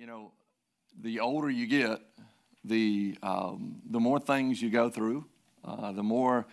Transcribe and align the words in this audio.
You 0.00 0.06
know, 0.06 0.32
the 0.98 1.20
older 1.20 1.50
you 1.50 1.66
get, 1.66 2.00
the, 2.64 3.18
um, 3.22 3.82
the 3.84 4.00
more 4.00 4.18
things 4.18 4.62
you 4.62 4.70
go 4.70 4.88
through, 4.88 5.26
uh, 5.62 5.92
the 5.92 6.02
more 6.02 6.46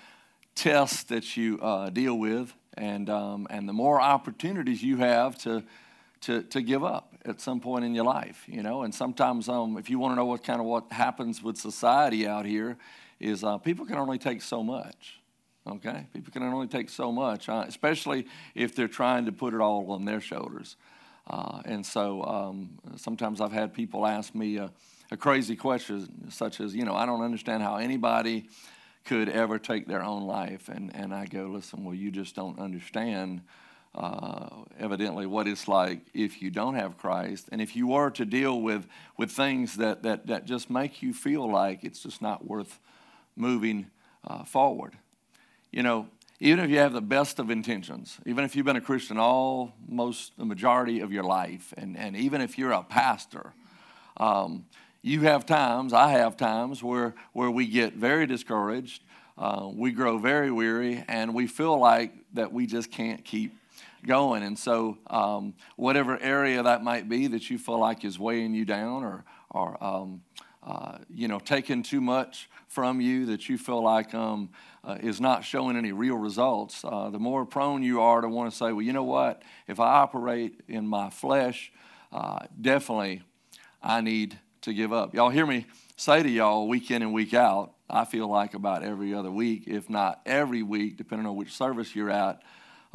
tests 0.54 1.04
that 1.04 1.38
you 1.38 1.58
uh, 1.62 1.90
deal 1.90 2.16
with, 2.20 2.54
and, 2.74 3.10
um, 3.10 3.48
and 3.50 3.70
the 3.70 3.72
more 3.72 4.02
opportunities 4.02 4.84
you 4.84 4.98
have 4.98 5.38
to, 5.44 5.64
to, 6.24 6.44
to 6.44 6.62
give 6.62 6.84
up 6.84 7.16
at 7.24 7.40
some 7.40 7.62
point 7.62 7.86
in 7.86 7.96
your 7.96 8.04
life, 8.04 8.44
you 8.48 8.62
know. 8.62 8.84
And 8.84 8.94
sometimes, 8.94 9.48
um, 9.48 9.78
if 9.78 9.90
you 9.90 9.98
want 9.98 10.12
to 10.12 10.16
know 10.18 10.26
what 10.26 10.44
kind 10.44 10.60
of 10.60 10.66
what 10.66 10.92
happens 10.92 11.42
with 11.42 11.56
society 11.56 12.28
out 12.28 12.46
here, 12.46 12.76
is 13.18 13.46
uh, 13.46 13.60
people 13.60 13.86
can 13.86 13.96
only 13.96 14.18
take 14.18 14.42
so 14.42 14.62
much. 14.62 15.22
Okay, 15.66 16.06
people 16.14 16.34
can 16.34 16.44
only 16.44 16.68
take 16.68 16.90
so 16.90 17.14
much, 17.14 17.48
uh, 17.48 17.64
especially 17.66 18.28
if 18.56 18.76
they're 18.76 18.90
trying 18.90 19.24
to 19.24 19.32
put 19.32 19.54
it 19.54 19.62
all 19.62 19.90
on 19.94 20.04
their 20.04 20.20
shoulders. 20.20 20.76
Uh, 21.30 21.62
and 21.66 21.86
so 21.86 22.24
um, 22.24 22.70
sometimes 22.96 23.42
I've 23.42 23.52
had 23.52 23.74
people 23.74 24.06
ask 24.06 24.34
me 24.34 24.58
a, 24.58 24.72
a, 25.12 25.18
crazy 25.18 25.56
question, 25.56 26.32
such 26.32 26.62
as, 26.62 26.74
you 26.74 26.86
know, 26.86 26.96
I 26.96 27.06
don't 27.06 27.22
understand 27.22 27.64
how 27.64 27.76
anybody 27.76 28.48
could 29.04 29.28
ever 29.28 29.60
take 29.60 29.88
their 29.88 30.04
own 30.04 30.24
life. 30.24 30.70
And, 30.70 30.96
and 30.96 31.14
I 31.14 31.26
go, 31.26 31.48
listen, 31.48 31.84
well, 31.84 31.96
you 31.96 32.12
just 32.12 32.36
don't 32.36 32.60
understand. 32.60 33.42
Uh, 33.96 34.50
evidently, 34.80 35.26
what 35.26 35.48
it's 35.48 35.68
like 35.68 36.02
if 36.14 36.40
you 36.42 36.52
don't 36.52 36.76
have 36.76 36.98
Christ, 36.98 37.50
and 37.52 37.60
if 37.60 37.76
you 37.76 37.88
were 37.88 38.12
to 38.12 38.26
deal 38.26 38.62
with, 38.62 38.86
with 39.18 39.32
things 39.32 39.78
that, 39.78 40.04
that, 40.04 40.28
that 40.28 40.46
just 40.46 40.70
make 40.70 41.02
you 41.02 41.14
feel 41.14 41.50
like 41.52 41.84
it's 41.84 42.04
just 42.04 42.22
not 42.22 42.46
worth 42.46 42.80
moving 43.36 43.88
uh, 44.24 44.44
forward. 44.44 44.98
You 45.72 45.84
know, 45.84 46.08
even 46.40 46.64
if 46.64 46.70
you 46.70 46.78
have 46.78 46.94
the 46.94 47.02
best 47.02 47.40
of 47.40 47.50
intentions, 47.50 48.18
even 48.26 48.44
if 48.44 48.56
you've 48.56 48.66
been 48.66 48.76
a 48.76 48.82
Christian 48.82 49.18
almost 49.18 50.38
the 50.38 50.46
majority 50.46 51.00
of 51.00 51.12
your 51.12 51.24
life, 51.24 51.74
and, 51.78 51.98
and 51.98 52.16
even 52.16 52.42
if 52.42 52.58
you're 52.58 52.72
a 52.72 52.84
pastor, 52.84 53.54
um, 54.18 54.66
you 55.02 55.22
have 55.22 55.46
times, 55.46 55.94
I 55.94 56.12
have 56.12 56.38
times, 56.38 56.84
where, 56.84 57.16
where 57.34 57.50
we 57.50 57.66
get 57.66 57.94
very 57.94 58.28
discouraged, 58.28 59.04
uh, 59.38 59.70
we 59.74 59.92
grow 59.92 60.18
very 60.18 60.52
weary, 60.52 61.04
and 61.08 61.34
we 61.34 61.48
feel 61.48 61.80
like 61.80 62.14
that 62.34 62.52
we 62.52 62.68
just 62.68 62.92
can't 62.92 63.24
keep 63.24 63.56
going. 64.06 64.44
And 64.44 64.58
so, 64.58 64.98
um, 65.08 65.54
whatever 65.76 66.20
area 66.20 66.62
that 66.62 66.84
might 66.84 67.10
be 67.10 67.28
that 67.28 67.50
you 67.50 67.58
feel 67.58 67.80
like 67.80 68.06
is 68.06 68.20
weighing 68.20 68.54
you 68.54 68.66
down 68.66 69.04
or, 69.04 69.24
or 69.50 69.84
um, 69.84 70.22
uh, 70.68 70.98
you 71.10 71.30
know, 71.30 71.40
taking 71.40 71.82
too 71.82 72.02
much 72.02 72.50
from 72.68 73.00
you 73.00 73.28
that 73.28 73.48
you 73.48 73.58
feel 73.58 73.82
like 73.82 74.14
um, 74.14 74.50
uh, 74.84 74.98
is 75.00 75.22
not 75.22 75.46
showing 75.46 75.78
any 75.78 75.94
real 75.94 76.18
results, 76.18 76.84
uh, 76.84 77.10
the 77.10 77.20
more 77.20 77.46
prone 77.46 77.82
you 77.82 78.02
are 78.02 78.20
to 78.20 78.28
want 78.28 78.52
to 78.52 78.58
say, 78.58 78.74
well, 78.74 78.82
you 78.82 78.92
know 78.92 79.04
what? 79.04 79.44
If 79.68 79.80
I 79.80 79.88
operate 79.88 80.60
in 80.68 80.86
my 80.86 81.10
flesh, 81.10 81.72
uh, 82.12 82.40
definitely 82.60 83.22
I 83.82 84.02
need 84.02 84.38
to 84.62 84.74
give 84.74 84.92
up. 84.92 85.16
Y'all 85.16 85.30
hear 85.30 85.46
me 85.46 85.66
say 85.96 86.22
to 86.22 86.30
y'all 86.30 86.68
week 86.68 86.92
in 86.92 87.02
and 87.02 87.14
week 87.14 87.34
out, 87.34 87.74
I 87.90 88.04
feel 88.04 88.28
like 88.28 88.54
about 88.54 88.84
every 88.84 89.14
other 89.14 89.32
week, 89.32 89.64
if 89.68 89.90
not 89.90 90.20
every 90.26 90.64
week, 90.64 90.98
depending 90.98 91.26
on 91.28 91.38
which 91.38 91.56
service 91.56 91.96
you're 91.96 92.12
at, 92.12 92.42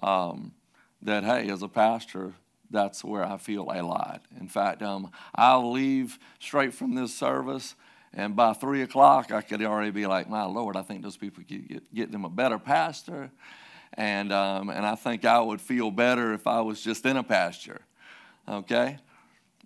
um, 0.03 0.53
that, 1.01 1.25
hey, 1.25 1.49
as 1.49 1.63
a 1.63 1.69
pastor, 1.69 2.35
that's 2.73 3.05
where 3.05 3.25
I 3.25 3.37
feel 3.37 3.71
a 3.71 3.83
lot. 3.83 4.25
In 4.41 4.49
fact, 4.49 4.83
um, 4.83 5.11
I'll 5.35 5.71
leave 5.71 6.19
straight 6.41 6.75
from 6.75 6.95
this 6.95 7.15
service, 7.15 7.75
and 8.13 8.35
by 8.35 8.55
three 8.55 8.83
o'clock, 8.83 9.31
I 9.31 9.43
could 9.43 9.63
already 9.63 9.91
be 9.91 10.07
like, 10.07 10.29
"My 10.29 10.45
Lord, 10.45 10.77
I 10.77 10.83
think 10.83 11.03
those 11.03 11.17
people 11.17 11.45
could 11.47 11.69
get, 11.69 11.95
get 11.95 12.11
them 12.11 12.25
a 12.25 12.31
better 12.31 12.59
pastor," 12.59 13.31
and 13.95 14.33
um, 14.33 14.71
and 14.71 14.85
I 14.85 14.95
think 14.95 15.25
I 15.25 15.41
would 15.41 15.61
feel 15.61 15.91
better 15.91 16.33
if 16.33 16.47
I 16.47 16.63
was 16.63 16.81
just 16.81 17.07
in 17.07 17.17
a 17.17 17.23
pasture. 17.23 17.83
Okay. 18.49 18.99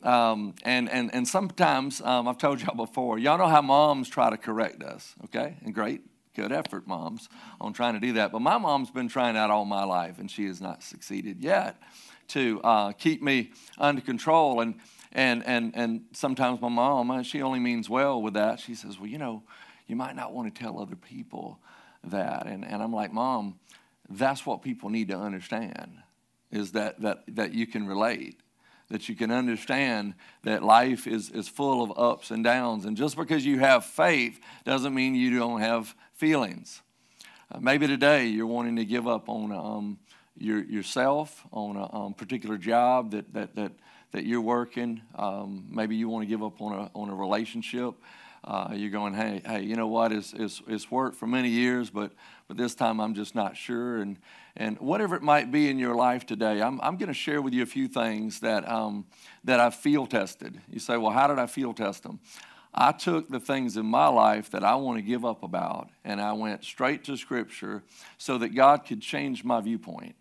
Um, 0.03 0.55
and, 0.63 0.91
and, 0.91 1.13
and 1.15 1.27
sometimes, 1.27 2.03
um, 2.03 2.29
I've 2.29 2.37
told 2.37 2.61
y'all 2.61 2.77
before, 2.77 3.19
y'all 3.19 3.39
know 3.39 3.49
how 3.49 3.63
moms 3.63 4.09
try 4.09 4.29
to 4.29 4.37
correct 4.37 4.83
us, 4.83 5.15
okay? 5.25 5.57
And 5.65 5.75
great, 5.75 6.03
good 6.37 6.53
effort, 6.53 6.87
moms, 6.87 7.31
on 7.61 7.73
trying 7.73 7.95
to 7.95 8.01
do 8.01 8.13
that. 8.13 8.31
But 8.31 8.43
my 8.43 8.59
mom's 8.59 8.91
been 8.91 9.09
trying 9.09 9.35
that 9.35 9.51
all 9.51 9.65
my 9.65 9.85
life, 9.85 10.19
and 10.19 10.31
she 10.31 10.45
has 10.47 10.61
not 10.61 10.83
succeeded 10.83 11.41
yet 11.41 11.81
to 12.29 12.61
uh, 12.63 12.93
keep 12.93 13.23
me 13.23 13.53
under 13.79 14.01
control. 14.01 14.61
And, 14.61 14.75
and, 15.13 15.45
and, 15.47 15.73
and 15.75 16.05
sometimes 16.13 16.61
my 16.61 16.69
mom, 16.69 17.11
uh, 17.11 17.23
she 17.23 17.43
only 17.43 17.61
means 17.61 17.89
well 17.89 18.21
with 18.21 18.35
that. 18.35 18.61
She 18.61 18.75
says, 18.75 18.99
Well, 18.99 19.09
you 19.09 19.19
know, 19.19 19.43
you 19.87 19.97
might 19.97 20.17
not 20.17 20.33
want 20.33 20.55
to 20.55 20.63
tell 20.63 20.81
other 20.81 20.97
people 20.97 21.59
that. 22.05 22.47
And, 22.47 22.65
and 22.65 22.83
I'm 22.83 22.93
like, 22.93 23.13
Mom, 23.13 23.59
that's 24.09 24.47
what 24.47 24.63
people 24.63 24.91
need 24.91 25.09
to 25.09 25.19
understand 25.19 25.99
is 26.53 26.73
that, 26.73 27.01
that, 27.01 27.25
that 27.29 27.55
you 27.55 27.67
can 27.67 27.87
relate 27.87 28.41
that 28.89 29.09
you 29.09 29.17
can 29.17 29.31
understand 29.31 30.15
that 30.45 30.63
life 30.63 31.07
is, 31.07 31.31
is 31.31 31.49
full 31.49 31.83
of 31.83 31.99
ups 31.99 32.31
and 32.31 32.45
downs. 32.45 32.85
And 32.85 32.97
just 32.97 33.17
because 33.17 33.45
you 33.45 33.59
have 33.59 33.85
faith 33.85 34.39
doesn't 34.65 34.95
mean 34.95 35.15
you 35.15 35.37
don't 35.39 35.61
have 35.61 35.95
feelings. 36.13 36.83
Uh, 37.51 37.59
maybe 37.61 37.87
today 37.87 38.27
you're 38.27 38.47
wanting 38.47 38.77
to 38.77 38.85
give 38.85 39.07
up 39.09 39.29
on 39.29 39.53
um, 39.53 39.99
your, 40.39 40.63
yourself 40.65 41.45
on 41.53 41.77
a 41.77 41.95
um, 41.95 42.15
particular 42.15 42.57
job 42.57 43.11
that, 43.13 43.33
that, 43.35 43.55
that, 43.57 43.73
that 44.13 44.25
you're 44.25 44.41
working. 44.41 45.03
Um, 45.15 45.67
maybe 45.71 45.97
you 45.97 46.09
want 46.09 46.23
to 46.23 46.27
give 46.27 46.43
up 46.43 46.61
on 46.61 46.73
a, 46.73 46.91
on 46.95 47.11
a 47.11 47.15
relationship. 47.15 47.95
Uh, 48.45 48.69
you're 48.75 48.91
going, 48.91 49.13
hey, 49.13 49.43
hey, 49.45 49.63
you 49.63 49.75
know 49.75 49.89
what? 49.89 50.13
It's, 50.13 50.33
it's, 50.33 50.63
it's 50.69 50.91
worked 50.91 51.17
for 51.17 51.27
many 51.27 51.49
years, 51.49 51.91
but, 51.91 52.13
but 52.47 52.57
this 52.57 52.77
time 52.77 53.01
I'm 53.01 53.15
just 53.15 53.35
not 53.35 53.57
sure. 53.57 53.97
And, 53.97 54.19
and 54.57 54.79
whatever 54.79 55.17
it 55.17 55.23
might 55.23 55.51
be 55.51 55.69
in 55.69 55.79
your 55.79 55.97
life 55.97 56.27
today, 56.27 56.63
I'm, 56.63 56.81
I'm 56.81 56.97
going 56.97 57.09
to 57.09 57.15
share 57.15 57.43
with 57.43 57.55
you 57.55 57.65
a 57.65 57.67
few 57.67 57.89
things 57.89 58.41
that, 58.41 58.69
um, 58.71 59.05
that 59.43 59.59
I 59.59 59.71
feel 59.71 60.07
tested. 60.07 60.61
You 60.71 60.79
say, 60.79 60.97
well, 60.97 61.11
how 61.11 61.27
did 61.27 61.41
I 61.41 61.47
feel 61.47 61.75
test 61.75 62.05
them? 62.05 62.21
I 62.73 62.93
took 62.93 63.29
the 63.29 63.41
things 63.41 63.77
in 63.77 63.87
my 63.87 64.09
life 64.09 64.51
that 64.51 64.63
I 64.63 64.75
want 64.77 64.99
to 64.99 65.03
give 65.03 65.25
up 65.25 65.43
about 65.43 65.89
and 66.05 66.21
I 66.21 66.35
went 66.35 66.63
straight 66.63 67.05
to 67.05 67.17
Scripture 67.17 67.83
so 68.19 68.39
that 68.39 68.55
God 68.55 68.85
could 68.87 69.01
change 69.01 69.45
my 69.45 69.61
viewpoint. 69.61 70.15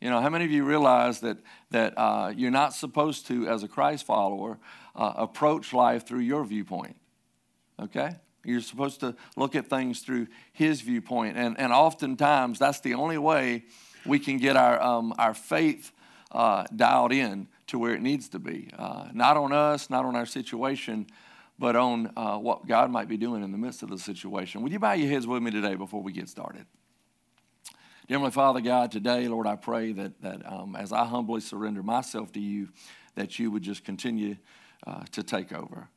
You 0.00 0.10
know, 0.10 0.20
how 0.20 0.28
many 0.28 0.44
of 0.44 0.50
you 0.50 0.64
realize 0.64 1.20
that, 1.20 1.38
that 1.70 1.94
uh, 1.96 2.32
you're 2.36 2.50
not 2.50 2.74
supposed 2.74 3.26
to, 3.28 3.48
as 3.48 3.62
a 3.62 3.68
Christ 3.68 4.04
follower, 4.04 4.58
uh, 4.94 5.14
approach 5.16 5.72
life 5.72 6.06
through 6.06 6.20
your 6.20 6.44
viewpoint? 6.44 6.96
Okay? 7.80 8.16
You're 8.44 8.60
supposed 8.60 9.00
to 9.00 9.16
look 9.36 9.54
at 9.54 9.68
things 9.68 10.00
through 10.00 10.28
his 10.52 10.80
viewpoint. 10.80 11.36
And, 11.36 11.58
and 11.58 11.72
oftentimes, 11.72 12.58
that's 12.58 12.80
the 12.80 12.94
only 12.94 13.18
way 13.18 13.64
we 14.04 14.18
can 14.18 14.36
get 14.36 14.56
our, 14.56 14.80
um, 14.80 15.14
our 15.18 15.34
faith 15.34 15.92
uh, 16.30 16.64
dialed 16.74 17.12
in 17.12 17.48
to 17.68 17.78
where 17.78 17.94
it 17.94 18.02
needs 18.02 18.28
to 18.30 18.38
be. 18.38 18.70
Uh, 18.78 19.08
not 19.12 19.36
on 19.36 19.52
us, 19.52 19.90
not 19.90 20.04
on 20.04 20.14
our 20.14 20.26
situation, 20.26 21.06
but 21.58 21.74
on 21.74 22.12
uh, 22.16 22.38
what 22.38 22.66
God 22.66 22.90
might 22.90 23.08
be 23.08 23.16
doing 23.16 23.42
in 23.42 23.50
the 23.50 23.58
midst 23.58 23.82
of 23.82 23.88
the 23.88 23.98
situation. 23.98 24.62
Would 24.62 24.72
you 24.72 24.78
bow 24.78 24.92
your 24.92 25.08
heads 25.08 25.26
with 25.26 25.42
me 25.42 25.50
today 25.50 25.74
before 25.74 26.02
we 26.02 26.12
get 26.12 26.28
started? 26.28 26.66
Dear 28.06 28.18
Heavenly 28.18 28.30
Father 28.30 28.60
God, 28.60 28.92
today, 28.92 29.26
Lord, 29.26 29.48
I 29.48 29.56
pray 29.56 29.90
that, 29.90 30.22
that 30.22 30.46
um, 30.46 30.76
as 30.76 30.92
I 30.92 31.04
humbly 31.04 31.40
surrender 31.40 31.82
myself 31.82 32.30
to 32.32 32.40
you, 32.40 32.68
that 33.16 33.40
you 33.40 33.50
would 33.50 33.64
just 33.64 33.84
continue 33.84 34.36
uh, 34.86 35.02
to 35.10 35.24
take 35.24 35.52
over. 35.52 35.88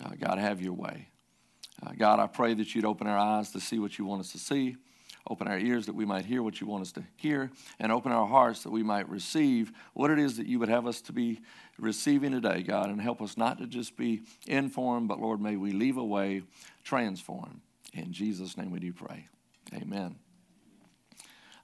Uh, 0.00 0.10
God, 0.20 0.38
have 0.38 0.62
your 0.62 0.74
way. 0.74 1.08
Uh, 1.84 1.94
God, 1.98 2.20
I 2.20 2.28
pray 2.28 2.54
that 2.54 2.76
you'd 2.76 2.84
open 2.84 3.08
our 3.08 3.18
eyes 3.18 3.50
to 3.52 3.60
see 3.60 3.80
what 3.80 3.98
you 3.98 4.04
want 4.04 4.20
us 4.20 4.30
to 4.32 4.38
see, 4.38 4.76
open 5.28 5.48
our 5.48 5.58
ears 5.58 5.86
that 5.86 5.96
we 5.96 6.04
might 6.04 6.26
hear 6.26 6.44
what 6.44 6.60
you 6.60 6.68
want 6.68 6.82
us 6.82 6.92
to 6.92 7.02
hear, 7.16 7.50
and 7.80 7.90
open 7.90 8.12
our 8.12 8.28
hearts 8.28 8.62
that 8.62 8.70
we 8.70 8.84
might 8.84 9.08
receive 9.08 9.72
what 9.94 10.12
it 10.12 10.20
is 10.20 10.36
that 10.36 10.46
you 10.46 10.60
would 10.60 10.68
have 10.68 10.86
us 10.86 11.00
to 11.00 11.12
be 11.12 11.40
receiving 11.76 12.30
today, 12.30 12.62
God, 12.62 12.88
and 12.88 13.00
help 13.00 13.20
us 13.20 13.36
not 13.36 13.58
to 13.58 13.66
just 13.66 13.96
be 13.96 14.22
informed, 14.46 15.08
but 15.08 15.18
Lord, 15.18 15.40
may 15.40 15.56
we 15.56 15.72
leave 15.72 15.96
away 15.96 16.42
transformed. 16.84 17.62
In 17.92 18.12
Jesus' 18.12 18.56
name 18.56 18.70
we 18.70 18.78
do 18.78 18.92
pray. 18.92 19.26
Amen. 19.74 20.20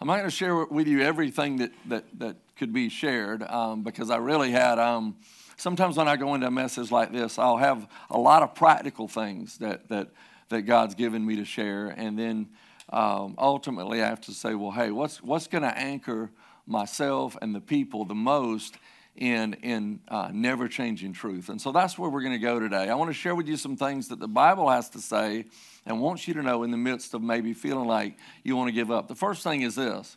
I'm 0.00 0.06
not 0.06 0.18
going 0.18 0.30
to 0.30 0.36
share 0.36 0.64
with 0.64 0.86
you 0.86 1.00
everything 1.00 1.56
that, 1.56 1.72
that, 1.86 2.04
that 2.20 2.36
could 2.56 2.72
be 2.72 2.88
shared 2.88 3.42
um, 3.42 3.82
because 3.82 4.10
I 4.10 4.18
really 4.18 4.52
had. 4.52 4.78
Um, 4.78 5.16
sometimes 5.56 5.96
when 5.96 6.06
I 6.06 6.16
go 6.16 6.34
into 6.34 6.46
a 6.46 6.52
message 6.52 6.92
like 6.92 7.10
this, 7.10 7.36
I'll 7.36 7.56
have 7.56 7.88
a 8.08 8.16
lot 8.16 8.44
of 8.44 8.54
practical 8.54 9.08
things 9.08 9.58
that, 9.58 9.88
that, 9.88 10.10
that 10.50 10.62
God's 10.62 10.94
given 10.94 11.26
me 11.26 11.34
to 11.36 11.44
share. 11.44 11.88
And 11.88 12.16
then 12.16 12.48
um, 12.90 13.34
ultimately, 13.38 14.00
I 14.00 14.06
have 14.06 14.20
to 14.22 14.32
say, 14.32 14.54
well, 14.54 14.70
hey, 14.70 14.92
what's, 14.92 15.20
what's 15.20 15.48
going 15.48 15.62
to 15.64 15.76
anchor 15.76 16.30
myself 16.64 17.36
and 17.42 17.52
the 17.52 17.60
people 17.60 18.04
the 18.04 18.14
most 18.14 18.76
in, 19.16 19.54
in 19.54 19.98
uh, 20.06 20.30
never 20.32 20.68
changing 20.68 21.12
truth? 21.12 21.48
And 21.48 21.60
so 21.60 21.72
that's 21.72 21.98
where 21.98 22.08
we're 22.08 22.22
going 22.22 22.34
to 22.34 22.38
go 22.38 22.60
today. 22.60 22.88
I 22.88 22.94
want 22.94 23.10
to 23.10 23.14
share 23.14 23.34
with 23.34 23.48
you 23.48 23.56
some 23.56 23.76
things 23.76 24.06
that 24.08 24.20
the 24.20 24.28
Bible 24.28 24.70
has 24.70 24.90
to 24.90 25.00
say 25.00 25.46
and 25.88 26.00
wants 26.00 26.28
you 26.28 26.34
to 26.34 26.42
know 26.42 26.62
in 26.62 26.70
the 26.70 26.76
midst 26.76 27.14
of 27.14 27.22
maybe 27.22 27.54
feeling 27.54 27.88
like 27.88 28.16
you 28.44 28.54
want 28.54 28.68
to 28.68 28.72
give 28.72 28.90
up. 28.90 29.08
The 29.08 29.14
first 29.14 29.42
thing 29.42 29.62
is 29.62 29.74
this 29.74 30.16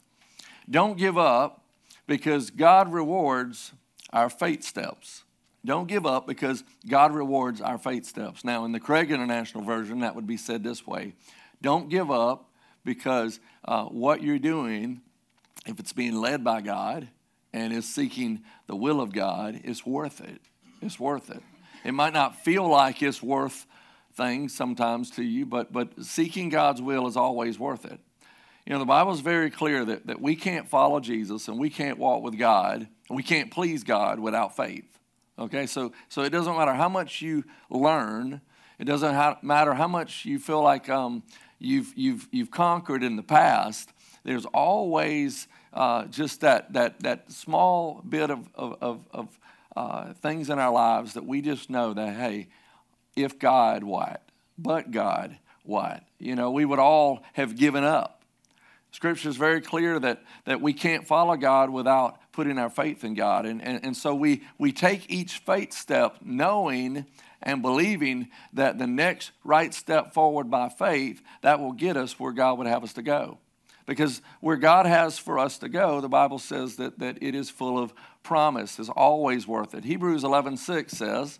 don't 0.70 0.98
give 0.98 1.18
up 1.18 1.64
because 2.06 2.52
God 2.52 2.92
rewards 2.92 3.72
our 4.12 4.30
faith 4.30 4.64
steps. 4.64 5.24
Don't 5.64 5.88
give 5.88 6.06
up 6.06 6.28
because 6.28 6.64
God 6.88 7.14
rewards 7.14 7.62
our 7.62 7.78
faith 7.78 8.06
steps. 8.06 8.44
Now, 8.44 8.66
in 8.66 8.72
the 8.72 8.80
Craig 8.80 9.12
International 9.12 9.64
Version, 9.64 10.00
that 10.00 10.16
would 10.16 10.28
be 10.28 10.38
said 10.38 10.64
this 10.64 10.86
way 10.86 11.14
Don't 11.62 11.90
give 11.90 12.12
up 12.12 12.50
because 12.84 13.40
uh, 13.64 13.86
what 13.86 14.22
you're 14.22 14.40
doing, 14.40 15.02
if 15.66 15.80
it's 15.80 15.94
being 15.94 16.16
led 16.16 16.44
by 16.44 16.62
God 16.62 17.08
and 17.54 17.72
is 17.72 17.88
seeking 17.88 18.42
the 18.68 18.76
will 18.76 19.00
of 19.00 19.14
God, 19.14 19.62
is 19.64 19.86
worth 19.86 20.20
it. 20.20 20.42
It's 20.82 21.00
worth 21.00 21.30
it. 21.30 21.44
It 21.86 21.94
might 21.94 22.14
not 22.14 22.44
feel 22.44 22.68
like 22.68 23.02
it's 23.02 23.24
worth 23.24 23.66
things 24.22 24.54
sometimes 24.54 25.10
to 25.12 25.24
you, 25.24 25.46
but, 25.46 25.74
but 25.74 26.04
seeking 26.04 26.50
God's 26.50 26.82
will 26.82 27.08
is 27.08 27.18
always 27.18 27.58
worth 27.58 27.86
it. 27.86 28.00
You 28.66 28.74
know, 28.74 28.80
the 28.80 28.86
Bible 28.86 29.12
is 29.12 29.22
very 29.22 29.50
clear 29.50 29.84
that, 29.86 30.06
that 30.08 30.22
we 30.22 30.36
can't 30.36 30.68
follow 30.68 31.00
Jesus 31.00 31.48
and 31.48 31.58
we 31.58 31.72
can't 31.72 31.98
walk 31.98 32.22
with 32.22 32.38
God 32.38 32.88
and 33.10 33.16
we 33.16 33.24
can't 33.24 33.50
please 33.50 33.84
God 33.84 34.20
without 34.20 34.56
faith. 34.56 34.86
Okay, 35.40 35.66
so, 35.66 35.92
so 36.08 36.22
it 36.22 36.30
doesn't 36.30 36.56
matter 36.56 36.74
how 36.74 36.88
much 36.88 37.22
you 37.24 37.44
learn, 37.72 38.42
it 38.78 38.86
doesn't 38.86 39.44
matter 39.44 39.74
how 39.74 39.88
much 39.88 40.24
you 40.26 40.38
feel 40.38 40.62
like 40.62 40.88
um, 40.88 41.24
you've, 41.58 41.92
you've, 41.96 42.28
you've 42.32 42.52
conquered 42.52 43.04
in 43.04 43.16
the 43.16 43.24
past, 43.24 43.92
there's 44.24 44.46
always 44.46 45.48
uh, 45.74 46.06
just 46.06 46.42
that, 46.42 46.74
that, 46.74 47.00
that 47.00 47.32
small 47.32 48.04
bit 48.08 48.30
of, 48.30 48.48
of, 48.54 48.78
of, 48.82 49.08
of 49.12 49.40
uh, 49.76 50.14
things 50.14 50.52
in 50.52 50.60
our 50.60 50.72
lives 50.72 51.14
that 51.14 51.26
we 51.26 51.42
just 51.42 51.72
know 51.72 51.94
that, 51.94 52.16
hey, 52.16 52.50
if 53.16 53.40
God, 53.40 53.84
what? 53.84 54.22
But 54.58 54.92
God, 54.92 55.38
what? 55.64 56.04
You 56.20 56.36
know, 56.36 56.52
we 56.52 56.66
would 56.66 56.80
all 56.80 57.24
have 57.34 57.56
given 57.56 57.84
up. 57.84 58.22
Scripture 58.92 59.30
is 59.30 59.38
very 59.38 59.62
clear 59.62 60.00
that, 60.00 60.22
that 60.46 60.62
we 60.62 60.74
can't 60.74 61.08
follow 61.08 61.38
God 61.38 61.70
without 61.70 62.20
putting 62.34 62.58
our 62.58 62.70
faith 62.70 63.04
in 63.04 63.14
God. 63.14 63.46
And, 63.46 63.62
and, 63.62 63.84
and 63.84 63.98
so 63.98 64.14
we, 64.14 64.44
we 64.58 64.72
take 64.74 65.10
each 65.10 65.40
faith 65.40 65.74
step 65.74 66.18
knowing 66.24 67.06
and 67.42 67.62
believing 67.62 68.30
that 68.54 68.78
the 68.78 68.88
next 68.88 69.32
right 69.44 69.74
step 69.74 70.14
forward 70.14 70.52
by 70.52 70.70
faith, 70.70 71.22
that 71.42 71.60
will 71.60 71.72
get 71.72 71.98
us 71.98 72.20
where 72.20 72.34
God 72.34 72.58
would 72.58 72.68
have 72.68 72.84
us 72.84 72.94
to 72.94 73.02
go. 73.02 73.40
Because 73.86 74.22
where 74.42 74.58
God 74.58 74.86
has 74.86 75.18
for 75.18 75.40
us 75.40 75.58
to 75.60 75.70
go, 75.70 76.02
the 76.02 76.10
Bible 76.10 76.38
says 76.38 76.76
that, 76.76 77.00
that 77.00 77.18
it 77.22 77.34
is 77.34 77.50
full 77.50 77.80
of 77.80 77.94
promise, 78.24 78.80
is 78.80 78.90
always 78.90 79.48
worth 79.48 79.74
it. 79.74 79.84
Hebrews 79.84 80.24
11 80.24 80.58
6 80.58 80.94
says, 80.94 81.40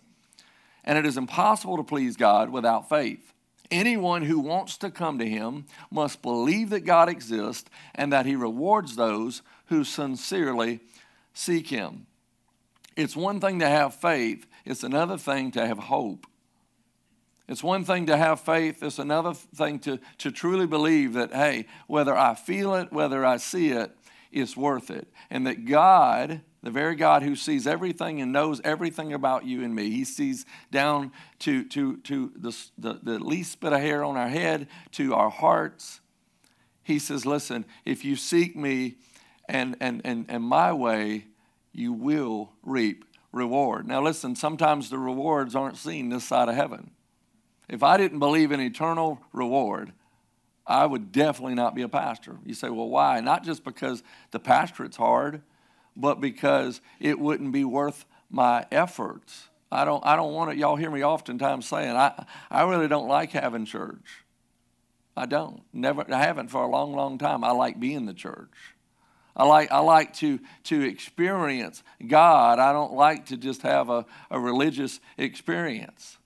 And 0.84 0.98
it 0.98 1.06
is 1.06 1.16
impossible 1.16 1.76
to 1.76 1.84
please 1.84 2.16
God 2.16 2.50
without 2.50 2.88
faith. 2.88 3.32
Anyone 3.70 4.22
who 4.22 4.38
wants 4.38 4.76
to 4.78 4.90
come 4.90 5.18
to 5.18 5.28
him 5.28 5.64
must 5.90 6.20
believe 6.20 6.70
that 6.70 6.80
God 6.80 7.08
exists 7.08 7.70
and 7.94 8.12
that 8.12 8.26
he 8.26 8.36
rewards 8.36 8.96
those 8.96 9.42
who 9.66 9.84
sincerely 9.84 10.80
seek 11.32 11.68
him. 11.68 12.06
It's 12.96 13.16
one 13.16 13.40
thing 13.40 13.60
to 13.60 13.68
have 13.68 13.94
faith, 13.94 14.46
it's 14.64 14.82
another 14.82 15.16
thing 15.16 15.50
to 15.52 15.66
have 15.66 15.78
hope. 15.78 16.26
It's 17.48 17.62
one 17.62 17.84
thing 17.84 18.06
to 18.06 18.16
have 18.16 18.40
faith, 18.40 18.82
it's 18.82 18.98
another 18.98 19.34
thing 19.34 19.78
to, 19.80 19.98
to 20.18 20.30
truly 20.30 20.66
believe 20.66 21.14
that, 21.14 21.32
hey, 21.32 21.66
whether 21.86 22.16
I 22.16 22.34
feel 22.34 22.74
it, 22.74 22.92
whether 22.92 23.24
I 23.24 23.38
see 23.38 23.70
it, 23.70 23.90
it's 24.30 24.56
worth 24.56 24.90
it. 24.90 25.08
And 25.30 25.46
that 25.46 25.64
God, 25.64 26.42
the 26.62 26.70
very 26.70 26.94
God 26.94 27.22
who 27.22 27.34
sees 27.34 27.66
everything 27.66 28.20
and 28.20 28.32
knows 28.32 28.60
everything 28.62 29.12
about 29.12 29.44
you 29.44 29.64
and 29.64 29.74
me, 29.74 29.90
He 29.90 30.04
sees 30.04 30.46
down 30.70 31.12
to, 31.40 31.64
to, 31.64 31.96
to 31.98 32.32
the, 32.36 32.56
the, 32.78 33.00
the 33.02 33.18
least 33.18 33.60
bit 33.60 33.72
of 33.72 33.80
hair 33.80 34.04
on 34.04 34.16
our 34.16 34.28
head, 34.28 34.68
to 34.92 35.14
our 35.14 35.30
hearts. 35.30 36.00
He 36.84 36.98
says, 36.98 37.26
listen, 37.26 37.64
if 37.84 38.04
you 38.04 38.16
seek 38.16 38.56
me 38.56 38.96
and, 39.48 39.76
and, 39.80 40.00
and, 40.04 40.26
and 40.28 40.44
my 40.44 40.72
way, 40.72 41.26
you 41.72 41.92
will 41.92 42.52
reap 42.62 43.04
reward. 43.32 43.86
Now, 43.86 44.02
listen, 44.02 44.36
sometimes 44.36 44.90
the 44.90 44.98
rewards 44.98 45.54
aren't 45.54 45.78
seen 45.78 46.10
this 46.10 46.24
side 46.24 46.48
of 46.48 46.54
heaven. 46.54 46.90
If 47.68 47.82
I 47.82 47.96
didn't 47.96 48.18
believe 48.18 48.52
in 48.52 48.60
eternal 48.60 49.20
reward, 49.32 49.92
I 50.66 50.86
would 50.86 51.10
definitely 51.10 51.54
not 51.54 51.74
be 51.74 51.82
a 51.82 51.88
pastor. 51.88 52.36
You 52.44 52.54
say, 52.54 52.68
well, 52.68 52.88
why? 52.88 53.20
Not 53.20 53.44
just 53.44 53.64
because 53.64 54.02
the 54.30 54.38
pastorate's 54.38 54.96
hard, 54.96 55.42
but 55.96 56.20
because 56.20 56.80
it 57.00 57.18
wouldn't 57.18 57.52
be 57.52 57.64
worth 57.64 58.04
my 58.30 58.66
efforts. 58.70 59.48
I 59.70 59.84
don't, 59.84 60.04
I 60.04 60.16
don't 60.16 60.32
want 60.32 60.50
to, 60.50 60.56
y'all 60.56 60.76
hear 60.76 60.90
me 60.90 61.04
oftentimes 61.04 61.66
saying, 61.66 61.96
I, 61.96 62.26
I 62.50 62.62
really 62.62 62.88
don't 62.88 63.08
like 63.08 63.30
having 63.30 63.64
church. 63.64 64.24
I 65.16 65.26
don't. 65.26 65.62
Never, 65.72 66.04
I 66.12 66.18
haven't 66.18 66.48
for 66.48 66.62
a 66.62 66.68
long, 66.68 66.94
long 66.94 67.18
time. 67.18 67.44
I 67.44 67.52
like 67.52 67.78
being 67.78 68.06
the 68.06 68.14
church. 68.14 68.50
I 69.34 69.44
like, 69.44 69.72
I 69.72 69.78
like 69.78 70.14
to, 70.16 70.40
to 70.64 70.82
experience 70.82 71.82
God. 72.06 72.58
I 72.58 72.72
don't 72.72 72.92
like 72.92 73.26
to 73.26 73.36
just 73.36 73.62
have 73.62 73.88
a, 73.88 74.04
a 74.30 74.38
religious 74.38 75.00
experience. 75.16 76.18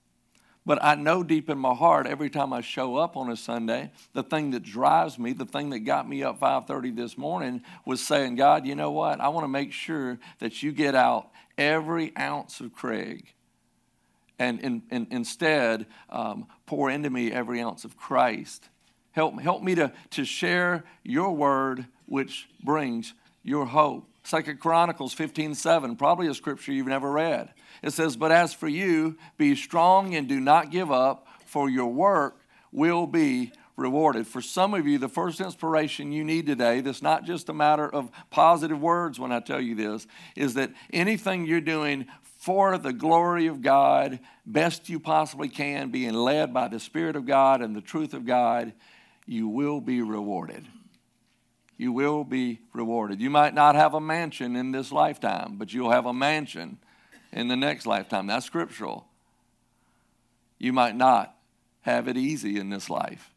But 0.67 0.83
I 0.83 0.95
know 0.95 1.23
deep 1.23 1.49
in 1.49 1.57
my 1.57 1.73
heart 1.73 2.07
every 2.07 2.29
time 2.29 2.51
I 2.51 2.59
show 2.59 2.97
up 2.97 3.15
on 3.15 3.31
a 3.31 3.37
Sunday, 3.37 3.89
the 4.11 4.21
thing 4.21 4.51
that 4.51 4.63
drives 4.63 5.17
me, 5.17 5.31
the 5.31 5.45
thing 5.45 5.69
that 5.69 5.79
got 5.79 6.09
me 6.09 6.23
up 6.23 6.41
5:30 6.41 6.93
this 6.93 7.17
morning 7.17 7.63
was 7.85 8.05
saying, 8.05 8.35
God, 8.35 8.67
you 8.67 8.75
know 8.75 8.91
what? 8.91 9.21
I 9.21 9.29
want 9.29 9.45
to 9.45 9.47
make 9.47 9.71
sure 9.71 10.19
that 10.39 10.61
you 10.61 10.73
get 10.73 10.93
out 10.93 11.31
every 11.57 12.11
ounce 12.17 12.59
of 12.59 12.73
Craig. 12.73 13.33
And, 14.39 14.59
in, 14.59 14.83
in, 14.91 15.07
instead, 15.09 15.85
um, 16.09 16.47
pour 16.65 16.91
into 16.91 17.09
me 17.09 17.31
every 17.31 17.61
ounce 17.61 17.85
of 17.85 17.95
Christ. 17.95 18.67
Help, 19.11 19.39
help 19.39 19.63
me 19.63 19.73
to, 19.75 19.93
to 20.11 20.25
share 20.25 20.83
your 21.01 21.31
word, 21.31 21.85
which 22.07 22.49
brings 22.61 23.13
your 23.41 23.65
hope. 23.67 24.05
Second 24.27 24.59
Chronicles 24.59 25.15
15:7, 25.15 25.97
probably 25.97 26.27
a 26.27 26.33
scripture 26.33 26.73
you've 26.73 26.87
never 26.87 27.09
read. 27.09 27.53
It 27.81 27.93
says, 27.93 28.15
But 28.17 28.31
as 28.31 28.53
for 28.53 28.67
you, 28.67 29.17
be 29.37 29.55
strong 29.55 30.15
and 30.15 30.27
do 30.27 30.39
not 30.39 30.71
give 30.71 30.91
up, 30.91 31.27
for 31.45 31.69
your 31.69 31.87
work 31.87 32.41
will 32.71 33.07
be 33.07 33.51
rewarded. 33.75 34.27
For 34.27 34.41
some 34.41 34.73
of 34.73 34.87
you, 34.87 34.97
the 34.97 35.07
first 35.07 35.39
inspiration 35.39 36.11
you 36.11 36.23
need 36.23 36.47
today, 36.47 36.81
that's 36.81 37.01
not 37.01 37.25
just 37.25 37.47
a 37.47 37.53
matter 37.53 37.87
of 37.87 38.09
positive 38.29 38.81
words 38.81 39.19
when 39.19 39.31
I 39.31 39.39
tell 39.39 39.61
you 39.61 39.75
this, 39.75 40.07
is 40.35 40.55
that 40.55 40.71
anything 40.91 41.45
you're 41.45 41.61
doing 41.61 42.07
for 42.23 42.77
the 42.77 42.93
glory 42.93 43.47
of 43.47 43.61
God, 43.61 44.19
best 44.45 44.89
you 44.89 44.99
possibly 44.99 45.49
can, 45.49 45.91
being 45.91 46.13
led 46.13 46.53
by 46.53 46.67
the 46.67 46.79
Spirit 46.79 47.15
of 47.15 47.25
God 47.25 47.61
and 47.61 47.75
the 47.75 47.81
truth 47.81 48.13
of 48.13 48.25
God, 48.25 48.73
you 49.25 49.47
will 49.47 49.81
be 49.81 50.01
rewarded. 50.01 50.65
You 51.77 51.91
will 51.91 52.23
be 52.23 52.59
rewarded. 52.73 53.21
You 53.21 53.29
might 53.29 53.53
not 53.53 53.75
have 53.75 53.93
a 53.93 54.01
mansion 54.01 54.55
in 54.55 54.71
this 54.71 54.91
lifetime, 54.91 55.57
but 55.57 55.73
you'll 55.73 55.91
have 55.91 56.07
a 56.07 56.13
mansion 56.13 56.79
in 57.31 57.47
the 57.47 57.55
next 57.55 57.85
lifetime. 57.85 58.27
That's 58.27 58.45
scriptural. 58.45 59.07
You 60.59 60.73
might 60.73 60.95
not 60.95 61.35
have 61.81 62.07
it 62.07 62.17
easy 62.17 62.57
in 62.57 62.69
this 62.69 62.89
life, 62.89 63.31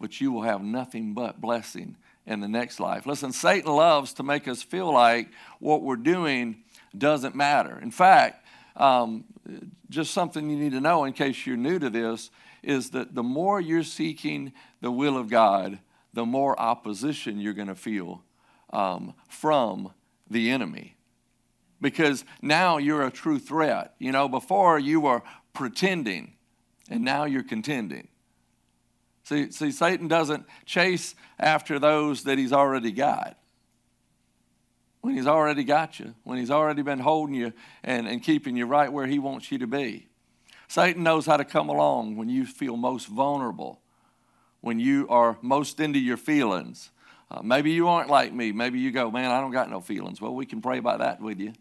but 0.00 0.20
you 0.20 0.32
will 0.32 0.42
have 0.42 0.62
nothing 0.62 1.14
but 1.14 1.40
blessing 1.40 1.96
in 2.26 2.40
the 2.40 2.48
next 2.48 2.80
life. 2.80 3.06
Listen, 3.06 3.32
Satan 3.32 3.72
loves 3.72 4.12
to 4.14 4.22
make 4.22 4.46
us 4.46 4.62
feel 4.62 4.92
like 4.92 5.28
what 5.58 5.82
we're 5.82 5.96
doing 5.96 6.62
doesn't 6.96 7.34
matter. 7.34 7.78
In 7.80 7.90
fact, 7.90 8.46
um, 8.76 9.24
just 9.90 10.12
something 10.12 10.48
you 10.48 10.56
need 10.56 10.72
to 10.72 10.80
know 10.80 11.04
in 11.04 11.12
case 11.12 11.46
you're 11.46 11.56
new 11.56 11.78
to 11.78 11.90
this 11.90 12.30
is 12.62 12.90
that 12.90 13.14
the 13.14 13.22
more 13.22 13.60
you're 13.60 13.82
seeking 13.82 14.52
the 14.80 14.90
will 14.90 15.16
of 15.16 15.28
God, 15.28 15.78
the 16.12 16.24
more 16.24 16.58
opposition 16.60 17.40
you're 17.40 17.52
going 17.54 17.68
to 17.68 17.74
feel 17.74 18.22
um, 18.72 19.14
from 19.28 19.92
the 20.30 20.50
enemy 20.50 20.96
because 21.82 22.24
now 22.40 22.78
you're 22.78 23.02
a 23.02 23.10
true 23.10 23.38
threat. 23.38 23.94
You 23.98 24.12
know, 24.12 24.28
before 24.28 24.78
you 24.78 25.00
were 25.00 25.22
pretending, 25.52 26.34
and 26.88 27.04
now 27.04 27.24
you're 27.24 27.42
contending. 27.42 28.08
See, 29.24 29.50
see, 29.50 29.70
Satan 29.70 30.08
doesn't 30.08 30.46
chase 30.64 31.14
after 31.38 31.78
those 31.78 32.24
that 32.24 32.38
he's 32.38 32.52
already 32.52 32.92
got. 32.92 33.38
When 35.00 35.16
he's 35.16 35.26
already 35.26 35.64
got 35.64 35.98
you, 35.98 36.14
when 36.22 36.38
he's 36.38 36.50
already 36.50 36.82
been 36.82 37.00
holding 37.00 37.34
you 37.34 37.52
and, 37.82 38.06
and 38.06 38.22
keeping 38.22 38.56
you 38.56 38.66
right 38.66 38.92
where 38.92 39.06
he 39.06 39.18
wants 39.18 39.50
you 39.50 39.58
to 39.58 39.66
be. 39.66 40.08
Satan 40.68 41.02
knows 41.02 41.26
how 41.26 41.36
to 41.36 41.44
come 41.44 41.68
along 41.68 42.16
when 42.16 42.28
you 42.28 42.46
feel 42.46 42.76
most 42.76 43.06
vulnerable, 43.06 43.80
when 44.60 44.78
you 44.78 45.06
are 45.08 45.36
most 45.42 45.80
into 45.80 45.98
your 45.98 46.16
feelings. 46.16 46.90
Uh, 47.30 47.42
maybe 47.42 47.72
you 47.72 47.88
aren't 47.88 48.10
like 48.10 48.32
me. 48.32 48.52
Maybe 48.52 48.78
you 48.78 48.90
go, 48.90 49.10
man, 49.10 49.30
I 49.30 49.40
don't 49.40 49.50
got 49.50 49.70
no 49.70 49.80
feelings. 49.80 50.20
Well, 50.20 50.34
we 50.34 50.46
can 50.46 50.60
pray 50.62 50.78
about 50.78 51.00
that 51.00 51.20
with 51.20 51.40
you. 51.40 51.52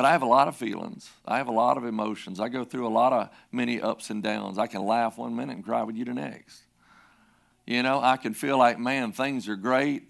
But 0.00 0.06
I 0.06 0.12
have 0.12 0.22
a 0.22 0.26
lot 0.26 0.48
of 0.48 0.56
feelings. 0.56 1.10
I 1.26 1.36
have 1.36 1.48
a 1.48 1.52
lot 1.52 1.76
of 1.76 1.84
emotions. 1.84 2.40
I 2.40 2.48
go 2.48 2.64
through 2.64 2.86
a 2.86 2.88
lot 2.88 3.12
of 3.12 3.28
many 3.52 3.82
ups 3.82 4.08
and 4.08 4.22
downs. 4.22 4.56
I 4.56 4.66
can 4.66 4.82
laugh 4.82 5.18
one 5.18 5.36
minute 5.36 5.56
and 5.56 5.62
cry 5.62 5.82
with 5.82 5.94
you 5.94 6.06
the 6.06 6.14
next. 6.14 6.62
You 7.66 7.82
know, 7.82 8.00
I 8.00 8.16
can 8.16 8.32
feel 8.32 8.56
like, 8.56 8.78
man, 8.78 9.12
things 9.12 9.46
are 9.46 9.56
great. 9.56 10.04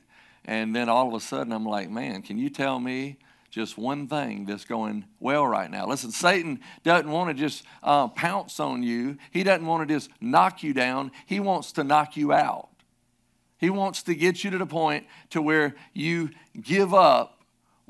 And 0.45 0.77
then 0.77 0.89
all 0.89 1.09
of 1.09 1.15
a 1.15 1.19
sudden, 1.19 1.53
I'm 1.53 1.67
like, 1.67 1.91
man, 1.91 2.23
can 2.23 2.39
you 2.39 2.51
tell 2.51 2.79
me 2.79 3.17
just 3.51 3.77
one 3.77 4.07
thing 4.07 4.45
that's 4.45 4.65
going 4.65 5.07
well 5.19 5.45
right 5.45 5.69
now? 5.69 5.89
Listen, 5.89 6.13
Satan 6.13 6.61
doesn't 6.85 7.11
want 7.11 7.31
to 7.31 7.35
just 7.35 7.65
uh, 7.83 8.07
pounce 8.07 8.61
on 8.61 8.85
you, 8.85 9.17
he 9.33 9.43
doesn't 9.43 9.67
want 9.67 9.89
to 9.89 9.93
just 9.93 10.09
knock 10.21 10.63
you 10.63 10.73
down, 10.73 11.11
he 11.27 11.41
wants 11.41 11.73
to 11.73 11.83
knock 11.83 12.17
you 12.17 12.33
out. 12.33 12.69
He 13.59 13.71
wants 13.71 14.05
to 14.05 14.15
get 14.15 14.45
you 14.45 14.53
to 14.53 14.59
the 14.59 14.67
point 14.67 15.09
to 15.31 15.43
where 15.43 15.75
you 15.93 16.31
give 16.63 16.95
up 16.95 17.40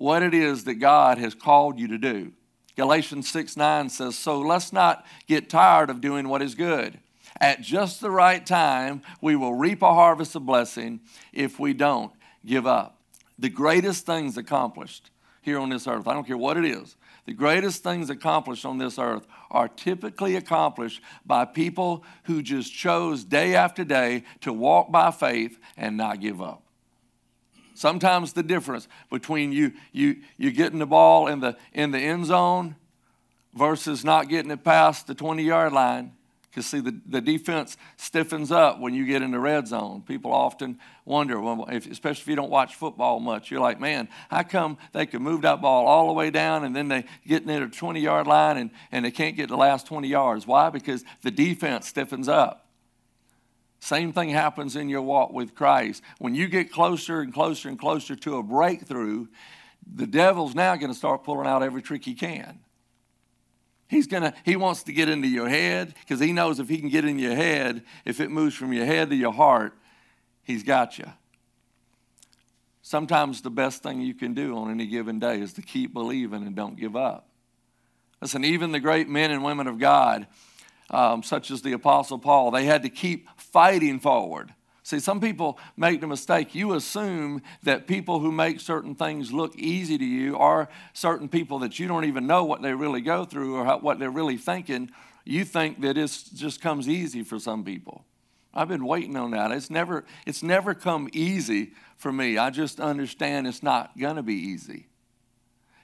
what 0.00 0.22
it 0.22 0.32
is 0.32 0.64
that 0.64 0.76
God 0.76 1.18
has 1.18 1.34
called 1.34 1.78
you 1.78 1.86
to 1.88 1.98
do. 1.98 2.32
Galatians 2.74 3.30
6 3.30 3.54
9 3.54 3.90
says, 3.90 4.16
So 4.16 4.40
let's 4.40 4.72
not 4.72 5.04
get 5.26 5.50
tired 5.50 5.90
of 5.90 6.00
doing 6.00 6.26
what 6.26 6.40
is 6.40 6.54
good. 6.54 6.98
At 7.38 7.60
just 7.60 8.00
the 8.00 8.10
right 8.10 8.44
time, 8.44 9.02
we 9.20 9.36
will 9.36 9.52
reap 9.52 9.82
a 9.82 9.92
harvest 9.92 10.34
of 10.34 10.46
blessing 10.46 11.00
if 11.34 11.60
we 11.60 11.74
don't 11.74 12.12
give 12.46 12.66
up. 12.66 12.98
The 13.38 13.50
greatest 13.50 14.06
things 14.06 14.38
accomplished 14.38 15.10
here 15.42 15.58
on 15.58 15.68
this 15.68 15.86
earth, 15.86 16.08
I 16.08 16.14
don't 16.14 16.26
care 16.26 16.38
what 16.38 16.56
it 16.56 16.64
is, 16.64 16.96
the 17.26 17.34
greatest 17.34 17.82
things 17.82 18.08
accomplished 18.08 18.64
on 18.64 18.78
this 18.78 18.98
earth 18.98 19.26
are 19.50 19.68
typically 19.68 20.34
accomplished 20.36 21.02
by 21.26 21.44
people 21.44 22.04
who 22.24 22.42
just 22.42 22.72
chose 22.72 23.22
day 23.22 23.54
after 23.54 23.84
day 23.84 24.24
to 24.40 24.52
walk 24.54 24.90
by 24.90 25.10
faith 25.10 25.58
and 25.76 25.98
not 25.98 26.20
give 26.20 26.40
up. 26.40 26.62
Sometimes 27.80 28.34
the 28.34 28.42
difference 28.42 28.88
between 29.08 29.52
you, 29.52 29.72
you, 29.90 30.16
you 30.36 30.50
getting 30.50 30.80
the 30.80 30.86
ball 30.86 31.28
in 31.28 31.40
the, 31.40 31.56
in 31.72 31.92
the 31.92 31.98
end 31.98 32.26
zone 32.26 32.76
versus 33.54 34.04
not 34.04 34.28
getting 34.28 34.50
it 34.50 34.62
past 34.62 35.06
the 35.06 35.14
20 35.14 35.42
yard 35.42 35.72
line 35.72 36.12
because, 36.50 36.66
see, 36.66 36.80
the, 36.80 37.00
the 37.06 37.22
defense 37.22 37.78
stiffens 37.96 38.52
up 38.52 38.80
when 38.80 38.92
you 38.92 39.06
get 39.06 39.22
in 39.22 39.30
the 39.30 39.38
red 39.38 39.66
zone. 39.66 40.02
People 40.02 40.30
often 40.30 40.78
wonder, 41.06 41.40
well, 41.40 41.66
if, 41.72 41.90
especially 41.90 42.20
if 42.20 42.28
you 42.28 42.36
don't 42.36 42.50
watch 42.50 42.74
football 42.74 43.18
much, 43.18 43.50
you're 43.50 43.60
like, 43.60 43.80
man, 43.80 44.10
how 44.28 44.42
come 44.42 44.76
they 44.92 45.06
can 45.06 45.22
move 45.22 45.40
that 45.40 45.62
ball 45.62 45.86
all 45.86 46.08
the 46.08 46.12
way 46.12 46.28
down 46.28 46.64
and 46.64 46.76
then 46.76 46.88
they 46.88 47.06
get 47.26 47.46
near 47.46 47.60
the 47.60 47.68
20 47.68 47.98
yard 47.98 48.26
line 48.26 48.58
and, 48.58 48.70
and 48.92 49.06
they 49.06 49.10
can't 49.10 49.36
get 49.36 49.48
the 49.48 49.56
last 49.56 49.86
20 49.86 50.06
yards? 50.06 50.46
Why? 50.46 50.68
Because 50.68 51.02
the 51.22 51.30
defense 51.30 51.88
stiffens 51.88 52.28
up. 52.28 52.69
Same 53.80 54.12
thing 54.12 54.28
happens 54.28 54.76
in 54.76 54.88
your 54.88 55.02
walk 55.02 55.32
with 55.32 55.54
Christ. 55.54 56.02
When 56.18 56.34
you 56.34 56.48
get 56.48 56.70
closer 56.70 57.20
and 57.20 57.32
closer 57.32 57.68
and 57.68 57.78
closer 57.78 58.14
to 58.14 58.36
a 58.36 58.42
breakthrough, 58.42 59.26
the 59.92 60.06
devil's 60.06 60.54
now 60.54 60.76
going 60.76 60.92
to 60.92 60.96
start 60.96 61.24
pulling 61.24 61.46
out 61.46 61.62
every 61.62 61.82
trick 61.82 62.04
he 62.04 62.14
can. 62.14 62.60
He's 63.88 64.06
gonna, 64.06 64.34
he 64.44 64.54
wants 64.54 64.84
to 64.84 64.92
get 64.92 65.08
into 65.08 65.26
your 65.26 65.48
head 65.48 65.94
because 66.00 66.20
he 66.20 66.32
knows 66.32 66.60
if 66.60 66.68
he 66.68 66.78
can 66.78 66.90
get 66.90 67.04
in 67.04 67.18
your 67.18 67.34
head, 67.34 67.82
if 68.04 68.20
it 68.20 68.30
moves 68.30 68.54
from 68.54 68.72
your 68.72 68.84
head 68.86 69.10
to 69.10 69.16
your 69.16 69.32
heart, 69.32 69.76
he's 70.44 70.62
got 70.62 70.96
you. 70.96 71.06
Sometimes 72.82 73.42
the 73.42 73.50
best 73.50 73.82
thing 73.82 74.00
you 74.00 74.14
can 74.14 74.32
do 74.32 74.56
on 74.56 74.70
any 74.70 74.86
given 74.86 75.18
day 75.18 75.40
is 75.40 75.52
to 75.54 75.62
keep 75.62 75.92
believing 75.92 76.46
and 76.46 76.54
don't 76.54 76.76
give 76.76 76.94
up. 76.94 77.28
Listen, 78.20 78.44
even 78.44 78.72
the 78.72 78.80
great 78.80 79.08
men 79.08 79.30
and 79.30 79.42
women 79.42 79.66
of 79.66 79.78
God, 79.78 80.26
um, 80.90 81.22
such 81.22 81.50
as 81.50 81.62
the 81.62 81.72
Apostle 81.72 82.18
Paul, 82.18 82.50
they 82.50 82.64
had 82.64 82.82
to 82.82 82.88
keep 82.88 83.28
fighting 83.52 84.00
forward. 84.00 84.54
See, 84.82 84.98
some 84.98 85.20
people 85.20 85.58
make 85.76 86.00
the 86.00 86.06
mistake. 86.06 86.54
You 86.54 86.72
assume 86.72 87.42
that 87.62 87.86
people 87.86 88.18
who 88.18 88.32
make 88.32 88.60
certain 88.60 88.94
things 88.94 89.32
look 89.32 89.54
easy 89.56 89.98
to 89.98 90.04
you 90.04 90.36
are 90.36 90.68
certain 90.94 91.28
people 91.28 91.60
that 91.60 91.78
you 91.78 91.86
don't 91.86 92.06
even 92.06 92.26
know 92.26 92.44
what 92.44 92.62
they 92.62 92.74
really 92.74 93.00
go 93.00 93.24
through 93.24 93.56
or 93.56 93.64
how, 93.64 93.78
what 93.78 93.98
they're 93.98 94.10
really 94.10 94.36
thinking. 94.36 94.90
You 95.24 95.44
think 95.44 95.80
that 95.82 95.96
it 95.96 96.24
just 96.34 96.60
comes 96.60 96.88
easy 96.88 97.22
for 97.22 97.38
some 97.38 97.62
people. 97.62 98.04
I've 98.52 98.68
been 98.68 98.84
waiting 98.84 99.16
on 99.16 99.30
that. 99.30 99.52
It's 99.52 99.70
never, 99.70 100.04
it's 100.26 100.42
never 100.42 100.74
come 100.74 101.08
easy 101.12 101.72
for 101.96 102.10
me. 102.10 102.36
I 102.36 102.50
just 102.50 102.80
understand 102.80 103.46
it's 103.46 103.62
not 103.62 103.96
going 103.96 104.16
to 104.16 104.22
be 104.22 104.34
easy. 104.34 104.88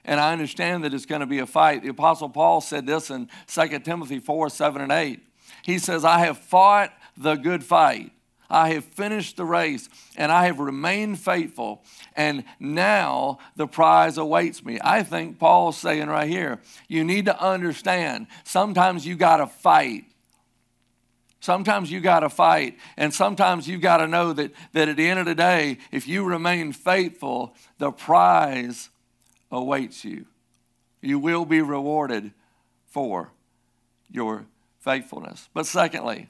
And 0.03 0.19
I 0.19 0.33
understand 0.33 0.83
that 0.83 0.93
it's 0.93 1.05
going 1.05 1.21
to 1.21 1.27
be 1.27 1.39
a 1.39 1.45
fight. 1.45 1.83
The 1.83 1.89
Apostle 1.89 2.29
Paul 2.29 2.61
said 2.61 2.85
this 2.85 3.09
in 3.09 3.29
2 3.47 3.79
Timothy 3.79 4.19
4 4.19 4.49
7 4.49 4.81
and 4.81 4.91
8. 4.91 5.21
He 5.63 5.79
says, 5.79 6.03
I 6.03 6.19
have 6.19 6.37
fought 6.37 6.91
the 7.17 7.35
good 7.35 7.63
fight. 7.63 8.11
I 8.49 8.69
have 8.73 8.85
finished 8.85 9.35
the 9.35 9.45
race 9.45 9.89
and 10.15 10.31
I 10.31 10.45
have 10.45 10.59
remained 10.59 11.19
faithful, 11.19 11.83
and 12.15 12.45
now 12.59 13.39
the 13.55 13.67
prize 13.67 14.17
awaits 14.17 14.63
me. 14.63 14.79
I 14.81 15.03
think 15.03 15.37
Paul's 15.37 15.77
saying 15.77 16.07
right 16.07 16.29
here, 16.29 16.61
you 16.87 17.03
need 17.03 17.25
to 17.25 17.41
understand 17.41 18.27
sometimes 18.45 19.05
you 19.05 19.15
got 19.15 19.37
to 19.37 19.47
fight. 19.47 20.05
Sometimes 21.39 21.91
you 21.91 21.99
got 22.01 22.21
to 22.21 22.29
fight, 22.29 22.77
and 22.97 23.13
sometimes 23.13 23.67
you 23.67 23.77
got 23.77 23.97
to 23.97 24.07
know 24.07 24.33
that, 24.33 24.51
that 24.73 24.89
at 24.89 24.97
the 24.97 25.07
end 25.07 25.19
of 25.19 25.25
the 25.25 25.35
day, 25.35 25.77
if 25.91 26.07
you 26.07 26.23
remain 26.23 26.71
faithful, 26.73 27.53
the 27.77 27.91
prize 27.91 28.89
awaits 29.51 30.03
you. 30.03 30.25
You 30.99 31.19
will 31.19 31.45
be 31.45 31.61
rewarded 31.61 32.31
for 32.87 33.31
your 34.09 34.45
faithfulness. 34.79 35.47
But 35.53 35.67
secondly, 35.67 36.29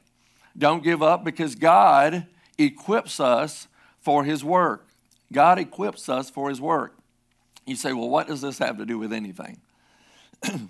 don't 0.58 0.84
give 0.84 1.04
up 1.04 1.24
because 1.24 1.56
God 1.56 2.26
equips 2.58 3.20
us 3.20 3.68
for 4.00 4.24
His 4.24 4.44
work. 4.44 4.88
God 5.32 5.60
equips 5.60 6.10
us 6.10 6.30
for 6.30 6.50
His 6.50 6.60
work. 6.60 6.96
You 7.66 7.76
say, 7.76 7.94
well, 7.94 8.10
what 8.10 8.28
does 8.28 8.42
this 8.42 8.60
have 8.60 8.78
to 8.78 8.86
do 8.86 8.98
with 8.98 9.12
anything? 9.12 9.60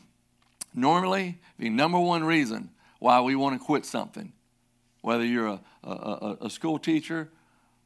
Normally, 0.74 1.40
the 1.58 1.70
number 1.70 2.00
one 2.00 2.24
reason 2.24 2.70
why 3.00 3.22
we 3.22 3.36
want 3.36 3.60
to 3.60 3.64
quit 3.64 3.86
something, 3.86 4.34
whether 5.02 5.24
you're 5.24 5.48
a, 5.48 5.62
a, 5.84 6.38
a 6.42 6.50
school 6.50 6.80
teacher 6.80 7.30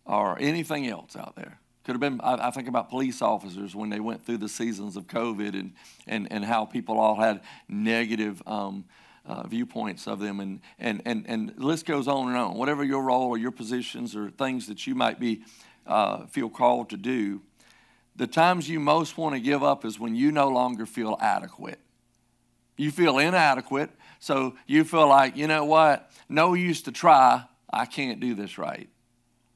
or 0.05 0.37
anything 0.39 0.87
else 0.87 1.15
out 1.15 1.35
there, 1.35 1.59
could 1.83 1.93
have 1.93 1.99
been, 1.99 2.21
I, 2.21 2.47
I, 2.47 2.51
think 2.51 2.67
about 2.67 2.89
police 2.89 3.21
officers 3.21 3.75
when 3.75 3.89
they 3.89 3.99
went 3.99 4.25
through 4.25 4.37
the 4.37 4.49
seasons 4.49 4.95
of 4.95 5.07
COVID 5.07 5.59
and, 5.59 5.73
and, 6.05 6.31
and 6.31 6.45
how 6.45 6.65
people 6.65 6.99
all 6.99 7.15
had 7.15 7.41
negative 7.67 8.41
um, 8.45 8.85
uh, 9.25 9.47
viewpoints 9.47 10.07
of 10.07 10.19
them, 10.19 10.39
and, 10.39 10.61
and, 10.79 11.01
and, 11.05 11.25
and 11.27 11.49
the 11.49 11.65
list 11.65 11.85
goes 11.85 12.07
on 12.07 12.27
and 12.27 12.37
on. 12.37 12.57
Whatever 12.57 12.83
your 12.83 13.03
role 13.03 13.29
or 13.29 13.37
your 13.37 13.51
positions 13.51 14.15
or 14.15 14.29
things 14.31 14.67
that 14.67 14.87
you 14.87 14.95
might 14.95 15.19
be 15.19 15.43
uh, 15.85 16.25
feel 16.27 16.49
called 16.49 16.89
to 16.89 16.97
do, 16.97 17.41
the 18.15 18.27
times 18.27 18.69
you 18.69 18.79
most 18.79 19.17
want 19.17 19.35
to 19.35 19.39
give 19.39 19.63
up 19.63 19.85
is 19.85 19.99
when 19.99 20.15
you 20.15 20.31
no 20.31 20.49
longer 20.49 20.85
feel 20.85 21.17
adequate. 21.21 21.79
You 22.77 22.91
feel 22.91 23.19
inadequate, 23.19 23.91
so 24.19 24.55
you 24.65 24.83
feel 24.83 25.07
like, 25.07 25.37
you 25.37 25.47
know 25.47 25.65
what, 25.65 26.11
no 26.27 26.53
use 26.53 26.81
to 26.83 26.91
try, 26.91 27.43
I 27.71 27.85
can't 27.85 28.19
do 28.19 28.33
this 28.33 28.57
right. 28.57 28.89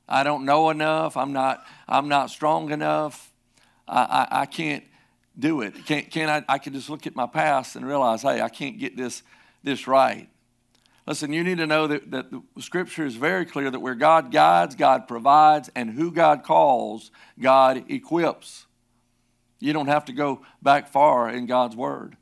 I 0.07 0.23
don't 0.23 0.45
know 0.45 0.69
enough, 0.69 1.17
I'm 1.17 1.33
not, 1.33 1.65
I'm 1.87 2.07
not 2.07 2.29
strong 2.29 2.71
enough, 2.71 3.31
I, 3.87 4.27
I, 4.31 4.41
I 4.41 4.45
can't 4.45 4.83
do 5.37 5.61
it. 5.61 5.85
Can't, 5.85 6.09
can 6.09 6.29
I, 6.29 6.45
I 6.47 6.57
can 6.59 6.73
just 6.73 6.89
look 6.89 7.07
at 7.07 7.15
my 7.15 7.27
past 7.27 7.75
and 7.75 7.85
realize, 7.85 8.21
hey, 8.21 8.41
I 8.41 8.49
can't 8.49 8.79
get 8.79 8.95
this 8.95 9.23
this 9.65 9.87
right. 9.87 10.29
Listen, 11.07 11.33
you 11.33 11.43
need 11.43 11.59
to 11.59 11.67
know 11.67 11.85
that, 11.87 12.09
that 12.11 12.31
the 12.31 12.61
scripture 12.61 13.05
is 13.05 13.15
very 13.15 13.45
clear 13.45 13.69
that 13.69 13.79
where 13.79 13.93
God 13.93 14.31
guides, 14.31 14.73
God 14.73 15.07
provides, 15.07 15.69
and 15.75 15.91
who 15.91 16.11
God 16.11 16.43
calls, 16.43 17.11
God 17.39 17.85
equips. 17.89 18.65
You 19.59 19.71
don't 19.71 19.87
have 19.87 20.05
to 20.05 20.13
go 20.13 20.41
back 20.61 20.87
far 20.87 21.29
in 21.29 21.45
God's 21.45 21.75
word. 21.75 22.17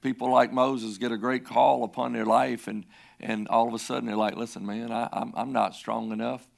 People 0.00 0.30
like 0.30 0.52
Moses 0.52 0.98
get 0.98 1.12
a 1.12 1.18
great 1.18 1.44
call 1.44 1.84
upon 1.84 2.12
their 2.12 2.24
life, 2.24 2.66
and, 2.66 2.86
and 3.20 3.46
all 3.48 3.68
of 3.68 3.74
a 3.74 3.78
sudden 3.78 4.06
they're 4.06 4.16
like, 4.16 4.36
listen, 4.36 4.64
man, 4.64 4.90
I, 4.90 5.08
I'm, 5.12 5.32
I'm 5.36 5.52
not 5.52 5.74
strong 5.74 6.12
enough. 6.12 6.48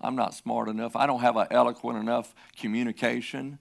I'm 0.00 0.14
not 0.14 0.34
smart 0.34 0.68
enough. 0.68 0.94
I 0.94 1.06
don't 1.06 1.20
have 1.20 1.36
an 1.36 1.48
eloquent 1.50 1.98
enough 1.98 2.34
communication. 2.56 3.58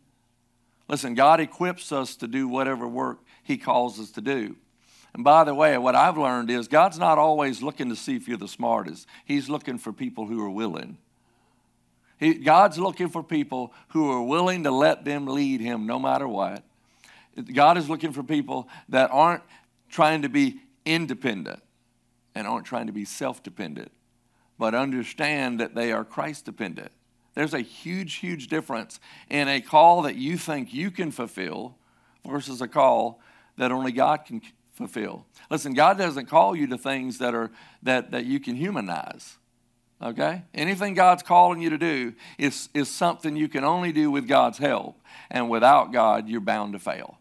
Listen, 0.88 1.16
God 1.16 1.40
equips 1.40 1.92
us 1.92 2.16
to 2.18 2.28
do 2.28 2.48
whatever 2.48 2.88
work 2.88 3.20
He 3.44 3.58
calls 3.58 4.00
us 4.00 4.12
to 4.12 4.22
do. 4.22 4.56
And 5.18 5.24
by 5.24 5.44
the 5.44 5.56
way, 5.56 5.76
what 5.80 5.96
I've 5.96 6.16
learned 6.16 6.52
is 6.52 6.68
God's 6.68 7.00
not 7.00 7.18
always 7.18 7.64
looking 7.64 7.90
to 7.90 7.96
see 7.96 8.16
if 8.16 8.28
you're 8.28 8.38
the 8.38 8.48
smartest, 8.48 9.08
He's 9.26 9.50
looking 9.50 9.80
for 9.80 9.92
people 9.92 10.28
who 10.28 10.40
are 10.46 10.50
willing. 10.50 11.00
He, 12.20 12.36
God's 12.36 12.78
looking 12.78 13.10
for 13.10 13.24
people 13.24 13.74
who 13.90 14.12
are 14.12 14.22
willing 14.22 14.64
to 14.66 14.72
let 14.72 15.06
them 15.06 15.26
lead 15.26 15.60
Him 15.60 15.88
no 15.88 15.98
matter 15.98 16.28
what. 16.28 16.64
God 17.52 17.80
is 17.80 17.90
looking 17.90 18.12
for 18.12 18.22
people 18.22 18.70
that 18.90 19.10
aren't 19.12 19.42
trying 19.90 20.22
to 20.22 20.30
be 20.30 20.60
independent 20.86 21.64
and 22.36 22.46
aren't 22.46 22.68
trying 22.68 22.86
to 22.86 22.94
be 22.94 23.04
self 23.04 23.42
dependent, 23.42 23.92
but 24.60 24.76
understand 24.76 25.60
that 25.60 25.74
they 25.74 25.92
are 25.92 26.06
Christ 26.06 26.46
dependent. 26.46 26.92
There's 27.34 27.56
a 27.56 27.62
huge, 27.62 28.16
huge 28.16 28.50
difference 28.50 29.00
in 29.32 29.48
a 29.48 29.62
call 29.62 30.04
that 30.04 30.16
you 30.16 30.38
think 30.38 30.76
you 30.76 30.92
can 30.92 31.10
fulfill 31.10 31.76
versus 32.24 32.62
a 32.62 32.68
call 32.68 33.20
that 33.58 33.72
only 33.72 33.92
God 33.92 34.24
can 34.24 34.42
fulfill. 34.78 35.26
Listen, 35.50 35.74
God 35.74 35.98
doesn't 35.98 36.28
call 36.28 36.56
you 36.56 36.68
to 36.68 36.78
things 36.78 37.18
that 37.18 37.34
are 37.34 37.50
that, 37.84 38.12
that 38.12 38.26
you 38.26 38.40
can 38.40 38.56
humanize. 38.56 39.38
Okay? 40.02 40.44
Anything 40.54 40.94
God's 40.94 41.24
calling 41.24 41.60
you 41.62 41.72
to 41.72 41.78
do 41.78 42.14
is, 42.38 42.70
is 42.76 42.88
something 42.88 43.36
you 43.36 43.50
can 43.50 43.64
only 43.64 43.92
do 43.92 44.12
with 44.12 44.28
God's 44.28 44.60
help. 44.60 45.02
And 45.32 45.50
without 45.50 45.92
God, 45.92 46.30
you're 46.30 46.40
bound 46.40 46.74
to 46.74 46.80
fail. 46.80 47.18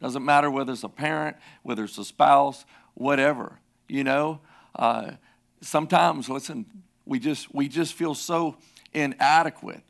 Doesn't 0.00 0.24
matter 0.24 0.50
whether 0.50 0.72
it's 0.72 0.84
a 0.84 0.88
parent, 0.88 1.36
whether 1.64 1.82
it's 1.84 1.98
a 1.98 2.04
spouse, 2.04 2.64
whatever. 2.94 3.58
You 3.88 4.04
know, 4.04 4.40
uh, 4.76 5.12
sometimes, 5.60 6.28
listen, 6.28 6.66
we 7.04 7.18
just 7.18 7.52
we 7.52 7.68
just 7.68 7.94
feel 7.94 8.14
so 8.14 8.56
inadequate. 8.92 9.82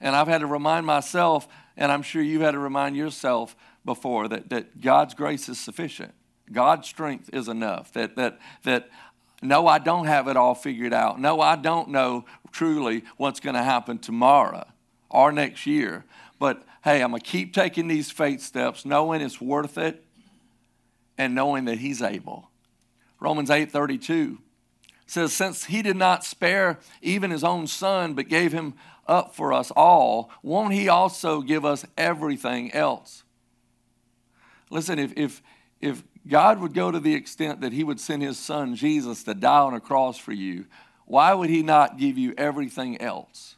And 0.00 0.14
I've 0.14 0.28
had 0.28 0.38
to 0.38 0.46
remind 0.46 0.86
myself, 0.86 1.48
and 1.76 1.90
I'm 1.90 2.02
sure 2.02 2.22
you've 2.22 2.42
had 2.42 2.52
to 2.52 2.58
remind 2.58 2.96
yourself 2.96 3.56
before, 3.84 4.28
that, 4.28 4.48
that 4.50 4.80
God's 4.80 5.14
grace 5.14 5.48
is 5.48 5.58
sufficient. 5.58 6.12
God's 6.52 6.88
strength 6.88 7.30
is 7.32 7.48
enough. 7.48 7.92
That, 7.92 8.16
that, 8.16 8.38
that 8.64 8.90
no, 9.42 9.66
I 9.66 9.78
don't 9.78 10.06
have 10.06 10.28
it 10.28 10.36
all 10.36 10.54
figured 10.54 10.92
out. 10.92 11.20
No, 11.20 11.40
I 11.40 11.56
don't 11.56 11.88
know 11.88 12.24
truly 12.52 13.04
what's 13.16 13.40
going 13.40 13.56
to 13.56 13.62
happen 13.62 13.98
tomorrow 13.98 14.66
or 15.10 15.32
next 15.32 15.66
year. 15.66 16.04
But 16.38 16.62
hey, 16.84 17.02
I'm 17.02 17.10
going 17.10 17.20
to 17.22 17.28
keep 17.28 17.52
taking 17.52 17.88
these 17.88 18.10
faith 18.10 18.40
steps, 18.40 18.84
knowing 18.84 19.20
it's 19.20 19.40
worth 19.40 19.78
it 19.78 20.04
and 21.18 21.34
knowing 21.34 21.64
that 21.66 21.78
He's 21.78 22.02
able. 22.02 22.50
Romans 23.20 23.50
8 23.50 23.70
32 23.70 24.38
says, 25.06 25.32
Since 25.32 25.64
He 25.64 25.82
did 25.82 25.96
not 25.96 26.24
spare 26.24 26.78
even 27.00 27.30
His 27.30 27.44
own 27.44 27.66
Son, 27.66 28.14
but 28.14 28.28
gave 28.28 28.52
Him 28.52 28.74
up 29.06 29.34
for 29.34 29.52
us 29.52 29.70
all, 29.72 30.30
won't 30.42 30.74
He 30.74 30.88
also 30.88 31.42
give 31.42 31.64
us 31.64 31.84
everything 31.96 32.72
else? 32.72 33.24
Listen, 34.70 34.98
if, 34.98 35.12
if, 35.16 35.42
if 35.80 36.02
God 36.26 36.60
would 36.60 36.74
go 36.74 36.90
to 36.90 37.00
the 37.00 37.14
extent 37.14 37.60
that 37.60 37.72
He 37.72 37.84
would 37.84 38.00
send 38.00 38.22
His 38.22 38.38
Son 38.38 38.76
Jesus 38.76 39.24
to 39.24 39.34
die 39.34 39.60
on 39.60 39.74
a 39.74 39.80
cross 39.80 40.18
for 40.18 40.32
you, 40.32 40.66
why 41.04 41.34
would 41.34 41.50
He 41.50 41.62
not 41.62 41.98
give 41.98 42.16
you 42.16 42.34
everything 42.38 43.00
else? 43.00 43.56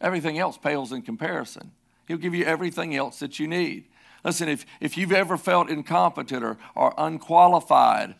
Everything 0.00 0.38
else 0.38 0.58
pales 0.58 0.92
in 0.92 1.02
comparison. 1.02 1.72
He'll 2.08 2.16
give 2.16 2.34
you 2.34 2.44
everything 2.44 2.96
else 2.96 3.20
that 3.20 3.38
you 3.38 3.46
need. 3.46 3.84
Listen, 4.24 4.48
if, 4.48 4.66
if 4.80 4.98
you've 4.98 5.12
ever 5.12 5.36
felt 5.36 5.70
incompetent 5.70 6.42
or, 6.42 6.58
or 6.74 6.92
unqualified, 6.98 8.14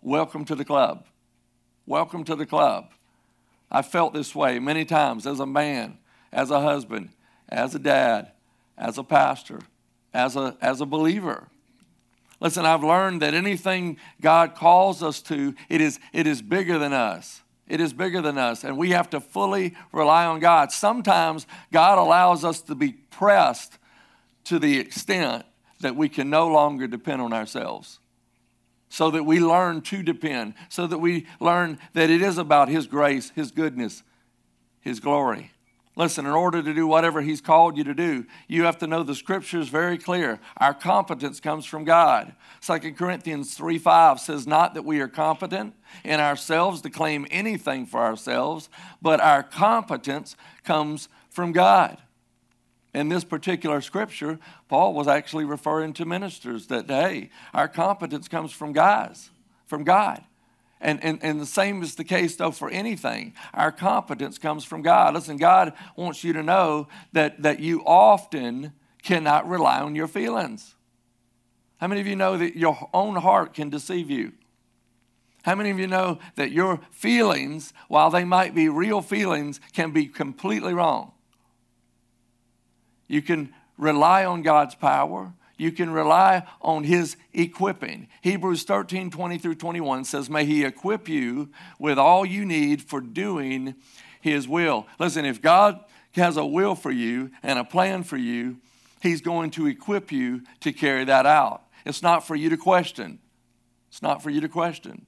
welcome 0.00 0.44
to 0.46 0.54
the 0.54 0.64
club. 0.64 1.06
Welcome 1.86 2.24
to 2.24 2.34
the 2.34 2.46
club. 2.46 2.90
I 3.70 3.82
felt 3.82 4.14
this 4.14 4.34
way 4.34 4.58
many 4.58 4.84
times 4.84 5.26
as 5.26 5.40
a 5.40 5.46
man, 5.46 5.98
as 6.32 6.50
a 6.50 6.60
husband, 6.60 7.10
as 7.48 7.74
a 7.74 7.78
dad, 7.78 8.32
as 8.78 8.98
a 8.98 9.04
pastor, 9.04 9.60
as 10.12 10.36
a, 10.36 10.56
as 10.60 10.80
a 10.80 10.86
believer. 10.86 11.48
Listen, 12.44 12.66
I've 12.66 12.84
learned 12.84 13.22
that 13.22 13.32
anything 13.32 13.96
God 14.20 14.54
calls 14.54 15.02
us 15.02 15.22
to, 15.22 15.54
it 15.70 15.80
is, 15.80 15.98
it 16.12 16.26
is 16.26 16.42
bigger 16.42 16.78
than 16.78 16.92
us. 16.92 17.40
It 17.66 17.80
is 17.80 17.94
bigger 17.94 18.20
than 18.20 18.36
us, 18.36 18.64
and 18.64 18.76
we 18.76 18.90
have 18.90 19.08
to 19.10 19.20
fully 19.20 19.74
rely 19.92 20.26
on 20.26 20.40
God. 20.40 20.70
Sometimes 20.70 21.46
God 21.72 21.96
allows 21.96 22.44
us 22.44 22.60
to 22.60 22.74
be 22.74 22.92
pressed 22.92 23.78
to 24.44 24.58
the 24.58 24.78
extent 24.78 25.46
that 25.80 25.96
we 25.96 26.10
can 26.10 26.28
no 26.28 26.46
longer 26.46 26.86
depend 26.86 27.22
on 27.22 27.32
ourselves. 27.32 27.98
So 28.90 29.10
that 29.10 29.24
we 29.24 29.40
learn 29.40 29.80
to 29.80 30.02
depend, 30.02 30.52
so 30.68 30.86
that 30.86 30.98
we 30.98 31.26
learn 31.40 31.78
that 31.94 32.10
it 32.10 32.20
is 32.20 32.36
about 32.36 32.68
His 32.68 32.86
grace, 32.86 33.32
His 33.34 33.52
goodness, 33.52 34.02
His 34.82 35.00
glory. 35.00 35.50
Listen, 35.96 36.26
in 36.26 36.32
order 36.32 36.60
to 36.60 36.74
do 36.74 36.88
whatever 36.88 37.22
He's 37.22 37.40
called 37.40 37.76
you 37.76 37.84
to 37.84 37.94
do, 37.94 38.26
you 38.48 38.64
have 38.64 38.78
to 38.78 38.86
know 38.86 39.04
the 39.04 39.14
Scripture 39.14 39.60
is 39.60 39.68
very 39.68 39.96
clear. 39.96 40.40
Our 40.56 40.74
competence 40.74 41.38
comes 41.38 41.64
from 41.64 41.84
God. 41.84 42.34
2 42.62 42.94
Corinthians 42.94 43.54
3 43.54 43.78
5 43.78 44.18
says, 44.18 44.46
Not 44.46 44.74
that 44.74 44.84
we 44.84 45.00
are 45.00 45.08
competent 45.08 45.74
in 46.02 46.18
ourselves 46.18 46.80
to 46.80 46.90
claim 46.90 47.26
anything 47.30 47.86
for 47.86 48.00
ourselves, 48.00 48.68
but 49.00 49.20
our 49.20 49.44
competence 49.44 50.36
comes 50.64 51.08
from 51.30 51.52
God. 51.52 51.98
In 52.92 53.08
this 53.08 53.24
particular 53.24 53.80
scripture, 53.80 54.38
Paul 54.68 54.94
was 54.94 55.08
actually 55.08 55.44
referring 55.44 55.92
to 55.94 56.04
ministers 56.04 56.68
that, 56.68 56.88
hey, 56.88 57.30
our 57.52 57.68
competence 57.68 58.28
comes 58.28 58.52
from 58.52 58.72
guys, 58.72 59.30
from 59.66 59.84
God. 59.84 60.24
And, 60.80 61.02
and, 61.02 61.18
and 61.22 61.40
the 61.40 61.46
same 61.46 61.82
is 61.82 61.94
the 61.94 62.04
case, 62.04 62.36
though, 62.36 62.50
for 62.50 62.68
anything. 62.68 63.32
Our 63.54 63.72
competence 63.72 64.38
comes 64.38 64.64
from 64.64 64.82
God. 64.82 65.14
Listen, 65.14 65.36
God 65.36 65.72
wants 65.96 66.22
you 66.24 66.32
to 66.34 66.42
know 66.42 66.88
that, 67.12 67.42
that 67.42 67.60
you 67.60 67.82
often 67.86 68.72
cannot 69.02 69.48
rely 69.48 69.80
on 69.80 69.94
your 69.94 70.08
feelings. 70.08 70.74
How 71.78 71.86
many 71.86 72.00
of 72.00 72.06
you 72.06 72.16
know 72.16 72.36
that 72.36 72.56
your 72.56 72.88
own 72.92 73.16
heart 73.16 73.54
can 73.54 73.70
deceive 73.70 74.10
you? 74.10 74.32
How 75.42 75.54
many 75.54 75.70
of 75.70 75.78
you 75.78 75.86
know 75.86 76.18
that 76.36 76.52
your 76.52 76.80
feelings, 76.90 77.74
while 77.88 78.10
they 78.10 78.24
might 78.24 78.54
be 78.54 78.68
real 78.68 79.02
feelings, 79.02 79.60
can 79.74 79.90
be 79.90 80.06
completely 80.06 80.72
wrong? 80.72 81.12
You 83.06 83.20
can 83.20 83.52
rely 83.76 84.24
on 84.24 84.40
God's 84.40 84.74
power. 84.74 85.34
You 85.56 85.70
can 85.70 85.90
rely 85.90 86.46
on 86.60 86.84
his 86.84 87.16
equipping. 87.32 88.08
Hebrews 88.22 88.64
13, 88.64 89.10
20 89.10 89.38
through 89.38 89.54
21 89.54 90.04
says, 90.04 90.28
May 90.28 90.44
he 90.44 90.64
equip 90.64 91.08
you 91.08 91.50
with 91.78 91.98
all 91.98 92.26
you 92.26 92.44
need 92.44 92.82
for 92.82 93.00
doing 93.00 93.74
his 94.20 94.48
will. 94.48 94.86
Listen, 94.98 95.24
if 95.24 95.40
God 95.40 95.80
has 96.12 96.36
a 96.36 96.44
will 96.44 96.74
for 96.74 96.90
you 96.90 97.30
and 97.42 97.58
a 97.58 97.64
plan 97.64 98.02
for 98.02 98.16
you, 98.16 98.58
he's 99.00 99.20
going 99.20 99.50
to 99.52 99.66
equip 99.66 100.10
you 100.10 100.42
to 100.60 100.72
carry 100.72 101.04
that 101.04 101.26
out. 101.26 101.62
It's 101.84 102.02
not 102.02 102.26
for 102.26 102.34
you 102.34 102.48
to 102.50 102.56
question. 102.56 103.18
It's 103.88 104.02
not 104.02 104.22
for 104.22 104.30
you 104.30 104.40
to 104.40 104.48
question. 104.48 105.06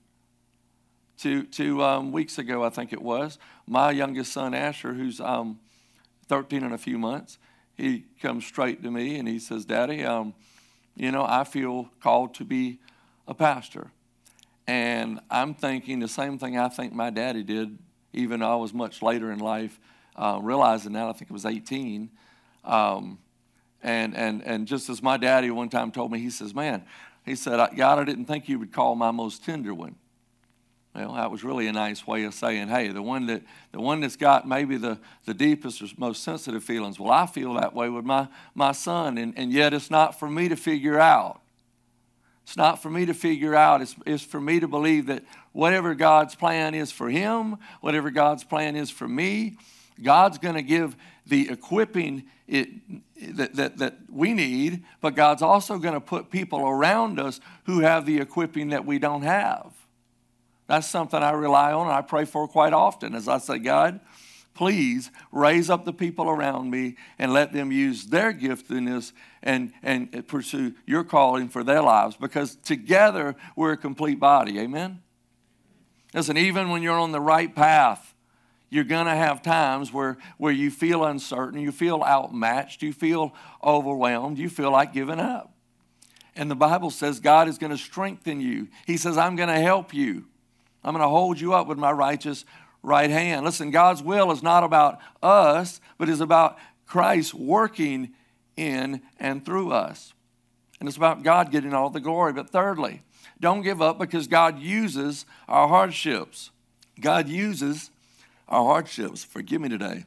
Two, 1.18 1.44
two 1.44 1.82
um, 1.82 2.12
weeks 2.12 2.38
ago, 2.38 2.62
I 2.62 2.68
think 2.68 2.92
it 2.92 3.00
was, 3.00 3.38
my 3.66 3.90
youngest 3.90 4.32
son, 4.32 4.52
Asher, 4.52 4.92
who's 4.92 5.18
um, 5.18 5.58
13 6.28 6.62
in 6.62 6.72
a 6.72 6.78
few 6.78 6.98
months, 6.98 7.38
he 7.76 8.04
comes 8.20 8.46
straight 8.46 8.82
to 8.82 8.90
me 8.90 9.18
and 9.18 9.28
he 9.28 9.38
says, 9.38 9.64
Daddy, 9.64 10.04
um, 10.04 10.34
you 10.96 11.12
know, 11.12 11.24
I 11.28 11.44
feel 11.44 11.90
called 12.00 12.34
to 12.36 12.44
be 12.44 12.78
a 13.28 13.34
pastor. 13.34 13.90
And 14.66 15.20
I'm 15.30 15.54
thinking 15.54 16.00
the 16.00 16.08
same 16.08 16.38
thing 16.38 16.58
I 16.58 16.68
think 16.68 16.92
my 16.92 17.10
daddy 17.10 17.42
did, 17.42 17.78
even 18.12 18.40
though 18.40 18.52
I 18.52 18.56
was 18.56 18.72
much 18.72 19.02
later 19.02 19.30
in 19.30 19.38
life, 19.38 19.78
uh, 20.16 20.40
realizing 20.42 20.92
that 20.92 21.06
I 21.06 21.12
think 21.12 21.30
it 21.30 21.34
was 21.34 21.46
18. 21.46 22.10
Um, 22.64 23.18
and, 23.82 24.16
and, 24.16 24.42
and 24.42 24.66
just 24.66 24.88
as 24.88 25.02
my 25.02 25.16
daddy 25.16 25.50
one 25.50 25.68
time 25.68 25.92
told 25.92 26.10
me, 26.10 26.18
he 26.18 26.30
says, 26.30 26.54
Man, 26.54 26.84
he 27.24 27.36
said, 27.36 27.58
God, 27.76 27.98
I 27.98 28.04
didn't 28.04 28.24
think 28.24 28.48
you 28.48 28.58
would 28.58 28.72
call 28.72 28.94
my 28.96 29.10
most 29.10 29.44
tender 29.44 29.74
one. 29.74 29.96
Well, 30.96 31.12
that 31.12 31.30
was 31.30 31.44
really 31.44 31.66
a 31.66 31.72
nice 31.72 32.06
way 32.06 32.24
of 32.24 32.32
saying, 32.32 32.68
hey, 32.68 32.88
the 32.88 33.02
one 33.02 33.26
that 33.26 33.42
the 33.72 33.80
one 33.80 34.00
that's 34.00 34.16
got 34.16 34.48
maybe 34.48 34.78
the, 34.78 34.98
the 35.26 35.34
deepest 35.34 35.82
or 35.82 35.86
most 35.98 36.22
sensitive 36.22 36.64
feelings. 36.64 36.98
Well, 36.98 37.12
I 37.12 37.26
feel 37.26 37.52
that 37.54 37.74
way 37.74 37.90
with 37.90 38.06
my, 38.06 38.28
my 38.54 38.72
son, 38.72 39.18
and, 39.18 39.36
and 39.36 39.52
yet 39.52 39.74
it's 39.74 39.90
not 39.90 40.18
for 40.18 40.30
me 40.30 40.48
to 40.48 40.56
figure 40.56 40.98
out. 40.98 41.42
It's 42.44 42.56
not 42.56 42.80
for 42.80 42.88
me 42.88 43.04
to 43.06 43.12
figure 43.12 43.54
out. 43.54 43.82
It's, 43.82 43.94
it's 44.06 44.24
for 44.24 44.40
me 44.40 44.58
to 44.58 44.68
believe 44.68 45.06
that 45.06 45.24
whatever 45.52 45.94
God's 45.94 46.34
plan 46.34 46.74
is 46.74 46.90
for 46.90 47.10
him, 47.10 47.56
whatever 47.82 48.10
God's 48.10 48.44
plan 48.44 48.74
is 48.74 48.88
for 48.88 49.06
me, 49.06 49.58
God's 50.02 50.38
going 50.38 50.54
to 50.54 50.62
give 50.62 50.96
the 51.26 51.50
equipping 51.50 52.24
it, 52.46 52.68
that, 53.36 53.54
that, 53.56 53.78
that 53.78 53.96
we 54.10 54.32
need, 54.32 54.84
but 55.02 55.14
God's 55.14 55.42
also 55.42 55.76
going 55.76 55.94
to 55.94 56.00
put 56.00 56.30
people 56.30 56.66
around 56.66 57.20
us 57.20 57.40
who 57.64 57.80
have 57.80 58.06
the 58.06 58.18
equipping 58.18 58.68
that 58.68 58.86
we 58.86 58.98
don't 58.98 59.22
have. 59.22 59.74
That's 60.66 60.88
something 60.88 61.22
I 61.22 61.30
rely 61.32 61.72
on 61.72 61.86
and 61.86 61.92
I 61.94 62.02
pray 62.02 62.24
for 62.24 62.48
quite 62.48 62.72
often 62.72 63.14
as 63.14 63.28
I 63.28 63.38
say, 63.38 63.58
God, 63.58 64.00
please 64.54 65.10
raise 65.30 65.70
up 65.70 65.84
the 65.84 65.92
people 65.92 66.28
around 66.28 66.70
me 66.70 66.96
and 67.18 67.32
let 67.32 67.52
them 67.52 67.70
use 67.70 68.06
their 68.06 68.32
giftedness 68.32 69.12
and, 69.42 69.72
and 69.82 70.26
pursue 70.26 70.74
your 70.86 71.04
calling 71.04 71.48
for 71.48 71.62
their 71.62 71.82
lives 71.82 72.16
because 72.16 72.56
together 72.56 73.36
we're 73.54 73.72
a 73.72 73.76
complete 73.76 74.18
body. 74.18 74.58
Amen? 74.58 75.02
Listen, 76.14 76.36
even 76.36 76.70
when 76.70 76.82
you're 76.82 76.98
on 76.98 77.12
the 77.12 77.20
right 77.20 77.54
path, 77.54 78.14
you're 78.70 78.84
going 78.84 79.06
to 79.06 79.14
have 79.14 79.42
times 79.42 79.92
where, 79.92 80.16
where 80.38 80.52
you 80.52 80.70
feel 80.70 81.04
uncertain, 81.04 81.60
you 81.60 81.70
feel 81.70 82.02
outmatched, 82.02 82.82
you 82.82 82.92
feel 82.92 83.32
overwhelmed, 83.62 84.38
you 84.38 84.48
feel 84.48 84.72
like 84.72 84.92
giving 84.92 85.20
up. 85.20 85.52
And 86.34 86.50
the 86.50 86.56
Bible 86.56 86.90
says 86.90 87.20
God 87.20 87.48
is 87.48 87.58
going 87.58 87.70
to 87.70 87.78
strengthen 87.78 88.40
you. 88.40 88.68
He 88.86 88.96
says, 88.96 89.16
I'm 89.16 89.36
going 89.36 89.48
to 89.48 89.60
help 89.60 89.94
you. 89.94 90.24
I'm 90.86 90.92
going 90.92 91.02
to 91.02 91.08
hold 91.08 91.40
you 91.40 91.52
up 91.52 91.66
with 91.66 91.78
my 91.78 91.90
righteous 91.90 92.44
right 92.80 93.10
hand. 93.10 93.44
Listen, 93.44 93.72
God's 93.72 94.04
will 94.04 94.30
is 94.30 94.42
not 94.42 94.62
about 94.62 95.00
us, 95.20 95.80
but 95.98 96.08
is 96.08 96.20
about 96.20 96.56
Christ 96.86 97.34
working 97.34 98.12
in 98.56 99.02
and 99.18 99.44
through 99.44 99.72
us. 99.72 100.14
And 100.78 100.88
it's 100.88 100.96
about 100.96 101.24
God 101.24 101.50
getting 101.50 101.74
all 101.74 101.90
the 101.90 101.98
glory. 101.98 102.32
But 102.32 102.50
thirdly, 102.50 103.02
don't 103.40 103.62
give 103.62 103.82
up 103.82 103.98
because 103.98 104.28
God 104.28 104.60
uses 104.60 105.26
our 105.48 105.66
hardships. 105.66 106.50
God 107.00 107.28
uses 107.28 107.90
our 108.48 108.64
hardships. 108.64 109.24
Forgive 109.24 109.60
me 109.60 109.68
today. 109.68 110.04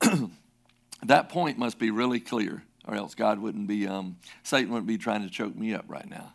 that 1.02 1.28
point 1.28 1.58
must 1.58 1.80
be 1.80 1.90
really 1.90 2.20
clear, 2.20 2.62
or 2.86 2.94
else 2.94 3.16
God 3.16 3.40
wouldn't 3.40 3.66
be, 3.66 3.88
um, 3.88 4.16
Satan 4.44 4.70
wouldn't 4.70 4.86
be 4.86 4.96
trying 4.96 5.22
to 5.22 5.28
choke 5.28 5.56
me 5.56 5.74
up 5.74 5.86
right 5.88 6.08
now. 6.08 6.32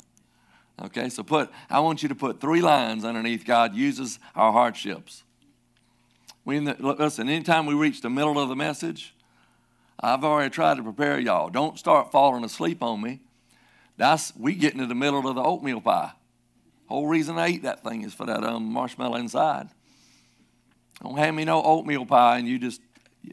Okay, 0.82 1.08
so 1.10 1.24
put, 1.24 1.50
I 1.70 1.80
want 1.80 2.04
you 2.04 2.10
to 2.10 2.16
put 2.16 2.42
three 2.42 2.62
lines 2.62 3.06
underneath 3.06 3.46
God 3.46 3.76
uses 3.76 4.20
our 4.36 4.52
hardships. 4.52 5.24
We, 6.44 6.60
listen, 6.60 7.30
anytime 7.30 7.66
we 7.66 7.74
reach 7.74 8.02
the 8.02 8.10
middle 8.10 8.38
of 8.38 8.50
the 8.50 8.56
message, 8.56 9.16
I've 10.00 10.24
already 10.24 10.50
tried 10.50 10.78
to 10.78 10.84
prepare 10.84 11.18
y'all. 11.20 11.50
Don't 11.50 11.80
start 11.80 12.12
falling 12.12 12.44
asleep 12.44 12.84
on 12.84 13.02
me. 13.02 13.22
That's 13.98 14.36
we 14.36 14.54
get 14.56 14.74
into 14.74 14.86
the 14.86 14.96
middle 14.96 15.28
of 15.28 15.36
the 15.36 15.42
oatmeal 15.42 15.80
pie. 15.80 16.12
Whole 16.88 17.08
reason 17.08 17.38
I 17.38 17.48
eat 17.48 17.64
that 17.64 17.84
thing 17.84 18.04
is 18.04 18.14
for 18.14 18.26
that 18.26 18.44
um, 18.44 18.66
marshmallow 18.66 19.16
inside. 19.16 19.70
Don't 21.02 21.18
hand 21.18 21.36
me 21.36 21.46
no 21.46 21.64
oatmeal 21.64 22.06
pie 22.06 22.38
and 22.38 22.48
you 22.48 22.60
just 22.60 22.82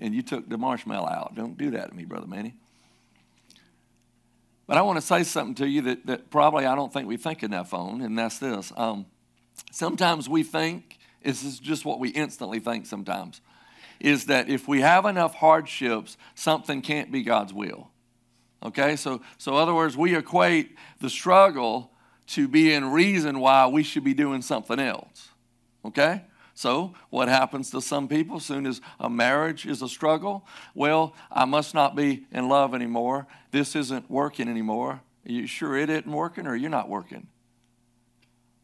and 0.01 0.15
you 0.15 0.23
took 0.23 0.49
the 0.49 0.57
marshmallow 0.57 1.09
out. 1.09 1.35
Don't 1.35 1.59
do 1.59 1.73
that 1.73 1.91
to 1.91 1.95
me, 1.95 2.05
brother 2.05 2.27
Manny. 2.27 2.55
But 4.73 4.79
I 4.79 4.83
want 4.85 4.97
to 4.97 5.07
say 5.07 5.23
something 5.23 5.55
to 5.57 5.69
you 5.69 5.83
that, 5.83 6.07
that 6.07 6.31
probably 6.31 6.65
I 6.65 6.75
don't 6.75 6.91
think 6.91 7.07
we 7.07 7.19
think 7.19 7.43
enough 7.43 7.75
on, 7.75 8.01
and 8.01 8.19
that's 8.19 8.39
this. 8.39 8.73
Um, 8.75 9.05
sometimes 9.71 10.31
we 10.31 10.43
think, 10.43 10.99
this 11.23 11.45
is 11.45 11.59
just 11.59 11.85
what 11.85 12.01
we 12.01 12.09
instantly 12.09 12.59
think 12.59 12.87
sometimes, 12.87 13.43
is 14.01 14.25
that 14.25 14.49
if 14.49 14.67
we 14.67 14.81
have 14.81 15.05
enough 15.05 15.35
hardships, 15.35 16.17
something 16.35 16.81
can't 16.81 17.13
be 17.13 17.23
God's 17.23 17.53
will. 17.53 17.91
Okay, 18.63 18.97
so 18.97 19.21
so 19.37 19.57
other 19.57 19.75
words, 19.75 19.95
we 19.95 20.17
equate 20.17 20.75
the 21.03 21.11
struggle 21.11 21.93
to 22.29 22.49
being 22.49 22.87
reason 22.87 23.41
why 23.41 23.67
we 23.67 23.83
should 23.83 24.05
be 24.05 24.15
doing 24.15 24.41
something 24.41 24.79
else. 24.79 25.29
Okay? 25.85 26.23
So, 26.55 26.95
what 27.11 27.29
happens 27.29 27.71
to 27.71 27.81
some 27.81 28.09
people 28.09 28.37
as 28.37 28.45
soon 28.45 28.67
as 28.67 28.81
a 29.01 29.09
marriage 29.09 29.67
is 29.67 29.81
a 29.81 29.89
struggle? 29.89 30.47
Well, 30.75 31.15
I 31.31 31.45
must 31.45 31.75
not 31.75 31.97
be 31.97 32.27
in 32.31 32.49
love 32.49 32.75
anymore. 32.75 33.27
This 33.51 33.75
isn't 33.75 34.11
working 34.11 34.49
anymore. 34.49 35.01
Are 35.27 35.33
you 35.33 35.47
sure 35.47 35.77
it 35.77 35.89
isn't 35.89 36.11
working 36.11 36.47
or 36.47 36.55
you're 36.55 36.71
not 36.71 36.89
working? 36.89 37.27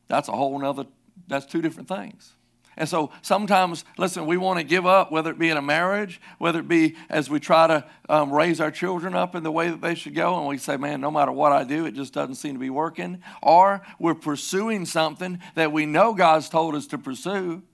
That's 0.09 0.29
a 0.29 0.33
whole 0.33 0.59
nother, 0.59 0.87
that's 1.27 1.47
two 1.47 1.63
different 1.63 1.89
things. 1.89 2.33
And 2.79 2.89
so 2.89 3.11
sometimes, 3.23 3.85
listen, 3.99 4.25
we 4.25 4.37
want 4.37 4.61
to 4.61 4.65
give 4.65 4.87
up, 4.87 5.11
whether 5.11 5.33
it 5.33 5.39
be 5.39 5.51
in 5.51 5.57
a 5.57 5.63
marriage, 5.63 6.21
whether 6.39 6.61
it 6.61 6.69
be 6.69 6.95
as 7.11 7.29
we 7.29 7.41
try 7.41 7.67
to 7.67 7.85
um, 8.09 8.33
raise 8.33 8.61
our 8.61 8.71
children 8.71 9.17
up 9.17 9.35
in 9.35 9.43
the 9.43 9.51
way 9.51 9.69
that 9.69 9.81
they 9.81 9.97
should 9.97 10.15
go, 10.15 10.39
and 10.39 10.47
we 10.47 10.59
say, 10.59 10.77
man, 10.77 11.01
no 11.01 11.11
matter 11.11 11.33
what 11.33 11.51
I 11.51 11.65
do, 11.65 11.87
it 11.87 11.95
just 11.95 12.13
doesn't 12.13 12.37
seem 12.37 12.55
to 12.55 12.61
be 12.61 12.71
working. 12.71 13.21
Or 13.43 13.83
we're 13.99 14.15
pursuing 14.15 14.87
something 14.87 15.41
that 15.57 15.73
we 15.73 15.87
know 15.87 16.15
God's 16.15 16.49
told 16.49 16.77
us 16.77 16.87
to 16.89 16.99
pursue, 16.99 17.65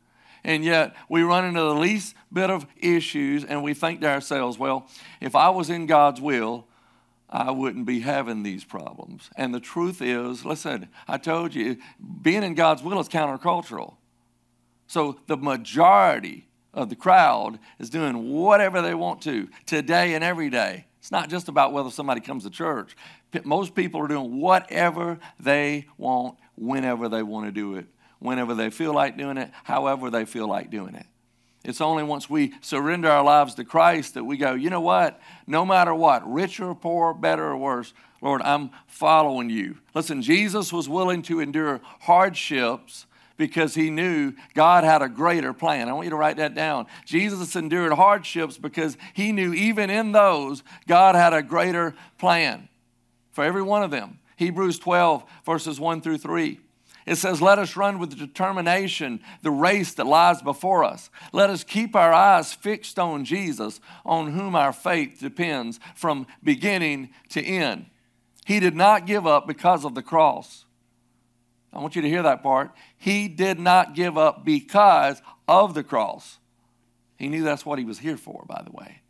and 0.44 0.64
yet 0.64 0.94
we 1.08 1.22
run 1.22 1.44
into 1.44 1.60
the 1.60 1.74
least 1.74 2.14
bit 2.32 2.50
of 2.50 2.66
issues, 2.76 3.44
and 3.44 3.62
we 3.62 3.74
think 3.74 4.00
to 4.02 4.08
ourselves, 4.08 4.58
well, 4.58 4.88
if 5.20 5.34
I 5.34 5.50
was 5.50 5.70
in 5.70 5.86
God's 5.86 6.20
will, 6.20 6.66
I 7.30 7.50
wouldn't 7.50 7.86
be 7.86 8.00
having 8.00 8.42
these 8.42 8.64
problems. 8.64 9.30
And 9.36 9.52
the 9.52 9.60
truth 9.60 10.00
is, 10.00 10.44
listen, 10.44 10.88
I 11.08 11.16
told 11.16 11.54
you, 11.54 11.78
being 12.22 12.44
in 12.44 12.54
God's 12.54 12.82
will 12.82 13.00
is 13.00 13.08
countercultural. 13.08 13.94
So 14.86 15.18
the 15.26 15.36
majority 15.36 16.46
of 16.72 16.90
the 16.90 16.96
crowd 16.96 17.58
is 17.78 17.90
doing 17.90 18.30
whatever 18.30 18.82
they 18.82 18.94
want 18.94 19.22
to 19.22 19.48
today 19.66 20.14
and 20.14 20.22
every 20.22 20.50
day. 20.50 20.86
It's 20.98 21.10
not 21.10 21.28
just 21.28 21.48
about 21.48 21.72
whether 21.72 21.90
somebody 21.90 22.20
comes 22.20 22.44
to 22.44 22.50
church. 22.50 22.96
Most 23.44 23.74
people 23.74 24.00
are 24.00 24.08
doing 24.08 24.40
whatever 24.40 25.18
they 25.40 25.86
want, 25.98 26.38
whenever 26.56 27.08
they 27.08 27.22
want 27.22 27.46
to 27.46 27.52
do 27.52 27.74
it, 27.74 27.86
whenever 28.24 28.54
they 28.54 28.70
feel 28.70 28.94
like 28.94 29.18
doing 29.18 29.36
it, 29.36 29.50
however 29.64 30.10
they 30.10 30.24
feel 30.24 30.48
like 30.48 30.70
doing 30.70 30.94
it. 30.94 31.04
It's 31.62 31.82
only 31.82 32.02
once 32.02 32.28
we 32.28 32.54
surrender 32.62 33.10
our 33.10 33.22
lives 33.22 33.54
to 33.56 33.64
Christ 33.64 34.14
that 34.14 34.24
we 34.24 34.38
go, 34.38 34.54
you 34.54 34.70
know 34.70 34.80
what? 34.80 35.20
No 35.46 35.66
matter 35.66 35.94
what, 35.94 36.30
rich 36.30 36.58
or 36.58 36.74
poor, 36.74 37.12
better 37.12 37.44
or 37.44 37.56
worse, 37.56 37.92
Lord, 38.22 38.40
I'm 38.42 38.70
following 38.86 39.50
you. 39.50 39.76
Listen, 39.94 40.22
Jesus 40.22 40.72
was 40.72 40.88
willing 40.88 41.20
to 41.22 41.40
endure 41.40 41.82
hardships 42.00 43.06
because 43.36 43.74
he 43.74 43.90
knew 43.90 44.32
God 44.54 44.84
had 44.84 45.02
a 45.02 45.08
greater 45.08 45.52
plan. 45.52 45.88
I 45.88 45.92
want 45.92 46.06
you 46.06 46.10
to 46.10 46.16
write 46.16 46.38
that 46.38 46.54
down. 46.54 46.86
Jesus 47.04 47.54
endured 47.56 47.92
hardships 47.92 48.56
because 48.56 48.96
he 49.12 49.32
knew 49.32 49.52
even 49.52 49.90
in 49.90 50.12
those, 50.12 50.62
God 50.86 51.14
had 51.14 51.34
a 51.34 51.42
greater 51.42 51.94
plan 52.18 52.68
for 53.32 53.44
every 53.44 53.62
one 53.62 53.82
of 53.82 53.90
them. 53.90 54.18
Hebrews 54.36 54.78
12, 54.78 55.24
verses 55.44 55.78
1 55.78 56.00
through 56.00 56.18
3. 56.18 56.60
It 57.06 57.16
says, 57.16 57.42
Let 57.42 57.58
us 57.58 57.76
run 57.76 57.98
with 57.98 58.18
determination 58.18 59.20
the 59.42 59.50
race 59.50 59.94
that 59.94 60.06
lies 60.06 60.40
before 60.42 60.84
us. 60.84 61.10
Let 61.32 61.50
us 61.50 61.64
keep 61.64 61.94
our 61.94 62.12
eyes 62.12 62.52
fixed 62.52 62.98
on 62.98 63.24
Jesus, 63.24 63.80
on 64.04 64.32
whom 64.32 64.56
our 64.56 64.72
faith 64.72 65.18
depends 65.20 65.80
from 65.94 66.26
beginning 66.42 67.10
to 67.30 67.42
end. 67.42 67.86
He 68.46 68.60
did 68.60 68.74
not 68.74 69.06
give 69.06 69.26
up 69.26 69.46
because 69.46 69.84
of 69.84 69.94
the 69.94 70.02
cross. 70.02 70.64
I 71.72 71.80
want 71.80 71.96
you 71.96 72.02
to 72.02 72.08
hear 72.08 72.22
that 72.22 72.42
part. 72.42 72.72
He 72.96 73.28
did 73.28 73.58
not 73.58 73.94
give 73.94 74.16
up 74.16 74.44
because 74.44 75.20
of 75.48 75.74
the 75.74 75.82
cross. 75.82 76.38
He 77.16 77.28
knew 77.28 77.42
that's 77.42 77.66
what 77.66 77.78
he 77.78 77.84
was 77.84 77.98
here 77.98 78.16
for, 78.16 78.44
by 78.46 78.62
the 78.64 78.70
way. 78.70 79.00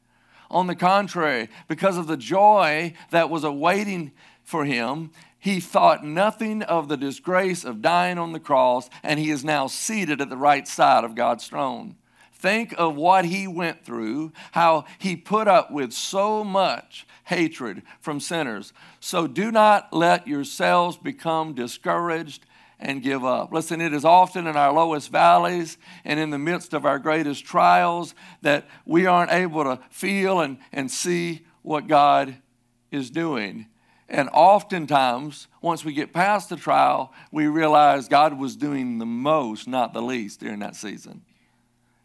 On 0.50 0.66
the 0.66 0.76
contrary, 0.76 1.48
because 1.68 1.96
of 1.96 2.07
the 2.07 2.16
joy 2.16 2.94
that 3.11 3.28
was 3.28 3.44
awaiting 3.44 4.12
for 4.44 4.64
him, 4.64 5.11
he 5.44 5.61
thought 5.61 6.02
nothing 6.02 6.62
of 6.62 6.88
the 6.88 6.96
disgrace 6.96 7.64
of 7.64 7.83
dying 7.83 8.16
on 8.16 8.33
the 8.33 8.40
cross, 8.40 8.88
and 9.02 9.20
he 9.20 9.30
is 9.30 9.44
now 9.44 9.66
seated 9.66 10.22
at 10.22 10.30
the 10.30 10.38
right 10.38 10.66
side 10.66 11.04
of 11.04 11.14
God's 11.14 11.46
throne. 11.46 11.96
Think 12.33 12.74
of 12.78 12.96
what 12.96 13.26
he 13.26 13.46
went 13.46 13.85
through, 13.85 14.33
how 14.52 14.87
he 14.98 15.16
put 15.16 15.46
up 15.46 15.70
with 15.70 15.92
so 15.92 16.44
much 16.44 17.07
hatred 17.24 17.83
from 18.00 18.20
sinners. 18.20 18.72
So 19.00 19.26
do 19.26 19.52
not 19.52 19.92
let 19.92 20.26
yourselves 20.26 20.96
become 20.96 21.52
discouraged 21.52 22.46
and 22.78 23.02
give 23.02 23.22
up. 23.22 23.52
Listen, 23.52 23.83
it 23.83 23.92
is 23.92 24.07
often 24.07 24.46
in 24.46 24.57
our 24.57 24.72
lowest 24.72 25.11
valleys 25.11 25.76
and 26.07 26.18
in 26.18 26.30
the 26.30 26.38
midst 26.38 26.72
of 26.72 26.87
our 26.87 26.98
greatest 26.98 27.44
trials 27.44 28.14
that 28.40 28.66
we 28.87 29.04
aren't 29.04 29.30
able 29.30 29.64
to 29.64 29.78
feel 29.90 30.40
and, 30.40 30.57
and 30.72 30.90
see 30.90 31.44
what 31.61 31.87
God 31.87 32.35
is 32.90 33.11
doing. 33.11 33.66
And 34.14 34.31
oftentimes, 34.33 35.48
once 35.61 35.85
we 35.85 35.92
get 35.92 36.12
past 36.12 36.48
the 36.48 36.55
trial, 36.55 37.12
we 37.33 37.48
realize 37.48 38.07
God 38.07 38.38
was 38.38 38.55
doing 38.55 38.98
the 38.98 39.07
most, 39.07 39.66
not 39.66 39.92
the 39.92 40.00
least, 40.00 40.38
during 40.38 40.61
that 40.61 40.77
season. 40.77 41.22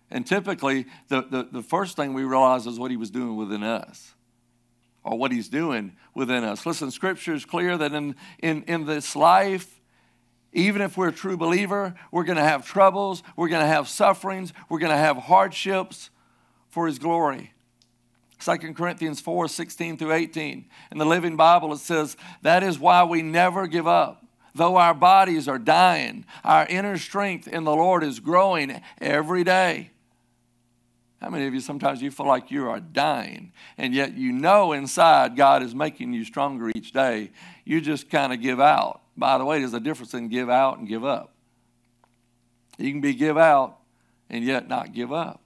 And 0.09 0.25
typically, 0.25 0.87
the, 1.09 1.21
the, 1.21 1.47
the 1.51 1.61
first 1.61 1.95
thing 1.95 2.15
we 2.15 2.23
realize 2.23 2.65
is 2.65 2.79
what 2.79 2.89
He 2.89 2.97
was 2.97 3.11
doing 3.11 3.35
within 3.35 3.61
us 3.61 4.15
or 5.03 5.19
what 5.19 5.31
He's 5.31 5.49
doing 5.49 5.97
within 6.15 6.43
us. 6.43 6.65
Listen, 6.65 6.89
Scripture 6.89 7.35
is 7.35 7.45
clear 7.45 7.77
that 7.77 7.93
in, 7.93 8.15
in, 8.39 8.63
in 8.63 8.87
this 8.87 9.15
life, 9.15 9.79
even 10.51 10.81
if 10.81 10.97
we're 10.97 11.09
a 11.09 11.13
true 11.13 11.37
believer, 11.37 11.93
we're 12.11 12.23
going 12.23 12.39
to 12.39 12.43
have 12.43 12.65
troubles, 12.65 13.21
we're 13.35 13.49
going 13.49 13.61
to 13.61 13.67
have 13.67 13.87
sufferings, 13.87 14.51
we're 14.67 14.79
going 14.79 14.91
to 14.91 14.97
have 14.97 15.17
hardships 15.17 16.09
for 16.69 16.87
His 16.87 16.97
glory. 16.97 17.53
2 18.39 18.73
Corinthians 18.73 19.19
4 19.19 19.47
16 19.47 19.97
through 19.97 20.13
18. 20.13 20.65
In 20.91 20.97
the 20.97 21.05
Living 21.05 21.35
Bible, 21.35 21.73
it 21.73 21.79
says, 21.79 22.15
That 22.41 22.63
is 22.63 22.79
why 22.79 23.03
we 23.03 23.21
never 23.21 23.67
give 23.67 23.87
up. 23.87 24.25
Though 24.55 24.77
our 24.77 24.93
bodies 24.93 25.47
are 25.47 25.59
dying, 25.59 26.25
our 26.43 26.65
inner 26.67 26.97
strength 26.97 27.47
in 27.47 27.63
the 27.63 27.75
Lord 27.75 28.03
is 28.03 28.19
growing 28.19 28.81
every 28.99 29.43
day. 29.43 29.91
How 31.21 31.29
many 31.29 31.47
of 31.47 31.53
you 31.53 31.59
sometimes 31.59 32.01
you 32.01 32.11
feel 32.11 32.27
like 32.27 32.49
you 32.49 32.69
are 32.69 32.79
dying, 32.79 33.51
and 33.77 33.93
yet 33.93 34.17
you 34.17 34.31
know 34.31 34.71
inside 34.71 35.35
God 35.35 35.61
is 35.61 35.75
making 35.75 36.13
you 36.13 36.23
stronger 36.23 36.71
each 36.73 36.93
day? 36.93 37.31
You 37.65 37.81
just 37.81 38.09
kind 38.09 38.31
of 38.31 38.41
give 38.41 38.61
out. 38.61 39.01
By 39.17 39.37
the 39.37 39.43
way, 39.43 39.59
there's 39.59 39.73
a 39.73 39.81
difference 39.81 40.13
in 40.13 40.29
give 40.29 40.49
out 40.49 40.79
and 40.79 40.87
give 40.87 41.03
up. 41.03 41.33
You 42.77 42.89
can 42.91 43.01
be 43.01 43.13
give 43.13 43.37
out 43.37 43.79
and 44.29 44.45
yet 44.45 44.69
not 44.69 44.93
give 44.93 45.11
up. 45.11 45.41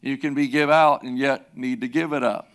You 0.00 0.16
can 0.16 0.34
be 0.34 0.48
give 0.48 0.70
out 0.70 1.02
and 1.02 1.18
yet 1.18 1.56
need 1.56 1.80
to 1.82 1.88
give 1.88 2.12
it 2.12 2.22
up. 2.22 2.48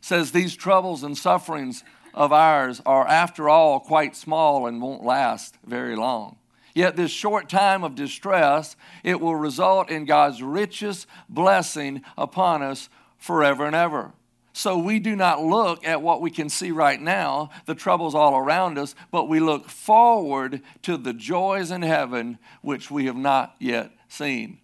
It 0.00 0.04
says 0.04 0.32
these 0.32 0.54
troubles 0.54 1.02
and 1.02 1.16
sufferings 1.16 1.84
of 2.14 2.32
ours 2.32 2.80
are 2.84 3.06
after 3.06 3.48
all 3.48 3.80
quite 3.80 4.14
small 4.14 4.66
and 4.66 4.80
won't 4.80 5.04
last 5.04 5.56
very 5.64 5.96
long. 5.96 6.36
Yet 6.74 6.96
this 6.96 7.10
short 7.10 7.48
time 7.48 7.84
of 7.84 7.94
distress, 7.94 8.76
it 9.04 9.20
will 9.20 9.36
result 9.36 9.90
in 9.90 10.04
God's 10.04 10.42
richest 10.42 11.06
blessing 11.28 12.02
upon 12.16 12.62
us 12.62 12.88
forever 13.18 13.66
and 13.66 13.76
ever. 13.76 14.12
So 14.54 14.78
we 14.78 14.98
do 14.98 15.16
not 15.16 15.42
look 15.42 15.86
at 15.86 16.02
what 16.02 16.20
we 16.20 16.30
can 16.30 16.48
see 16.48 16.70
right 16.70 17.00
now, 17.00 17.50
the 17.64 17.74
troubles 17.74 18.14
all 18.14 18.36
around 18.36 18.78
us, 18.78 18.94
but 19.10 19.28
we 19.28 19.40
look 19.40 19.68
forward 19.68 20.60
to 20.82 20.96
the 20.98 21.14
joys 21.14 21.70
in 21.70 21.82
heaven 21.82 22.38
which 22.60 22.90
we 22.90 23.06
have 23.06 23.16
not 23.16 23.54
yet 23.58 23.90
seen. 24.08 24.58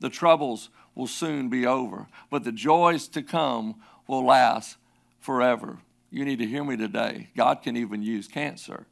The 0.00 0.10
troubles 0.10 0.68
will 0.94 1.06
soon 1.06 1.48
be 1.48 1.66
over, 1.66 2.06
but 2.30 2.44
the 2.44 2.52
joys 2.52 3.08
to 3.08 3.22
come 3.22 3.76
will 4.06 4.24
last 4.24 4.76
forever. 5.20 5.78
You 6.10 6.24
need 6.24 6.38
to 6.38 6.46
hear 6.46 6.62
me 6.62 6.76
today. 6.76 7.28
God 7.36 7.62
can 7.62 7.76
even 7.76 8.02
use 8.02 8.28
cancer 8.28 8.86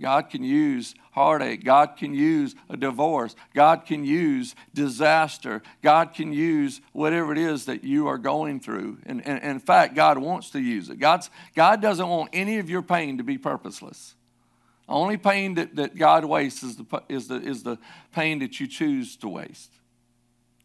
God 0.00 0.30
can 0.30 0.44
use 0.44 0.94
heartache. 1.12 1.64
God 1.64 1.96
can 1.96 2.14
use 2.14 2.54
a 2.70 2.76
divorce. 2.76 3.34
God 3.52 3.84
can 3.84 4.04
use 4.04 4.54
disaster. 4.72 5.62
God 5.82 6.14
can 6.14 6.32
use 6.32 6.80
whatever 6.92 7.32
it 7.32 7.38
is 7.38 7.64
that 7.64 7.82
you 7.82 8.06
are 8.06 8.18
going 8.18 8.60
through. 8.60 8.98
And, 9.06 9.26
and, 9.26 9.42
and, 9.42 9.52
in 9.52 9.60
fact, 9.60 9.96
God 9.96 10.18
wants 10.18 10.50
to 10.50 10.60
use 10.60 10.88
it. 10.88 11.00
God's, 11.00 11.30
God 11.56 11.82
doesn't 11.82 12.08
want 12.08 12.30
any 12.32 12.58
of 12.58 12.70
your 12.70 12.82
pain 12.82 13.18
to 13.18 13.24
be 13.24 13.38
purposeless. 13.38 14.14
The 14.86 14.94
only 14.94 15.16
pain 15.16 15.54
that, 15.54 15.74
that 15.76 15.96
God 15.96 16.24
wastes 16.24 16.62
is 16.62 16.76
the, 16.76 17.02
is, 17.08 17.28
the, 17.28 17.36
is 17.36 17.62
the 17.64 17.78
pain 18.12 18.38
that 18.38 18.60
you 18.60 18.68
choose 18.68 19.16
to 19.16 19.28
waste. 19.28 19.72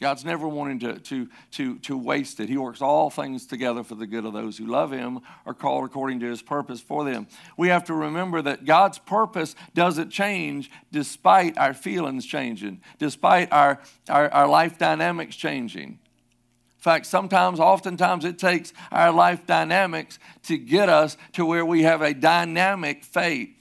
God's 0.03 0.25
never 0.25 0.49
wanting 0.49 0.79
to, 0.79 0.99
to, 0.99 1.29
to, 1.51 1.79
to 1.79 1.97
waste 1.97 2.41
it. 2.41 2.49
He 2.49 2.57
works 2.57 2.81
all 2.81 3.09
things 3.09 3.45
together 3.45 3.85
for 3.85 3.95
the 3.95 4.05
good 4.05 4.25
of 4.25 4.33
those 4.33 4.57
who 4.57 4.67
love 4.67 4.91
Him, 4.91 5.21
are 5.45 5.53
called 5.53 5.85
according 5.85 6.19
to 6.19 6.25
His 6.25 6.41
purpose 6.41 6.81
for 6.81 7.05
them. 7.05 7.25
We 7.55 7.69
have 7.69 7.85
to 7.85 7.93
remember 7.93 8.41
that 8.41 8.65
God's 8.65 8.99
purpose 8.99 9.55
doesn't 9.73 10.09
change 10.09 10.69
despite 10.91 11.57
our 11.57 11.73
feelings 11.73 12.25
changing, 12.25 12.81
despite 12.99 13.49
our, 13.53 13.79
our, 14.09 14.29
our 14.33 14.45
life 14.45 14.77
dynamics 14.77 15.37
changing. 15.37 15.87
In 15.87 16.81
fact, 16.81 17.05
sometimes, 17.05 17.61
oftentimes, 17.61 18.25
it 18.25 18.37
takes 18.37 18.73
our 18.91 19.13
life 19.13 19.47
dynamics 19.47 20.19
to 20.47 20.57
get 20.57 20.89
us 20.89 21.15
to 21.31 21.45
where 21.45 21.65
we 21.65 21.83
have 21.83 22.01
a 22.01 22.13
dynamic 22.13 23.05
faith 23.05 23.55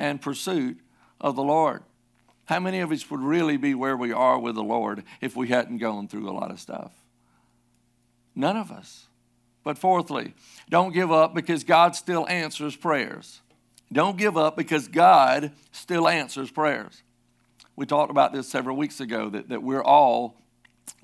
and 0.00 0.20
pursuit 0.20 0.80
of 1.20 1.36
the 1.36 1.44
Lord. 1.44 1.84
How 2.50 2.58
many 2.58 2.80
of 2.80 2.90
us 2.90 3.08
would 3.08 3.20
really 3.20 3.56
be 3.56 3.76
where 3.76 3.96
we 3.96 4.10
are 4.10 4.36
with 4.36 4.56
the 4.56 4.62
Lord 4.64 5.04
if 5.20 5.36
we 5.36 5.46
hadn't 5.46 5.78
gone 5.78 6.08
through 6.08 6.28
a 6.28 6.34
lot 6.34 6.50
of 6.50 6.58
stuff? 6.58 6.90
None 8.34 8.56
of 8.56 8.72
us. 8.72 9.06
But 9.62 9.78
fourthly, 9.78 10.34
don't 10.68 10.92
give 10.92 11.12
up 11.12 11.32
because 11.32 11.62
God 11.62 11.94
still 11.94 12.26
answers 12.26 12.74
prayers. 12.74 13.40
Don't 13.92 14.18
give 14.18 14.36
up 14.36 14.56
because 14.56 14.88
God 14.88 15.52
still 15.70 16.08
answers 16.08 16.50
prayers. 16.50 17.04
We 17.76 17.86
talked 17.86 18.10
about 18.10 18.32
this 18.32 18.48
several 18.48 18.76
weeks 18.76 18.98
ago 18.98 19.28
that, 19.28 19.50
that 19.50 19.62
we're 19.62 19.84
all, 19.84 20.34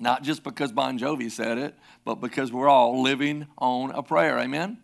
not 0.01 0.23
just 0.23 0.43
because 0.43 0.73
Bon 0.73 0.99
Jovi 0.99 1.31
said 1.31 1.57
it, 1.57 1.75
but 2.03 2.15
because 2.15 2.51
we're 2.51 2.67
all 2.67 3.01
living 3.01 3.47
on 3.57 3.91
a 3.91 4.03
prayer. 4.03 4.37
Amen? 4.37 4.79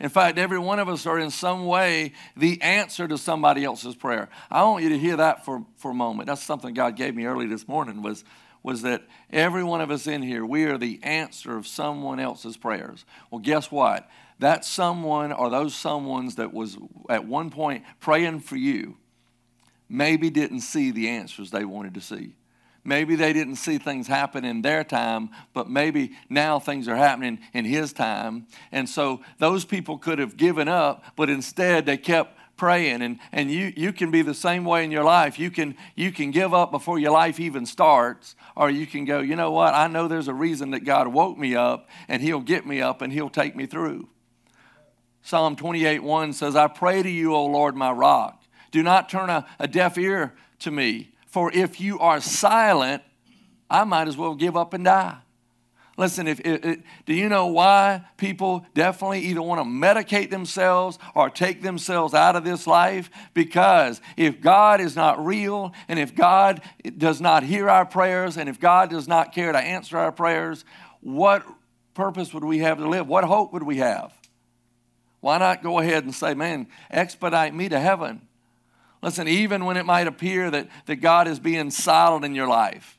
In 0.00 0.08
fact, 0.08 0.38
every 0.38 0.58
one 0.58 0.78
of 0.78 0.88
us 0.88 1.06
are 1.06 1.18
in 1.18 1.30
some 1.30 1.66
way 1.66 2.12
the 2.36 2.60
answer 2.62 3.08
to 3.08 3.18
somebody 3.18 3.64
else's 3.64 3.96
prayer. 3.96 4.28
I 4.50 4.62
want 4.62 4.84
you 4.84 4.90
to 4.90 4.98
hear 4.98 5.16
that 5.16 5.44
for, 5.44 5.64
for 5.76 5.90
a 5.90 5.94
moment. 5.94 6.28
That's 6.28 6.42
something 6.42 6.72
God 6.72 6.94
gave 6.94 7.14
me 7.16 7.26
early 7.26 7.46
this 7.46 7.66
morning 7.66 8.00
was, 8.02 8.24
was 8.62 8.82
that 8.82 9.02
every 9.30 9.64
one 9.64 9.80
of 9.80 9.90
us 9.90 10.06
in 10.06 10.22
here, 10.22 10.46
we 10.46 10.64
are 10.64 10.78
the 10.78 11.00
answer 11.02 11.56
of 11.56 11.66
someone 11.66 12.20
else's 12.20 12.56
prayers. 12.56 13.04
Well, 13.30 13.40
guess 13.40 13.72
what? 13.72 14.08
That 14.38 14.64
someone 14.64 15.32
or 15.32 15.50
those 15.50 15.74
someones 15.74 16.36
that 16.36 16.52
was 16.52 16.78
at 17.10 17.26
one 17.26 17.50
point 17.50 17.82
praying 17.98 18.40
for 18.40 18.56
you 18.56 18.98
maybe 19.88 20.30
didn't 20.30 20.60
see 20.60 20.92
the 20.92 21.08
answers 21.08 21.50
they 21.50 21.64
wanted 21.64 21.94
to 21.94 22.00
see. 22.00 22.34
Maybe 22.88 23.16
they 23.16 23.34
didn't 23.34 23.56
see 23.56 23.76
things 23.76 24.06
happen 24.06 24.46
in 24.46 24.62
their 24.62 24.82
time, 24.82 25.28
but 25.52 25.68
maybe 25.68 26.12
now 26.30 26.58
things 26.58 26.88
are 26.88 26.96
happening 26.96 27.38
in 27.52 27.66
his 27.66 27.92
time. 27.92 28.46
And 28.72 28.88
so 28.88 29.20
those 29.36 29.66
people 29.66 29.98
could 29.98 30.18
have 30.18 30.38
given 30.38 30.68
up, 30.68 31.04
but 31.14 31.28
instead 31.28 31.84
they 31.84 31.98
kept 31.98 32.38
praying. 32.56 33.02
And, 33.02 33.18
and 33.30 33.50
you, 33.50 33.74
you 33.76 33.92
can 33.92 34.10
be 34.10 34.22
the 34.22 34.32
same 34.32 34.64
way 34.64 34.84
in 34.84 34.90
your 34.90 35.04
life. 35.04 35.38
You 35.38 35.50
can, 35.50 35.76
you 35.96 36.10
can 36.10 36.30
give 36.30 36.54
up 36.54 36.70
before 36.70 36.98
your 36.98 37.10
life 37.10 37.38
even 37.38 37.66
starts 37.66 38.34
or 38.56 38.70
you 38.70 38.86
can 38.86 39.04
go 39.04 39.20
you 39.20 39.36
know 39.36 39.50
what? 39.50 39.74
I 39.74 39.86
know 39.86 40.08
there's 40.08 40.28
a 40.28 40.34
reason 40.34 40.70
that 40.70 40.80
god 40.80 41.08
woke 41.08 41.36
me 41.36 41.54
up 41.54 41.90
and 42.08 42.22
he'll 42.22 42.40
get 42.40 42.66
me 42.66 42.80
up 42.80 43.02
and 43.02 43.12
he'll 43.12 43.28
take 43.28 43.54
me 43.54 43.66
through. 43.66 44.08
Psalm 45.20 45.56
28 45.56 46.02
1 46.02 46.32
says 46.32 46.56
i 46.56 46.66
pray 46.66 47.02
to 47.02 47.10
you 47.10 47.34
o 47.34 47.44
lord 47.44 47.76
my 47.76 47.92
rock. 47.92 48.42
Do 48.70 48.82
not 48.82 49.10
turn 49.10 49.28
a, 49.28 49.46
a 49.58 49.68
deaf 49.68 49.98
ear 49.98 50.32
to 50.60 50.70
me 50.70 51.10
for 51.28 51.52
if 51.52 51.80
you 51.80 51.98
are 52.00 52.20
silent, 52.20 53.02
I 53.70 53.84
might 53.84 54.08
as 54.08 54.16
well 54.16 54.34
give 54.34 54.56
up 54.56 54.74
and 54.74 54.84
die. 54.84 55.18
Listen, 55.98 56.28
if 56.28 56.40
do 57.06 57.12
you 57.12 57.28
know 57.28 57.48
why 57.48 58.04
people 58.16 58.64
definitely 58.72 59.20
either 59.22 59.42
want 59.42 59.60
to 59.60 59.64
medicate 59.64 60.30
themselves 60.30 60.96
or 61.12 61.28
take 61.28 61.60
themselves 61.60 62.14
out 62.14 62.36
of 62.36 62.44
this 62.44 62.68
life? 62.68 63.10
Because 63.34 64.00
if 64.16 64.40
God 64.40 64.80
is 64.80 64.94
not 64.94 65.24
real, 65.24 65.72
and 65.88 65.98
if 65.98 66.14
God 66.14 66.62
does 66.96 67.20
not 67.20 67.42
hear 67.42 67.68
our 67.68 67.84
prayers, 67.84 68.36
and 68.36 68.48
if 68.48 68.60
God 68.60 68.90
does 68.90 69.08
not 69.08 69.34
care 69.34 69.50
to 69.50 69.58
answer 69.58 69.98
our 69.98 70.12
prayers, 70.12 70.64
what 71.00 71.44
purpose 71.94 72.32
would 72.32 72.44
we 72.44 72.58
have 72.58 72.78
to 72.78 72.88
live? 72.88 73.08
What 73.08 73.24
hope 73.24 73.52
would 73.52 73.64
we 73.64 73.78
have? 73.78 74.12
Why 75.18 75.38
not 75.38 75.64
go 75.64 75.80
ahead 75.80 76.04
and 76.04 76.14
say, 76.14 76.32
man, 76.32 76.68
expedite 76.92 77.52
me 77.52 77.68
to 77.70 77.80
heaven? 77.80 78.27
Listen, 79.02 79.28
even 79.28 79.64
when 79.64 79.76
it 79.76 79.86
might 79.86 80.06
appear 80.06 80.50
that, 80.50 80.68
that 80.86 80.96
God 80.96 81.28
is 81.28 81.38
being 81.38 81.70
silent 81.70 82.24
in 82.24 82.34
your 82.34 82.48
life, 82.48 82.98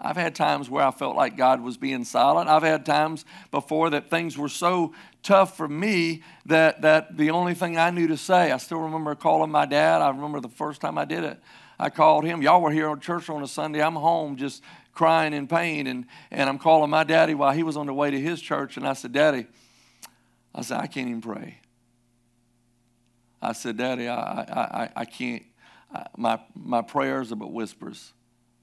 I've 0.00 0.16
had 0.16 0.34
times 0.34 0.70
where 0.70 0.84
I 0.84 0.92
felt 0.92 1.16
like 1.16 1.36
God 1.36 1.60
was 1.60 1.76
being 1.76 2.04
silent. 2.04 2.48
I've 2.48 2.62
had 2.62 2.86
times 2.86 3.24
before 3.50 3.90
that 3.90 4.10
things 4.10 4.38
were 4.38 4.48
so 4.48 4.94
tough 5.24 5.56
for 5.56 5.66
me 5.66 6.22
that, 6.46 6.82
that 6.82 7.16
the 7.16 7.30
only 7.30 7.54
thing 7.54 7.76
I 7.76 7.90
knew 7.90 8.06
to 8.06 8.16
say, 8.16 8.52
I 8.52 8.58
still 8.58 8.78
remember 8.78 9.14
calling 9.16 9.50
my 9.50 9.66
dad. 9.66 10.00
I 10.00 10.10
remember 10.10 10.40
the 10.40 10.48
first 10.48 10.80
time 10.80 10.98
I 10.98 11.04
did 11.04 11.24
it. 11.24 11.40
I 11.80 11.90
called 11.90 12.24
him. 12.24 12.42
Y'all 12.42 12.60
were 12.60 12.70
here 12.70 12.88
on 12.88 13.00
church 13.00 13.28
on 13.28 13.42
a 13.42 13.48
Sunday. 13.48 13.82
I'm 13.82 13.96
home 13.96 14.36
just 14.36 14.62
crying 14.92 15.32
in 15.32 15.48
pain. 15.48 15.88
And, 15.88 16.06
and 16.30 16.48
I'm 16.48 16.58
calling 16.58 16.90
my 16.90 17.02
daddy 17.02 17.34
while 17.34 17.52
he 17.52 17.64
was 17.64 17.76
on 17.76 17.86
the 17.86 17.94
way 17.94 18.10
to 18.10 18.20
his 18.20 18.40
church. 18.40 18.76
And 18.76 18.86
I 18.86 18.92
said, 18.92 19.12
Daddy, 19.12 19.46
I 20.54 20.62
said, 20.62 20.80
I 20.80 20.86
can't 20.86 21.08
even 21.08 21.20
pray. 21.20 21.58
I 23.40 23.52
said, 23.52 23.76
Daddy, 23.76 24.08
I, 24.08 24.40
I, 24.40 24.90
I 24.96 25.04
can't, 25.04 25.42
my, 26.16 26.40
my 26.54 26.82
prayers 26.82 27.32
are 27.32 27.36
but 27.36 27.52
whispers. 27.52 28.12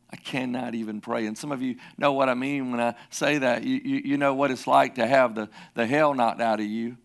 I 0.09 0.17
cannot 0.17 0.75
even 0.75 1.01
pray. 1.01 1.25
And 1.25 1.37
some 1.37 1.51
of 1.51 1.61
you 1.61 1.75
know 1.97 2.13
what 2.13 2.29
I 2.29 2.35
mean 2.35 2.71
when 2.71 2.79
I 2.79 2.95
say 3.09 3.39
that. 3.39 3.63
You, 3.63 3.81
you, 3.83 4.01
you 4.05 4.17
know 4.17 4.33
what 4.33 4.51
it's 4.51 4.67
like 4.67 4.95
to 4.95 5.07
have 5.07 5.35
the, 5.35 5.49
the 5.73 5.85
hell 5.85 6.13
knocked 6.13 6.41
out 6.41 6.59
of 6.59 6.65
you 6.65 6.97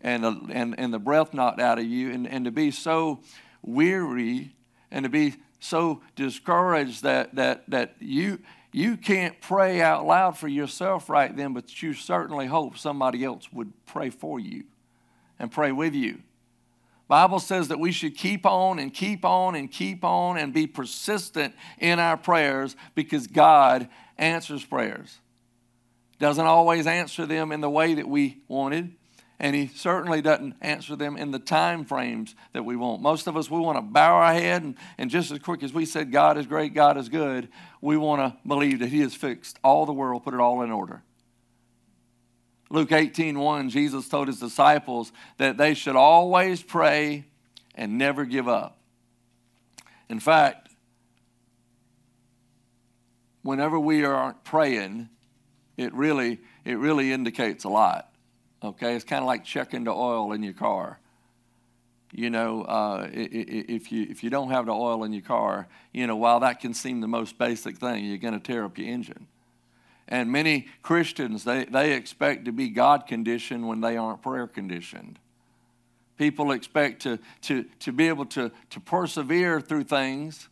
and 0.00 0.24
the, 0.24 0.40
and, 0.50 0.78
and 0.78 0.92
the 0.92 0.98
breath 0.98 1.32
knocked 1.32 1.60
out 1.60 1.78
of 1.78 1.84
you 1.84 2.10
and, 2.10 2.26
and 2.26 2.44
to 2.44 2.50
be 2.50 2.70
so 2.70 3.20
weary 3.62 4.54
and 4.90 5.04
to 5.04 5.08
be 5.08 5.34
so 5.60 6.00
discouraged 6.16 7.02
that, 7.02 7.34
that, 7.34 7.68
that 7.68 7.96
you, 8.00 8.38
you 8.72 8.96
can't 8.96 9.40
pray 9.40 9.80
out 9.80 10.06
loud 10.06 10.36
for 10.36 10.48
yourself 10.48 11.08
right 11.08 11.34
then, 11.36 11.52
but 11.52 11.82
you 11.82 11.94
certainly 11.94 12.46
hope 12.46 12.78
somebody 12.78 13.24
else 13.24 13.52
would 13.52 13.72
pray 13.86 14.10
for 14.10 14.38
you 14.38 14.64
and 15.38 15.50
pray 15.50 15.72
with 15.72 15.94
you. 15.94 16.20
Bible 17.08 17.40
says 17.40 17.68
that 17.68 17.80
we 17.80 17.90
should 17.90 18.14
keep 18.14 18.44
on 18.44 18.78
and 18.78 18.92
keep 18.92 19.24
on 19.24 19.54
and 19.54 19.70
keep 19.70 20.04
on 20.04 20.36
and 20.36 20.52
be 20.52 20.66
persistent 20.66 21.54
in 21.78 21.98
our 21.98 22.18
prayers 22.18 22.76
because 22.94 23.26
God 23.26 23.88
answers 24.18 24.62
prayers. 24.62 25.18
Doesn't 26.18 26.46
always 26.46 26.86
answer 26.86 27.24
them 27.24 27.50
in 27.50 27.62
the 27.62 27.70
way 27.70 27.94
that 27.94 28.06
we 28.06 28.42
wanted, 28.46 28.94
and 29.38 29.56
he 29.56 29.68
certainly 29.68 30.20
doesn't 30.20 30.56
answer 30.60 30.96
them 30.96 31.16
in 31.16 31.30
the 31.30 31.38
time 31.38 31.86
frames 31.86 32.34
that 32.52 32.64
we 32.64 32.76
want. 32.76 33.00
Most 33.00 33.26
of 33.26 33.38
us, 33.38 33.50
we 33.50 33.58
want 33.58 33.78
to 33.78 33.82
bow 33.82 34.16
our 34.16 34.34
head, 34.34 34.62
and, 34.62 34.76
and 34.98 35.08
just 35.08 35.30
as 35.30 35.38
quick 35.38 35.62
as 35.62 35.72
we 35.72 35.86
said, 35.86 36.12
God 36.12 36.36
is 36.36 36.46
great, 36.46 36.74
God 36.74 36.98
is 36.98 37.08
good, 37.08 37.48
we 37.80 37.96
want 37.96 38.20
to 38.20 38.36
believe 38.46 38.80
that 38.80 38.88
he 38.88 39.00
has 39.00 39.14
fixed 39.14 39.58
all 39.64 39.86
the 39.86 39.92
world, 39.94 40.24
put 40.24 40.34
it 40.34 40.40
all 40.40 40.60
in 40.60 40.70
order. 40.70 41.02
Luke 42.70 42.92
18 42.92 43.38
1, 43.38 43.70
Jesus 43.70 44.08
told 44.08 44.28
his 44.28 44.40
disciples 44.40 45.12
that 45.38 45.56
they 45.56 45.74
should 45.74 45.96
always 45.96 46.62
pray 46.62 47.24
and 47.74 47.96
never 47.96 48.24
give 48.24 48.48
up. 48.48 48.78
In 50.08 50.20
fact, 50.20 50.68
whenever 53.42 53.78
we 53.78 54.04
are 54.04 54.34
praying, 54.44 55.08
it 55.76 55.94
really, 55.94 56.40
it 56.64 56.78
really 56.78 57.12
indicates 57.12 57.64
a 57.64 57.68
lot. 57.68 58.12
Okay, 58.62 58.94
it's 58.94 59.04
kind 59.04 59.22
of 59.22 59.26
like 59.26 59.44
checking 59.44 59.84
the 59.84 59.92
oil 59.92 60.32
in 60.32 60.42
your 60.42 60.52
car. 60.52 60.98
You 62.12 62.30
know, 62.30 62.62
uh, 62.62 63.08
if 63.12 63.92
you 63.92 64.06
if 64.08 64.24
you 64.24 64.30
don't 64.30 64.50
have 64.50 64.66
the 64.66 64.72
oil 64.72 65.04
in 65.04 65.12
your 65.12 65.22
car, 65.22 65.68
you 65.92 66.06
know, 66.06 66.16
while 66.16 66.40
that 66.40 66.58
can 66.60 66.72
seem 66.74 67.00
the 67.00 67.08
most 67.08 67.38
basic 67.38 67.78
thing, 67.78 68.04
you're 68.04 68.18
going 68.18 68.34
to 68.34 68.40
tear 68.40 68.64
up 68.64 68.78
your 68.78 68.88
engine. 68.88 69.26
And 70.08 70.32
many 70.32 70.66
Christians, 70.82 71.44
they, 71.44 71.66
they 71.66 71.92
expect 71.92 72.46
to 72.46 72.52
be 72.52 72.70
God 72.70 73.06
conditioned 73.06 73.68
when 73.68 73.82
they 73.82 73.98
aren't 73.98 74.22
prayer 74.22 74.46
conditioned. 74.46 75.18
People 76.16 76.50
expect 76.50 77.02
to, 77.02 77.18
to, 77.42 77.64
to 77.80 77.92
be 77.92 78.08
able 78.08 78.24
to, 78.26 78.50
to 78.70 78.80
persevere 78.80 79.60
through 79.60 79.84
things 79.84 80.48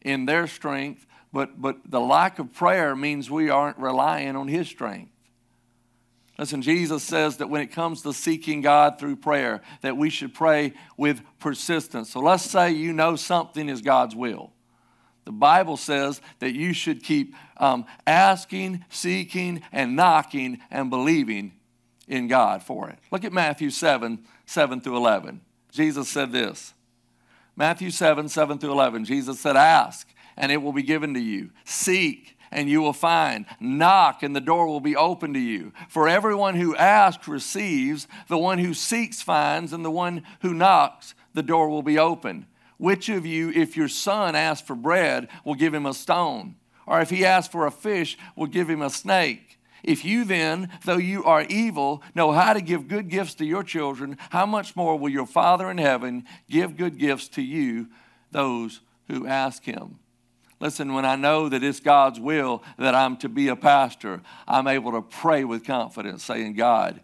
in 0.00 0.24
their 0.24 0.46
strength, 0.46 1.04
but, 1.32 1.60
but 1.60 1.78
the 1.84 2.00
lack 2.00 2.38
of 2.38 2.52
prayer 2.52 2.94
means 2.94 3.30
we 3.30 3.50
aren't 3.50 3.78
relying 3.78 4.36
on 4.36 4.48
His 4.48 4.68
strength. 4.68 5.10
Listen, 6.38 6.62
Jesus 6.62 7.02
says 7.02 7.36
that 7.38 7.50
when 7.50 7.60
it 7.60 7.72
comes 7.72 8.02
to 8.02 8.12
seeking 8.12 8.62
God 8.62 8.98
through 8.98 9.16
prayer, 9.16 9.60
that 9.82 9.96
we 9.96 10.10
should 10.10 10.32
pray 10.32 10.72
with 10.96 11.22
persistence. 11.40 12.10
So 12.10 12.20
let's 12.20 12.44
say 12.44 12.70
you 12.70 12.92
know 12.92 13.16
something 13.16 13.68
is 13.68 13.82
God's 13.82 14.16
will. 14.16 14.52
The 15.24 15.32
Bible 15.32 15.76
says 15.76 16.20
that 16.40 16.52
you 16.52 16.72
should 16.72 17.02
keep 17.02 17.34
um, 17.58 17.86
asking, 18.06 18.84
seeking, 18.88 19.62
and 19.70 19.94
knocking 19.94 20.58
and 20.70 20.90
believing 20.90 21.52
in 22.08 22.28
God 22.28 22.62
for 22.62 22.90
it. 22.90 22.98
Look 23.10 23.24
at 23.24 23.32
Matthew 23.32 23.70
7 23.70 24.24
7 24.46 24.80
through 24.80 24.96
11. 24.96 25.40
Jesus 25.70 26.08
said 26.08 26.32
this 26.32 26.74
Matthew 27.56 27.90
7 27.90 28.28
7 28.28 28.58
through 28.58 28.72
11. 28.72 29.04
Jesus 29.04 29.40
said, 29.40 29.56
Ask, 29.56 30.08
and 30.36 30.50
it 30.50 30.62
will 30.62 30.72
be 30.72 30.82
given 30.82 31.14
to 31.14 31.20
you. 31.20 31.50
Seek, 31.64 32.36
and 32.50 32.68
you 32.68 32.82
will 32.82 32.92
find. 32.92 33.46
Knock, 33.60 34.22
and 34.22 34.34
the 34.34 34.40
door 34.40 34.66
will 34.66 34.80
be 34.80 34.96
open 34.96 35.32
to 35.34 35.40
you. 35.40 35.72
For 35.88 36.08
everyone 36.08 36.56
who 36.56 36.76
asks 36.76 37.28
receives, 37.28 38.08
the 38.28 38.38
one 38.38 38.58
who 38.58 38.74
seeks 38.74 39.22
finds, 39.22 39.72
and 39.72 39.84
the 39.84 39.90
one 39.90 40.22
who 40.40 40.52
knocks, 40.52 41.14
the 41.34 41.42
door 41.42 41.68
will 41.68 41.82
be 41.82 41.98
open. 41.98 42.46
Which 42.82 43.08
of 43.08 43.24
you, 43.24 43.50
if 43.50 43.76
your 43.76 43.86
son 43.86 44.34
asks 44.34 44.66
for 44.66 44.74
bread, 44.74 45.28
will 45.44 45.54
give 45.54 45.72
him 45.72 45.86
a 45.86 45.94
stone? 45.94 46.56
Or 46.84 47.00
if 47.00 47.10
he 47.10 47.24
asks 47.24 47.52
for 47.52 47.64
a 47.64 47.70
fish, 47.70 48.18
will 48.34 48.48
give 48.48 48.68
him 48.68 48.82
a 48.82 48.90
snake? 48.90 49.60
If 49.84 50.04
you 50.04 50.24
then, 50.24 50.68
though 50.84 50.96
you 50.96 51.22
are 51.22 51.44
evil, 51.44 52.02
know 52.12 52.32
how 52.32 52.54
to 52.54 52.60
give 52.60 52.88
good 52.88 53.08
gifts 53.08 53.34
to 53.34 53.44
your 53.44 53.62
children, 53.62 54.18
how 54.30 54.46
much 54.46 54.74
more 54.74 54.98
will 54.98 55.10
your 55.10 55.28
Father 55.28 55.70
in 55.70 55.78
heaven 55.78 56.24
give 56.50 56.76
good 56.76 56.98
gifts 56.98 57.28
to 57.28 57.40
you, 57.40 57.86
those 58.32 58.80
who 59.06 59.28
ask 59.28 59.62
him? 59.62 60.00
Listen, 60.58 60.92
when 60.92 61.04
I 61.04 61.14
know 61.14 61.48
that 61.48 61.62
it's 61.62 61.78
God's 61.78 62.18
will 62.18 62.64
that 62.78 62.96
I'm 62.96 63.16
to 63.18 63.28
be 63.28 63.46
a 63.46 63.54
pastor, 63.54 64.22
I'm 64.48 64.66
able 64.66 64.90
to 64.90 65.02
pray 65.02 65.44
with 65.44 65.64
confidence, 65.64 66.24
saying, 66.24 66.54
God, 66.54 67.00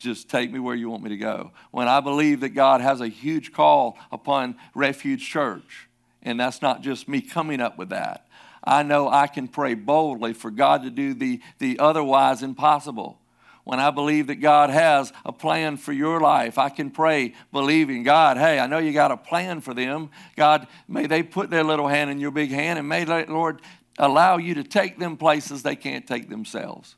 just 0.00 0.28
take 0.28 0.50
me 0.50 0.58
where 0.58 0.74
you 0.74 0.90
want 0.90 1.02
me 1.02 1.10
to 1.10 1.16
go. 1.16 1.52
When 1.70 1.86
I 1.86 2.00
believe 2.00 2.40
that 2.40 2.50
God 2.50 2.80
has 2.80 3.00
a 3.00 3.08
huge 3.08 3.52
call 3.52 3.96
upon 4.10 4.56
Refuge 4.74 5.24
Church, 5.24 5.88
and 6.22 6.40
that's 6.40 6.60
not 6.60 6.82
just 6.82 7.08
me 7.08 7.20
coming 7.20 7.60
up 7.60 7.78
with 7.78 7.90
that, 7.90 8.26
I 8.64 8.82
know 8.82 9.08
I 9.08 9.26
can 9.26 9.48
pray 9.48 9.74
boldly 9.74 10.32
for 10.32 10.50
God 10.50 10.82
to 10.82 10.90
do 10.90 11.14
the, 11.14 11.40
the 11.58 11.78
otherwise 11.78 12.42
impossible. 12.42 13.18
When 13.64 13.78
I 13.78 13.90
believe 13.90 14.26
that 14.28 14.36
God 14.36 14.70
has 14.70 15.12
a 15.24 15.32
plan 15.32 15.76
for 15.76 15.92
your 15.92 16.20
life, 16.20 16.58
I 16.58 16.70
can 16.70 16.90
pray 16.90 17.34
believing 17.52 18.02
God, 18.02 18.36
hey, 18.36 18.58
I 18.58 18.66
know 18.66 18.78
you 18.78 18.92
got 18.92 19.12
a 19.12 19.16
plan 19.16 19.60
for 19.60 19.74
them. 19.74 20.10
God, 20.36 20.66
may 20.88 21.06
they 21.06 21.22
put 21.22 21.50
their 21.50 21.62
little 21.62 21.88
hand 21.88 22.10
in 22.10 22.20
your 22.20 22.30
big 22.30 22.50
hand 22.50 22.78
and 22.78 22.88
may, 22.88 23.04
Lord, 23.04 23.60
allow 23.98 24.38
you 24.38 24.54
to 24.54 24.64
take 24.64 24.98
them 24.98 25.16
places 25.16 25.62
they 25.62 25.76
can't 25.76 26.06
take 26.06 26.28
themselves. 26.28 26.96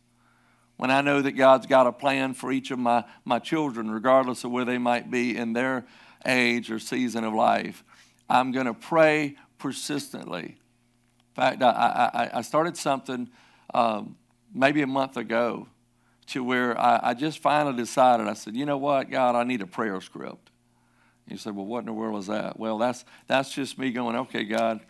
When 0.77 0.91
I 0.91 1.01
know 1.01 1.23
that 1.23 1.33
God's 1.33 1.67
got 1.67 1.87
a 1.87 1.93
plan 1.93 2.35
for 2.35 2.51
each 2.51 2.71
of 2.71 2.79
my, 2.79 3.05
my 3.25 3.39
children, 3.39 3.91
regardless 3.91 4.45
of 4.45 4.51
where 4.51 4.65
they 4.65 4.79
might 4.79 5.11
be 5.11 5.37
in 5.37 5.53
their 5.53 5.85
age 6.27 6.71
or 6.71 6.79
season 6.79 7.25
of 7.25 7.35
life, 7.35 7.85
I'm 8.29 8.53
going 8.53 8.67
to 8.67 8.75
pray 8.75 9.37
persistently. 9.59 10.57
In 11.35 11.35
fact, 11.35 11.63
I, 11.63 12.11
I, 12.13 12.39
I 12.39 12.43
started 12.43 12.77
something 12.77 13.29
um, 13.75 14.17
maybe 14.55 14.83
a 14.83 14.87
month 14.87 15.17
ago 15.17 15.69
to 16.29 16.45
where 16.45 16.79
I, 16.79 17.01
I, 17.03 17.15
just 17.15 17.39
finally 17.41 17.77
decided, 17.77 18.29
I 18.29 18.35
said, 18.35 18.57
you 18.57 18.65
know 18.65 18.79
what, 18.79 19.11
God, 19.11 19.35
I 19.35 19.45
need 19.45 19.61
a 19.61 19.67
prayer 19.67 20.01
script. 20.01 20.51
You 21.29 21.37
said, 21.37 21.55
well, 21.55 21.67
what 21.67 21.81
in 21.81 21.87
the 21.87 21.93
world 21.93 22.19
is 22.19 22.27
that? 22.27 22.59
Well, 22.59 22.79
that's, 22.79 23.05
that's 23.27 23.53
just 23.53 23.79
me 23.79 23.91
going, 23.91 24.17
okay, 24.17 24.45
God, 24.45 24.81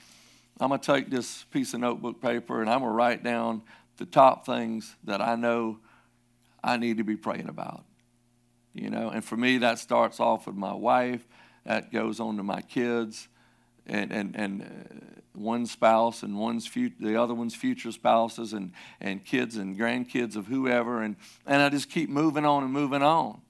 I'm 0.61 0.69
going 0.69 0.81
to 0.81 0.93
take 0.93 1.11
this 1.11 1.45
piece 1.45 1.75
of 1.75 1.81
notebook 1.81 2.21
paper 2.21 2.61
and 2.61 2.71
I'm 2.71 2.81
going 2.81 2.91
to 2.91 2.95
write 2.95 3.23
down 3.23 3.63
the 3.97 4.07
top 4.07 4.47
things 4.47 4.97
that 5.05 5.21
I 5.21 5.35
know 5.35 5.79
I 6.63 6.77
need 6.77 6.99
to 6.99 7.05
be 7.05 7.17
praying 7.17 7.49
about. 7.49 7.85
You 8.75 8.91
know, 8.91 9.11
and 9.11 9.25
for 9.25 9.37
me, 9.37 9.59
that 9.59 9.79
starts 9.79 10.19
off 10.19 10.47
with 10.47 10.57
my 10.57 10.73
wife, 10.73 11.27
that 11.65 11.93
goes 11.93 12.21
on 12.21 12.37
to 12.39 12.43
my 12.43 12.63
kids, 12.63 13.29
and, 13.87 14.11
and, 14.13 14.37
and 14.37 14.63
uh, 14.63 15.21
one 15.35 15.67
spouse 15.67 16.23
and 16.23 16.39
one's 16.39 16.67
future, 16.67 16.95
the 17.01 17.21
other 17.21 17.35
one's 17.35 17.55
future 17.55 17.93
spouses 17.93 18.53
and, 18.53 18.73
and 19.01 19.25
kids 19.25 19.57
and 19.57 19.79
grandkids 19.79 20.37
of 20.37 20.47
whoever. 20.47 21.03
And, 21.03 21.17
and 21.47 21.61
I 21.61 21.69
just 21.69 21.91
keep 21.91 22.09
moving 22.09 22.45
on 22.45 22.63
and 22.63 22.73
moving 22.73 23.03
on. 23.03 23.43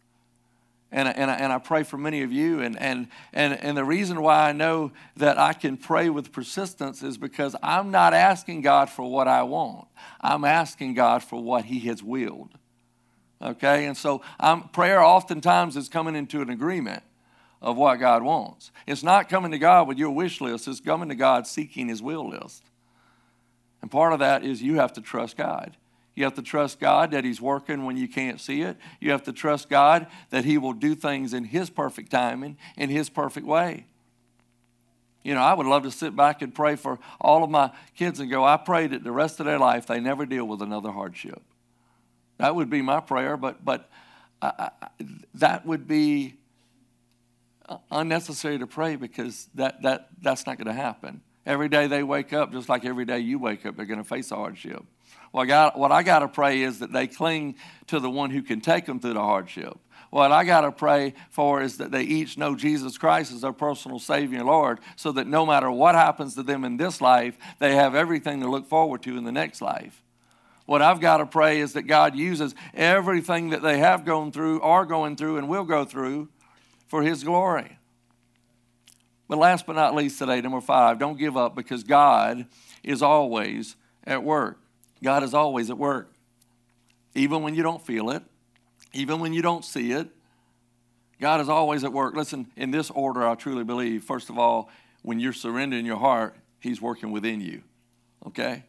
And, 0.93 1.09
and, 1.09 1.31
I, 1.31 1.35
and 1.35 1.53
I 1.53 1.59
pray 1.59 1.85
for 1.85 1.97
many 1.97 2.23
of 2.23 2.31
you. 2.31 2.61
And, 2.61 2.79
and, 2.79 3.09
and, 3.33 3.55
and 3.55 3.77
the 3.77 3.85
reason 3.85 4.21
why 4.21 4.51
I 4.51 4.53
know 4.53 4.93
that 5.17 5.39
I 5.39 5.55
can 5.55 5.79
pray 5.79 6.11
with 6.11 6.33
persistence 6.33 7.03
is 7.03 7.17
because 7.17 7.57
I'm 7.63 7.91
not 7.91 8.13
asking 8.13 8.61
God 8.61 8.91
for 8.91 9.11
what 9.11 9.27
I 9.27 9.43
want, 9.43 9.89
I'm 10.21 10.45
asking 10.45 10.95
God 10.95 11.25
for 11.25 11.43
what 11.43 11.65
He 11.65 11.81
has 11.81 12.03
willed. 12.03 12.51
Okay? 13.41 13.87
And 13.87 13.97
so 13.97 14.21
I'm, 14.39 14.69
prayer 14.69 15.03
oftentimes 15.03 15.77
is 15.77 15.89
coming 15.89 16.15
into 16.15 16.43
an 16.43 16.51
agreement 16.51 17.03
of 17.63 17.77
what 17.79 17.97
God 17.97 18.23
wants. 18.23 18.71
It's 18.87 19.03
not 19.03 19.29
coming 19.31 19.53
to 19.53 19.59
God 19.59 19.89
with 19.89 19.97
your 19.97 20.11
wish 20.11 20.41
list, 20.43 20.69
it's 20.69 20.81
coming 20.81 21.09
to 21.09 21.15
God 21.15 21.47
seeking 21.47 21.89
His 21.89 22.03
will 22.03 22.29
list. 22.29 22.65
And 23.81 23.91
part 23.91 24.13
of 24.13 24.19
that 24.19 24.45
is 24.45 24.63
you 24.63 24.77
have 24.77 24.93
to 24.93 25.01
trust 25.01 25.39
God. 25.39 25.75
You 26.15 26.25
have 26.25 26.35
to 26.35 26.43
trust 26.43 26.79
God 26.79 27.13
that 27.13 27.25
He's 27.25 27.41
working 27.41 27.85
when 27.85 27.97
you 27.97 28.09
can't 28.09 28.41
see 28.41 28.63
it. 28.63 28.77
You 29.01 29.13
have 29.13 29.23
to 29.25 29.33
trust 29.33 29.71
God 29.71 30.07
that 30.31 30.45
He 30.45 30.59
will 30.59 30.75
do 30.75 30.95
things 30.95 31.33
in 31.33 31.45
His 31.45 31.71
perfect 31.71 32.11
timing, 32.11 32.59
in 32.77 32.91
His 32.91 33.09
perfect 33.09 33.47
way. 33.47 33.87
You 35.23 35.35
know, 35.35 35.41
I 35.41 35.55
would 35.55 35.67
love 35.67 35.85
to 35.85 35.91
sit 35.91 36.17
back 36.17 36.43
and 36.43 36.55
pray 36.55 36.77
for 36.77 36.99
all 37.21 37.45
of 37.45 37.51
my 37.51 37.71
kids 37.97 38.19
and 38.21 38.31
go, 38.31 38.45
I 38.45 38.57
pray 38.57 38.89
that 38.89 39.05
the 39.05 39.13
rest 39.13 39.39
of 39.41 39.47
their 39.47 39.59
life 39.59 39.87
they 39.87 40.01
never 40.01 40.27
deal 40.27 40.47
with 40.47 40.63
another 40.63 40.91
hardship. 40.91 41.41
That 42.39 42.57
would 42.57 42.69
be 42.69 42.83
my 42.83 43.01
prayer, 43.01 43.37
but, 43.37 43.65
but 43.65 43.89
I, 44.41 44.71
I, 44.81 44.89
that 45.35 45.65
would 45.65 45.87
be 45.87 46.35
unnecessary 47.91 48.59
to 48.59 48.67
pray 48.67 48.97
because 48.97 49.49
that, 49.55 49.83
that, 49.83 50.09
that's 50.21 50.45
not 50.47 50.59
going 50.59 50.67
to 50.67 50.73
happen. 50.73 51.23
Every 51.47 51.69
day 51.69 51.87
they 51.87 52.03
wake 52.03 52.33
up, 52.33 52.53
just 52.53 52.69
like 52.69 52.85
every 52.85 53.05
day 53.05 53.21
you 53.21 53.39
wake 53.39 53.65
up, 53.65 53.77
they're 53.77 53.87
going 53.87 54.03
to 54.03 54.09
face 54.09 54.31
a 54.31 54.37
hardship. 54.37 54.85
Well, 55.33 55.45
I 55.45 55.47
got, 55.47 55.79
what 55.79 55.93
I 55.93 56.03
got 56.03 56.21
to 56.21 56.29
pray 56.29 56.63
is 56.63 56.81
that 56.81 56.93
they 56.93 57.07
cling 57.07 57.57
to 57.87 57.99
the 57.99 58.11
one 58.11 58.31
who 58.31 58.43
can 58.43 58.61
take 58.61 58.87
them 58.87 59.01
through 59.01 59.15
the 59.15 59.21
hardship. 59.21 59.79
What 60.11 60.31
I 60.31 60.45
got 60.45 60.61
to 60.61 60.73
pray 60.73 61.15
for 61.31 61.63
is 61.63 61.79
that 61.79 61.91
they 61.91 62.03
each 62.03 62.37
know 62.37 62.55
Jesus 62.55 62.99
Christ 62.99 63.33
as 63.33 63.41
their 63.41 63.55
personal 63.55 63.99
Savior 63.99 64.41
and 64.41 64.47
Lord, 64.47 64.81
so 64.95 65.11
that 65.13 65.27
no 65.27 65.47
matter 65.47 65.71
what 65.71 65.95
happens 65.95 66.35
to 66.35 66.43
them 66.43 66.65
in 66.65 66.77
this 66.77 67.01
life, 67.01 67.39
they 67.59 67.75
have 67.77 67.95
everything 67.95 68.41
to 68.41 68.51
look 68.51 68.69
forward 68.69 69.03
to 69.05 69.17
in 69.17 69.25
the 69.25 69.33
next 69.33 69.63
life. 69.63 70.03
What 70.67 70.83
I've 70.83 71.01
got 71.01 71.17
to 71.17 71.27
pray 71.27 71.61
is 71.61 71.73
that 71.73 71.85
God 71.85 72.15
uses 72.15 72.55
everything 72.75 73.51
that 73.51 73.63
they 73.63 73.79
have 73.79 74.05
gone 74.05 74.33
through, 74.33 74.61
are 74.61 74.85
going 74.85 75.17
through, 75.17 75.39
and 75.39 75.49
will 75.49 75.65
go 75.65 75.87
through 75.87 76.29
for 76.89 77.03
His 77.03 77.25
glory. 77.25 77.79
But 79.29 79.39
last 79.39 79.67
but 79.67 79.77
not 79.77 79.95
least 79.95 80.19
today, 80.19 80.43
number 80.43 80.61
five, 80.61 80.99
don't 80.99 81.19
give 81.19 81.39
up 81.39 81.57
because 81.57 81.85
God 81.85 82.47
is 82.83 83.01
always 83.01 83.77
at 84.05 84.23
work. 84.23 84.62
God 85.03 85.23
is 85.23 85.35
always 85.35 85.71
at 85.71 85.79
work. 85.79 86.13
Even 87.15 87.43
when 87.43 87.55
you 87.55 87.63
don't 87.63 87.85
feel 87.85 88.11
it, 88.11 88.23
even 88.93 89.21
when 89.21 89.33
you 89.33 89.43
don't 89.43 89.65
see 89.65 89.93
it, 89.93 90.09
God 91.21 91.41
is 91.41 91.49
always 91.49 91.85
at 91.85 91.93
work. 91.93 92.15
Listen, 92.15 92.51
in 92.57 92.71
this 92.71 92.91
order, 92.91 93.27
I 93.27 93.35
truly 93.35 93.65
believe, 93.65 94.05
first 94.05 94.31
of 94.31 94.39
all, 94.39 94.71
when 95.03 95.21
you're 95.21 95.33
surrendering 95.33 95.87
your 95.87 95.99
heart, 95.99 96.37
He's 96.59 96.81
working 96.81 97.11
within 97.11 97.41
you. 97.41 97.63
Okay? 98.27 98.65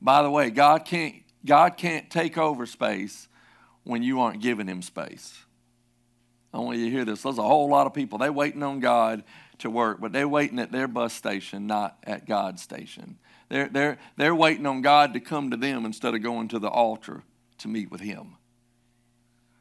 By 0.00 0.22
the 0.22 0.30
way, 0.30 0.50
God 0.50 0.84
can't, 0.84 1.16
God 1.44 1.76
can't 1.76 2.10
take 2.10 2.38
over 2.38 2.66
space 2.66 3.28
when 3.84 4.02
you 4.02 4.20
aren't 4.20 4.42
giving 4.42 4.66
Him 4.66 4.82
space. 4.82 5.38
I 6.52 6.58
want 6.58 6.78
you 6.78 6.86
to 6.86 6.90
hear 6.90 7.04
this. 7.04 7.22
There's 7.22 7.38
a 7.38 7.42
whole 7.42 7.68
lot 7.68 7.86
of 7.86 7.94
people, 7.94 8.18
they're 8.18 8.32
waiting 8.32 8.62
on 8.62 8.80
God 8.80 9.22
to 9.58 9.70
work, 9.70 10.00
but 10.00 10.12
they're 10.12 10.28
waiting 10.28 10.58
at 10.58 10.72
their 10.72 10.88
bus 10.88 11.12
station, 11.12 11.66
not 11.66 11.98
at 12.04 12.26
God's 12.26 12.62
station. 12.62 13.18
They're, 13.50 13.68
they're, 13.68 13.98
they're 14.16 14.34
waiting 14.34 14.64
on 14.64 14.80
God 14.80 15.12
to 15.12 15.20
come 15.20 15.50
to 15.50 15.56
them 15.56 15.84
instead 15.84 16.14
of 16.14 16.22
going 16.22 16.48
to 16.48 16.58
the 16.58 16.68
altar 16.68 17.24
to 17.58 17.68
meet 17.68 17.90
with 17.90 18.00
Him. 18.00 18.36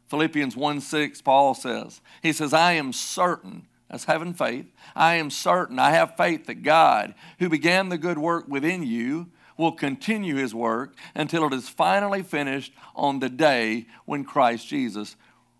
Philippians 0.08 0.56
1 0.56 0.80
6, 0.80 1.21
Paul 1.21 1.54
says, 1.56 1.99
He 2.21 2.32
says, 2.32 2.54
I 2.54 2.73
am 2.73 2.93
certain, 2.93 3.67
that's 3.89 4.06
having 4.06 4.34
faith, 4.34 4.67
I 4.95 5.15
am 5.15 5.32
certain, 5.32 5.80
I 5.80 5.91
have 5.91 6.15
faith 6.15 6.45
that 6.45 6.63
God, 6.63 7.15
who 7.39 7.49
began 7.49 7.89
the 7.89 7.97
good 7.97 8.19
work 8.19 8.47
within 8.47 8.84
you, 8.84 9.28
will 9.58 9.71
continue 9.71 10.36
His 10.36 10.54
work 10.54 10.95
until 11.15 11.45
it 11.45 11.54
is 11.54 11.67
finally 11.67 12.21
finished 12.21 12.71
on 12.95 13.19
the 13.19 13.30
day 13.30 13.88
when 14.06 14.23
Christ 14.23 14.67
Jesus 14.67 15.15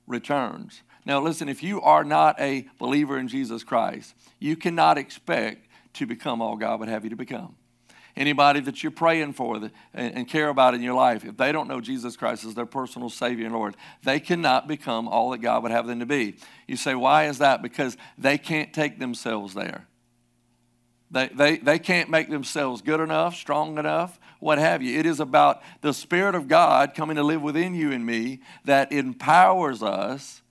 returns. 0.05 0.83
Now, 1.03 1.19
listen, 1.19 1.49
if 1.49 1.63
you 1.63 1.81
are 1.81 2.03
not 2.03 2.39
a 2.39 2.67
believer 2.77 3.17
in 3.17 3.27
Jesus 3.27 3.63
Christ, 3.63 4.13
you 4.37 4.55
cannot 4.55 4.99
expect 4.99 5.67
to 5.93 6.05
become 6.05 6.41
all 6.41 6.55
God 6.55 6.79
would 6.79 6.89
have 6.89 7.03
you 7.03 7.09
to 7.09 7.15
become 7.15 7.55
anybody 8.15 8.59
that 8.61 8.83
you're 8.83 8.91
praying 8.91 9.33
for 9.33 9.57
and, 9.57 9.71
and 10.15 10.27
care 10.27 10.49
about 10.49 10.73
in 10.73 10.81
your 10.81 10.93
life, 10.93 11.23
if 11.25 11.37
they 11.37 11.51
don't 11.51 11.67
know 11.67 11.81
Jesus 11.81 12.17
Christ 12.17 12.45
as 12.45 12.55
their 12.55 12.65
personal 12.65 13.09
Savior 13.09 13.45
and 13.45 13.55
Lord, 13.55 13.75
they 14.03 14.19
cannot 14.19 14.67
become 14.67 15.07
all 15.07 15.29
that 15.31 15.39
God 15.39 15.63
would 15.63 15.71
have 15.71 15.87
them 15.87 15.99
to 15.99 16.05
be. 16.05 16.35
You 16.67 16.77
say, 16.77 16.95
why 16.95 17.27
is 17.27 17.39
that? 17.39 17.61
Because 17.61 17.97
they 18.17 18.37
can't 18.37 18.73
take 18.73 18.99
themselves 18.99 19.53
there. 19.53 19.87
They, 21.11 21.27
they, 21.29 21.57
they 21.57 21.79
can't 21.79 22.09
make 22.09 22.29
themselves 22.29 22.81
good 22.81 22.99
enough, 22.99 23.35
strong 23.35 23.77
enough, 23.77 24.19
what 24.39 24.59
have 24.59 24.81
you. 24.81 24.99
It 24.99 25.05
is 25.05 25.19
about 25.19 25.61
the 25.81 25.93
Spirit 25.93 26.35
of 26.35 26.47
God 26.47 26.93
coming 26.93 27.15
to 27.15 27.23
live 27.23 27.41
within 27.41 27.73
you 27.73 27.91
and 27.91 28.05
me 28.05 28.41
that 28.65 28.91
empowers 28.91 29.81
us 29.81 30.41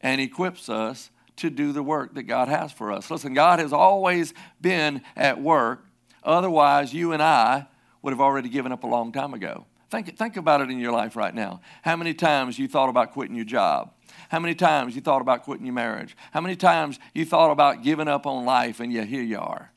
and 0.00 0.20
equips 0.20 0.68
us 0.68 1.10
to 1.36 1.50
do 1.50 1.72
the 1.72 1.82
work 1.82 2.14
that 2.14 2.24
God 2.24 2.48
has 2.48 2.72
for 2.72 2.90
us. 2.90 3.10
Listen, 3.10 3.34
God 3.34 3.60
has 3.60 3.72
always 3.72 4.34
been 4.60 5.02
at 5.16 5.40
work 5.40 5.84
Otherwise, 6.22 6.92
you 6.92 7.12
and 7.12 7.22
I 7.22 7.66
would 8.02 8.12
have 8.12 8.20
already 8.20 8.48
given 8.48 8.72
up 8.72 8.84
a 8.84 8.86
long 8.86 9.12
time 9.12 9.34
ago. 9.34 9.66
Think, 9.90 10.18
think 10.18 10.36
about 10.36 10.60
it 10.60 10.70
in 10.70 10.78
your 10.78 10.92
life 10.92 11.16
right 11.16 11.34
now. 11.34 11.60
How 11.82 11.96
many 11.96 12.12
times 12.12 12.58
you 12.58 12.68
thought 12.68 12.90
about 12.90 13.12
quitting 13.12 13.34
your 13.34 13.46
job? 13.46 13.92
How 14.28 14.38
many 14.38 14.54
times 14.54 14.94
you 14.94 15.00
thought 15.00 15.22
about 15.22 15.44
quitting 15.44 15.64
your 15.64 15.74
marriage? 15.74 16.16
How 16.32 16.40
many 16.40 16.56
times 16.56 16.98
you 17.14 17.24
thought 17.24 17.50
about 17.50 17.82
giving 17.82 18.08
up 18.08 18.26
on 18.26 18.44
life 18.44 18.80
and 18.80 18.92
yet 18.92 19.08
here 19.08 19.22
you 19.22 19.38
are? 19.38 19.72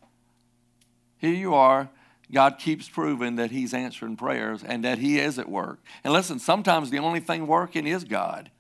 Here 1.18 1.34
you 1.34 1.54
are. 1.54 1.90
God 2.32 2.58
keeps 2.60 2.90
proving 2.90 3.36
that 3.36 3.52
He's 3.52 3.74
answering 3.74 4.16
prayers 4.16 4.64
and 4.64 4.84
that 4.84 4.98
He 4.98 5.20
is 5.20 5.38
at 5.38 5.50
work. 5.50 5.80
And 6.04 6.14
listen, 6.14 6.40
sometimes 6.40 6.90
the 6.90 7.00
only 7.00 7.20
thing 7.20 7.48
working 7.48 7.88
is 7.88 8.04
God. 8.04 8.52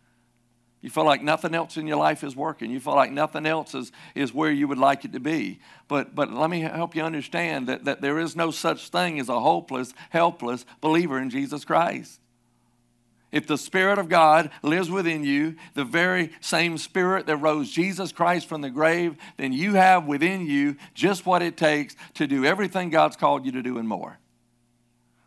You 0.82 0.90
feel 0.90 1.06
like 1.06 1.22
nothing 1.22 1.54
else 1.54 1.78
in 1.78 1.86
your 1.86 1.98
life 1.98 2.24
is 2.24 2.36
working. 2.36 2.72
You 2.72 2.80
feel 2.80 2.96
like 2.96 3.12
nothing 3.12 3.46
else 3.46 3.76
is, 3.76 3.92
is 4.16 4.34
where 4.34 4.52
you 4.52 4.68
would 4.68 4.80
like 4.80 5.06
it 5.06 5.14
to 5.14 5.20
be. 5.20 5.60
But, 5.88 6.16
but 6.16 6.32
let 6.32 6.50
me 6.50 6.62
help 6.62 6.96
you 6.96 7.04
understand 7.04 7.68
that, 7.68 7.86
that 7.86 8.02
there 8.02 8.18
is 8.18 8.36
no 8.36 8.50
such 8.50 8.90
thing 8.90 9.20
as 9.20 9.30
a 9.30 9.40
hopeless, 9.40 9.94
helpless 10.10 10.66
believer 10.82 11.20
in 11.20 11.30
Jesus 11.30 11.64
Christ. 11.66 12.20
If 13.32 13.48
the 13.48 13.60
Spirit 13.60 14.00
of 14.00 14.10
God 14.10 14.50
lives 14.64 14.90
within 14.90 15.24
you, 15.24 15.56
the 15.76 15.86
very 15.86 16.32
same 16.42 16.78
Spirit 16.78 17.28
that 17.28 17.38
rose 17.38 17.72
Jesus 17.72 18.12
Christ 18.12 18.48
from 18.48 18.62
the 18.62 18.70
grave, 18.70 19.16
then 19.38 19.54
you 19.54 19.76
have 19.76 20.06
within 20.06 20.48
you 20.48 20.76
just 20.96 21.26
what 21.26 21.42
it 21.44 21.56
takes 21.56 21.96
to 22.16 22.28
do 22.28 22.44
everything 22.44 22.90
God's 22.90 23.16
called 23.16 23.46
you 23.46 23.52
to 23.54 23.62
do 23.62 23.78
and 23.78 23.88
more. 23.88 24.18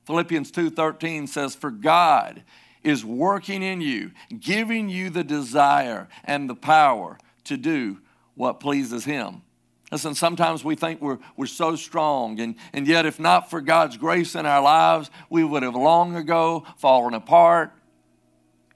Philippians 0.05 0.51
2:13 0.51 1.27
says 1.29 1.55
for 1.55 1.71
God 1.71 2.43
is 2.85 3.05
working 3.05 3.63
in 3.63 3.81
you, 3.81 4.13
giving 4.39 4.89
you 4.89 5.11
the 5.11 5.25
desire 5.25 6.09
and 6.25 6.49
the 6.49 6.55
power 6.55 7.19
to 7.45 7.57
do 7.57 7.99
what 8.35 8.61
pleases 8.61 9.05
Him. 9.05 9.43
Listen, 9.91 10.15
sometimes 10.15 10.65
we 10.65 10.75
think 10.75 11.01
we're, 11.01 11.19
we're 11.37 11.47
so 11.47 11.77
strong, 11.77 12.41
and, 12.41 12.57
and 12.73 12.87
yet, 12.87 13.07
if 13.07 13.19
not 13.19 13.51
for 13.51 13.61
God's 13.61 13.97
grace 13.97 14.35
in 14.35 14.45
our 14.47 14.63
lives, 14.63 15.11
we 15.31 15.45
would 15.45 15.63
have 15.63 15.75
long 15.75 16.17
ago 16.17 16.65
fallen 16.79 17.15
apart 17.15 17.73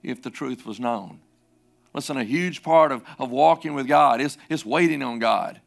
if 0.03 0.23
the 0.23 0.31
truth 0.31 0.65
was 0.65 0.79
known. 0.79 1.21
Listen, 1.95 2.17
a 2.17 2.25
huge 2.25 2.63
part 2.63 2.93
of, 2.93 3.03
of 3.19 3.31
walking 3.31 3.75
with 3.75 3.89
God 3.89 4.21
is, 4.21 4.39
is 4.49 4.65
waiting 4.65 5.03
on 5.03 5.19
God. 5.19 5.61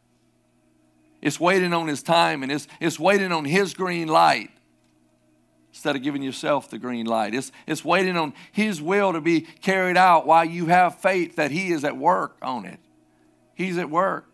It's 1.21 1.39
waiting 1.39 1.73
on 1.73 1.87
His 1.87 2.01
time 2.01 2.43
and 2.43 2.51
it's, 2.51 2.67
it's 2.79 2.99
waiting 2.99 3.31
on 3.31 3.45
His 3.45 3.73
green 3.73 4.07
light 4.07 4.49
instead 5.81 5.95
of 5.95 6.03
giving 6.03 6.21
yourself 6.21 6.69
the 6.69 6.77
green 6.77 7.07
light. 7.07 7.33
It's, 7.33 7.51
it's 7.65 7.83
waiting 7.83 8.15
on 8.15 8.35
His 8.51 8.79
will 8.79 9.13
to 9.13 9.19
be 9.19 9.41
carried 9.41 9.97
out 9.97 10.27
while 10.27 10.45
you 10.45 10.67
have 10.67 10.99
faith 10.99 11.37
that 11.37 11.49
He 11.49 11.71
is 11.71 11.83
at 11.83 11.97
work 11.97 12.37
on 12.39 12.65
it. 12.65 12.79
He's 13.55 13.79
at 13.79 13.89
work. 13.89 14.27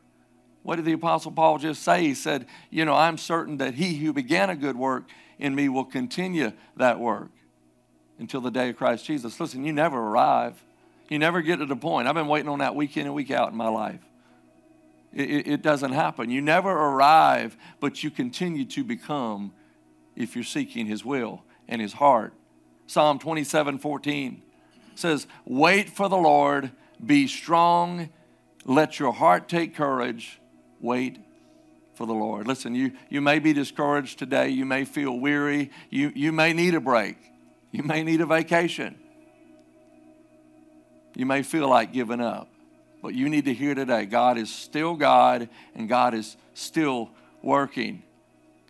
What 0.63 0.75
did 0.75 0.83
the 0.83 0.91
Apostle 0.91 1.31
Paul 1.31 1.57
just 1.57 1.83
say? 1.83 2.01
He 2.01 2.15
said, 2.15 2.47
You 2.69 2.83
know, 2.83 2.95
I'm 2.95 3.17
certain 3.17 3.59
that 3.59 3.75
He 3.75 3.95
who 3.95 4.11
began 4.11 4.49
a 4.49 4.57
good 4.57 4.75
work 4.75 5.05
in 5.39 5.55
me 5.55 5.69
will 5.69 5.85
continue 5.85 6.51
that 6.75 6.99
work 6.99 7.29
until 8.19 8.41
the 8.41 8.51
day 8.51 8.71
of 8.71 8.75
Christ 8.75 9.05
Jesus. 9.05 9.39
Listen, 9.39 9.63
you 9.63 9.71
never 9.71 9.97
arrive. 9.97 10.61
You 11.07 11.17
never 11.17 11.41
get 11.41 11.59
to 11.59 11.65
the 11.65 11.77
point. 11.77 12.09
I've 12.09 12.15
been 12.15 12.27
waiting 12.27 12.49
on 12.49 12.59
that 12.59 12.75
week 12.75 12.97
in 12.97 13.05
and 13.05 13.15
week 13.15 13.31
out 13.31 13.51
in 13.51 13.57
my 13.57 13.69
life. 13.69 14.01
It, 15.13 15.47
it, 15.47 15.61
doesn't 15.61 15.93
happen. 15.93 16.29
You 16.29 16.41
never 16.41 16.69
arrive, 16.69 17.55
but 17.79 18.03
you 18.03 18.11
continue 18.11 18.65
to 18.65 18.83
become 18.83 19.53
if 20.17 20.35
you're 20.35 20.43
seeking 20.43 20.87
His 20.87 21.05
will 21.05 21.43
and 21.69 21.81
His 21.81 21.93
heart. 21.93 22.33
Psalm 22.87 23.19
27 23.19 23.77
14 23.77 24.41
says, 24.95 25.27
Wait 25.45 25.89
for 25.89 26.09
the 26.09 26.17
Lord, 26.17 26.71
be 27.05 27.27
strong, 27.27 28.09
let 28.65 28.99
your 28.99 29.13
heart 29.13 29.47
take 29.47 29.75
courage, 29.75 30.41
wait 30.81 31.19
for 31.93 32.07
the 32.07 32.13
Lord. 32.13 32.47
Listen, 32.47 32.75
you, 32.75 32.91
you 33.09 33.21
may 33.21 33.39
be 33.39 33.53
discouraged 33.53 34.19
today, 34.19 34.49
you 34.49 34.65
may 34.65 34.83
feel 34.83 35.17
weary, 35.17 35.71
you, 35.89 36.11
you 36.15 36.31
may 36.31 36.53
need 36.53 36.73
a 36.73 36.81
break, 36.81 37.17
you 37.71 37.83
may 37.83 38.03
need 38.03 38.21
a 38.21 38.25
vacation, 38.25 38.97
you 41.15 41.25
may 41.25 41.43
feel 41.43 41.69
like 41.69 41.93
giving 41.93 42.21
up. 42.21 42.49
But 42.99 43.13
you 43.13 43.29
need 43.29 43.45
to 43.45 43.53
hear 43.53 43.75
today 43.75 44.05
God 44.05 44.39
is 44.39 44.53
still 44.53 44.95
God 44.95 45.49
and 45.75 45.87
God 45.87 46.15
is 46.15 46.35
still 46.55 47.11
working. 47.43 48.01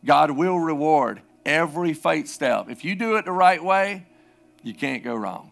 God 0.03 0.31
will 0.31 0.59
reward 0.59 1.21
every 1.47 1.93
faith 1.93 2.27
step. 2.27 2.69
If 2.69 2.85
you 2.85 2.93
do 2.93 3.15
it 3.15 3.25
the 3.25 3.31
right 3.31 3.63
way, 3.63 4.05
you 4.61 4.75
can't 4.75 5.03
go 5.03 5.15
wrong. 5.15 5.51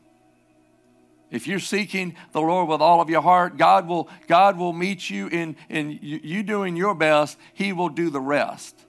If 1.32 1.48
you're 1.48 1.60
seeking 1.60 2.16
the 2.34 2.41
Lord 2.41 2.70
with 2.70 2.82
all 2.82 3.02
of 3.02 3.10
your 3.10 3.22
heart, 3.22 3.58
God 3.58 3.88
will, 3.88 4.08
God 4.28 4.58
will 4.58 4.74
meet 4.74 5.10
you 5.10 5.28
in, 5.28 5.56
in 5.70 5.98
you, 6.02 6.43
doing 6.43 6.76
your 6.76 6.93
best. 6.93 7.38
He 7.54 7.74
will 7.74 7.89
do 7.89 8.10
the 8.10 8.22
rest. 8.22 8.85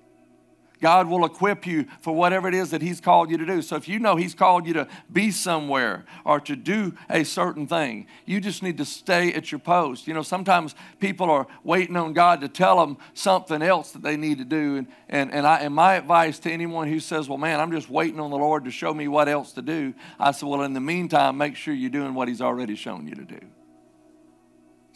God 0.81 1.09
will 1.09 1.25
equip 1.25 1.67
you 1.67 1.87
for 2.01 2.15
whatever 2.15 2.49
it 2.49 2.55
is 2.55 2.71
that 2.71 2.83
He's 2.83 3.01
called 3.01 3.31
you 3.31 3.39
to 3.39 3.47
do. 3.47 3.63
So 3.63 3.77
if 3.77 3.89
you 3.89 3.99
know 3.99 4.17
He's 4.17 4.35
called 4.35 4.67
you 4.67 4.75
to 4.75 4.89
be 5.13 5.31
somewhere 5.31 6.05
or 6.25 6.41
to 6.41 6.57
do 6.57 6.95
a 7.09 7.25
certain 7.25 7.67
thing, 7.67 8.07
you 8.25 8.41
just 8.41 8.63
need 8.63 8.77
to 8.79 8.85
stay 8.85 9.33
at 9.33 9.51
your 9.51 9.59
post. 9.59 10.07
You 10.07 10.15
know, 10.15 10.23
sometimes 10.23 10.75
people 11.01 11.31
are 11.31 11.47
waiting 11.65 11.97
on 11.97 12.13
God 12.13 12.41
to 12.43 12.49
tell 12.49 12.79
them 12.79 12.99
something 13.15 13.63
else 13.63 13.93
that 13.93 14.03
they 14.03 14.17
need 14.17 14.39
to 14.39 14.45
do. 14.45 14.77
And, 14.77 14.87
and, 15.09 15.33
and, 15.33 15.47
I, 15.47 15.59
and 15.61 15.75
my 15.75 15.95
advice 15.95 16.39
to 16.41 16.51
anyone 16.51 16.89
who 16.89 17.01
says, 17.01 17.29
well, 17.29 17.39
man, 17.39 17.61
I'm 17.61 17.73
just 17.73 17.89
waiting 17.89 18.21
on 18.21 18.31
the 18.31 18.39
Lord 18.39 18.65
to 18.65 18.71
show 18.71 18.93
me 18.93 19.09
what 19.09 19.29
else 19.29 19.53
to 19.53 19.63
do, 19.63 19.95
I 20.19 20.33
said, 20.33 20.49
well, 20.49 20.63
in 20.63 20.75
the 20.75 20.81
meantime, 20.81 21.39
make 21.39 21.57
sure 21.57 21.75
you're 21.75 21.91
doing 21.91 22.15
what 22.15 22.29
He's 22.29 22.43
already 22.43 22.75
shown 22.75 23.07
you 23.07 23.15
to 23.15 23.25
do. 23.25 23.41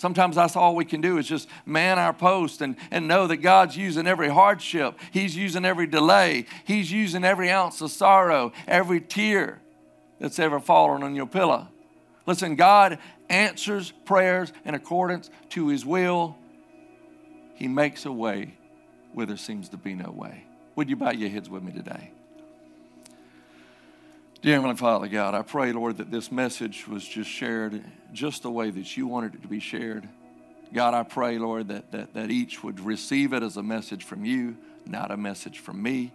Sometimes 0.00 0.36
that's 0.36 0.56
all 0.56 0.74
we 0.74 0.86
can 0.86 1.02
do 1.02 1.18
is 1.18 1.28
just 1.28 1.46
man 1.66 1.98
our 1.98 2.14
post 2.14 2.62
and, 2.62 2.74
and 2.90 3.06
know 3.06 3.26
that 3.26 3.36
God's 3.36 3.76
using 3.76 4.06
every 4.06 4.30
hardship. 4.30 4.98
He's 5.10 5.36
using 5.36 5.66
every 5.66 5.86
delay. 5.86 6.46
He's 6.64 6.90
using 6.90 7.22
every 7.22 7.50
ounce 7.50 7.82
of 7.82 7.90
sorrow, 7.90 8.52
every 8.66 9.02
tear 9.02 9.60
that's 10.18 10.38
ever 10.38 10.58
fallen 10.58 11.02
on 11.02 11.14
your 11.14 11.26
pillow. 11.26 11.68
Listen, 12.24 12.56
God 12.56 12.98
answers 13.28 13.92
prayers 14.06 14.54
in 14.64 14.74
accordance 14.74 15.28
to 15.50 15.68
his 15.68 15.84
will. 15.84 16.34
He 17.56 17.68
makes 17.68 18.06
a 18.06 18.12
way 18.12 18.54
where 19.12 19.26
there 19.26 19.36
seems 19.36 19.68
to 19.68 19.76
be 19.76 19.92
no 19.92 20.10
way. 20.10 20.44
Would 20.76 20.88
you 20.88 20.96
bow 20.96 21.10
your 21.10 21.28
heads 21.28 21.50
with 21.50 21.62
me 21.62 21.72
today? 21.72 22.10
Dear 24.42 24.54
Heavenly 24.54 24.76
Father 24.76 25.06
God, 25.06 25.34
I 25.34 25.42
pray, 25.42 25.70
Lord, 25.70 25.98
that 25.98 26.10
this 26.10 26.32
message 26.32 26.88
was 26.88 27.06
just 27.06 27.28
shared 27.28 27.84
just 28.14 28.42
the 28.42 28.50
way 28.50 28.70
that 28.70 28.96
you 28.96 29.06
wanted 29.06 29.34
it 29.34 29.42
to 29.42 29.48
be 29.48 29.60
shared. 29.60 30.08
God, 30.72 30.94
I 30.94 31.02
pray, 31.02 31.36
Lord, 31.36 31.68
that, 31.68 31.92
that, 31.92 32.14
that 32.14 32.30
each 32.30 32.64
would 32.64 32.80
receive 32.80 33.34
it 33.34 33.42
as 33.42 33.58
a 33.58 33.62
message 33.62 34.02
from 34.02 34.24
you, 34.24 34.56
not 34.86 35.10
a 35.10 35.16
message 35.18 35.58
from 35.58 35.82
me. 35.82 36.10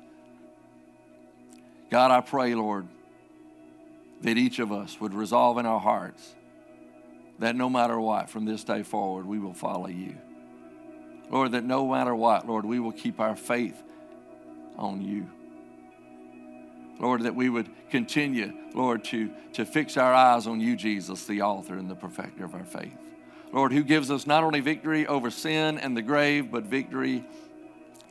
God, 1.91 2.09
I 2.09 2.21
pray, 2.21 2.55
Lord, 2.55 2.87
that 4.21 4.37
each 4.39 4.57
of 4.57 4.71
us 4.71 4.99
would 4.99 5.13
resolve 5.13 5.59
in 5.59 5.67
our 5.67 5.79
hearts 5.79 6.33
that 7.37 7.55
no 7.55 7.69
matter 7.69 7.99
what, 7.99 8.31
from 8.31 8.45
this 8.45 8.63
day 8.63 8.81
forward, 8.81 9.27
we 9.27 9.37
will 9.37 9.53
follow 9.53 9.87
you. 9.87 10.17
Lord, 11.29 11.51
that 11.51 11.63
no 11.63 11.91
matter 11.91 12.15
what, 12.15 12.47
Lord, 12.47 12.65
we 12.65 12.79
will 12.79 12.91
keep 12.91 13.19
our 13.19 13.35
faith 13.35 13.83
on 14.77 15.03
you. 15.03 15.29
Lord, 16.99 17.23
that 17.23 17.35
we 17.35 17.49
would 17.49 17.69
continue, 17.89 18.53
Lord, 18.73 19.03
to, 19.05 19.31
to 19.53 19.65
fix 19.65 19.97
our 19.97 20.13
eyes 20.13 20.47
on 20.47 20.59
you, 20.59 20.75
Jesus, 20.75 21.25
the 21.25 21.41
author 21.41 21.75
and 21.77 21.89
the 21.89 21.95
perfecter 21.95 22.45
of 22.45 22.55
our 22.55 22.63
faith. 22.63 22.97
Lord, 23.51 23.71
who 23.71 23.83
gives 23.83 24.11
us 24.11 24.25
not 24.25 24.43
only 24.43 24.59
victory 24.59 25.05
over 25.07 25.29
sin 25.29 25.77
and 25.77 25.95
the 25.95 26.01
grave, 26.01 26.51
but 26.51 26.63
victory 26.63 27.23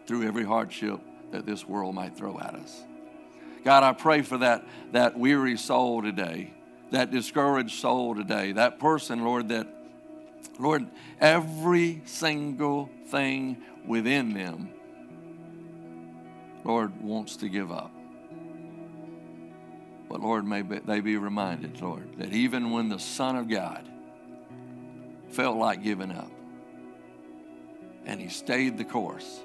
through 0.06 0.26
every 0.26 0.44
hardship 0.44 1.00
that 1.32 1.46
this 1.46 1.66
world 1.66 1.94
might 1.94 2.16
throw 2.16 2.38
at 2.38 2.54
us. 2.54 2.82
God, 3.64 3.82
I 3.82 3.92
pray 3.92 4.22
for 4.22 4.38
that, 4.38 4.64
that 4.92 5.18
weary 5.18 5.56
soul 5.56 6.02
today, 6.02 6.52
that 6.90 7.10
discouraged 7.10 7.80
soul 7.80 8.14
today, 8.14 8.52
that 8.52 8.78
person, 8.78 9.24
Lord, 9.24 9.48
that, 9.48 9.66
Lord, 10.58 10.86
every 11.20 12.02
single 12.04 12.90
thing 13.08 13.62
within 13.86 14.34
them, 14.34 14.70
Lord, 16.62 17.00
wants 17.02 17.36
to 17.36 17.48
give 17.48 17.72
up. 17.72 17.90
But 20.08 20.20
Lord, 20.20 20.46
may 20.46 20.62
they 20.62 21.00
be 21.00 21.16
reminded, 21.16 21.80
Lord, 21.80 22.18
that 22.18 22.32
even 22.32 22.70
when 22.70 22.88
the 22.88 22.98
Son 22.98 23.36
of 23.36 23.48
God 23.48 23.88
felt 25.30 25.56
like 25.56 25.82
giving 25.82 26.12
up 26.12 26.30
and 28.06 28.20
he 28.20 28.28
stayed 28.28 28.76
the 28.76 28.84
course, 28.84 29.40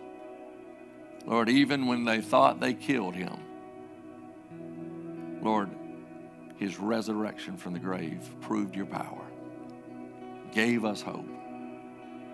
Lord, 1.26 1.50
even 1.50 1.88
when 1.88 2.06
they 2.06 2.22
thought 2.22 2.60
they 2.60 2.74
killed 2.74 3.16
him, 3.16 3.40
Lord, 5.42 5.70
his 6.58 6.78
resurrection 6.78 7.56
from 7.56 7.74
the 7.74 7.80
grave 7.80 8.30
proved 8.42 8.76
your 8.76 8.86
power, 8.86 9.26
gave 10.52 10.84
us 10.84 11.02
hope. 11.02 11.28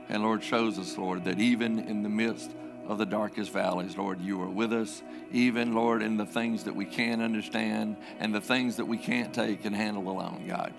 And 0.10 0.24
Lord, 0.24 0.44
shows 0.44 0.80
us, 0.80 0.98
Lord, 0.98 1.26
that 1.26 1.40
even 1.40 1.80
in 1.80 2.04
the 2.04 2.10
midst 2.10 2.52
of 2.88 2.98
the 2.98 3.06
darkest 3.06 3.52
valleys, 3.52 3.98
Lord, 3.98 4.22
you 4.22 4.42
are 4.42 4.50
with 4.50 4.74
us, 4.74 5.02
even, 5.32 5.74
Lord, 5.74 6.02
in 6.02 6.18
the 6.18 6.26
things 6.26 6.66
that 6.66 6.76
we 6.76 6.86
can't 6.86 7.22
understand 7.22 7.98
and 8.20 8.34
the 8.34 8.42
things 8.42 8.78
that 8.78 8.86
we 8.86 8.98
can't 8.98 9.34
take 9.34 9.66
and 9.66 9.76
handle 9.76 10.10
alone, 10.10 10.46
God. 10.48 10.74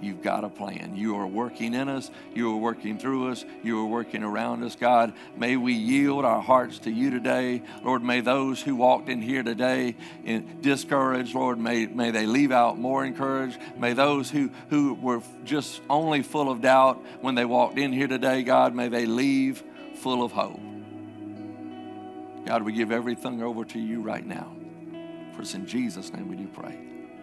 You've 0.00 0.22
got 0.22 0.44
a 0.44 0.48
plan. 0.48 0.96
You 0.96 1.16
are 1.16 1.26
working 1.26 1.72
in 1.72 1.88
us. 1.88 2.10
You 2.34 2.52
are 2.52 2.56
working 2.56 2.98
through 2.98 3.30
us. 3.30 3.44
You 3.62 3.80
are 3.80 3.86
working 3.86 4.22
around 4.22 4.62
us, 4.62 4.76
God. 4.76 5.14
May 5.36 5.56
we 5.56 5.72
yield 5.72 6.24
our 6.24 6.42
hearts 6.42 6.80
to 6.80 6.90
you 6.90 7.10
today. 7.10 7.62
Lord, 7.82 8.02
may 8.02 8.20
those 8.20 8.60
who 8.60 8.76
walked 8.76 9.08
in 9.08 9.22
here 9.22 9.42
today 9.42 9.96
in 10.24 10.60
discouraged, 10.60 11.34
Lord, 11.34 11.58
may, 11.58 11.86
may 11.86 12.10
they 12.10 12.26
leave 12.26 12.52
out 12.52 12.78
more 12.78 13.04
encouraged. 13.04 13.58
May 13.78 13.92
those 13.92 14.30
who, 14.30 14.50
who 14.68 14.94
were 14.94 15.22
just 15.44 15.80
only 15.88 16.22
full 16.22 16.50
of 16.50 16.60
doubt 16.60 17.02
when 17.20 17.34
they 17.34 17.44
walked 17.44 17.78
in 17.78 17.92
here 17.92 18.08
today, 18.08 18.42
God, 18.42 18.74
may 18.74 18.88
they 18.88 19.06
leave 19.06 19.62
full 19.94 20.22
of 20.22 20.32
hope. 20.32 20.60
God, 22.44 22.62
we 22.62 22.72
give 22.72 22.92
everything 22.92 23.42
over 23.42 23.64
to 23.64 23.78
you 23.78 24.00
right 24.00 24.24
now. 24.24 24.54
For 25.32 25.42
it's 25.42 25.54
in 25.54 25.66
Jesus' 25.66 26.12
name 26.12 26.28
we 26.28 26.36
do 26.36 26.46
pray. 26.46 26.78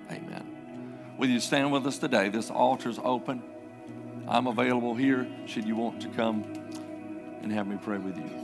Amen. 0.10 1.14
Will 1.18 1.30
you 1.30 1.40
stand 1.40 1.72
with 1.72 1.86
us 1.86 1.98
today? 1.98 2.30
This 2.30 2.50
altar's 2.50 3.00
open. 3.04 3.44
I'm 4.28 4.48
available 4.48 4.96
here 4.96 5.28
should 5.46 5.66
you 5.66 5.76
want 5.76 6.02
to 6.02 6.10
come 6.10 6.44
and 7.42 7.52
have 7.52 7.68
me 7.68 7.78
pray 7.82 7.98
with 7.98 8.18
you. 8.18 8.41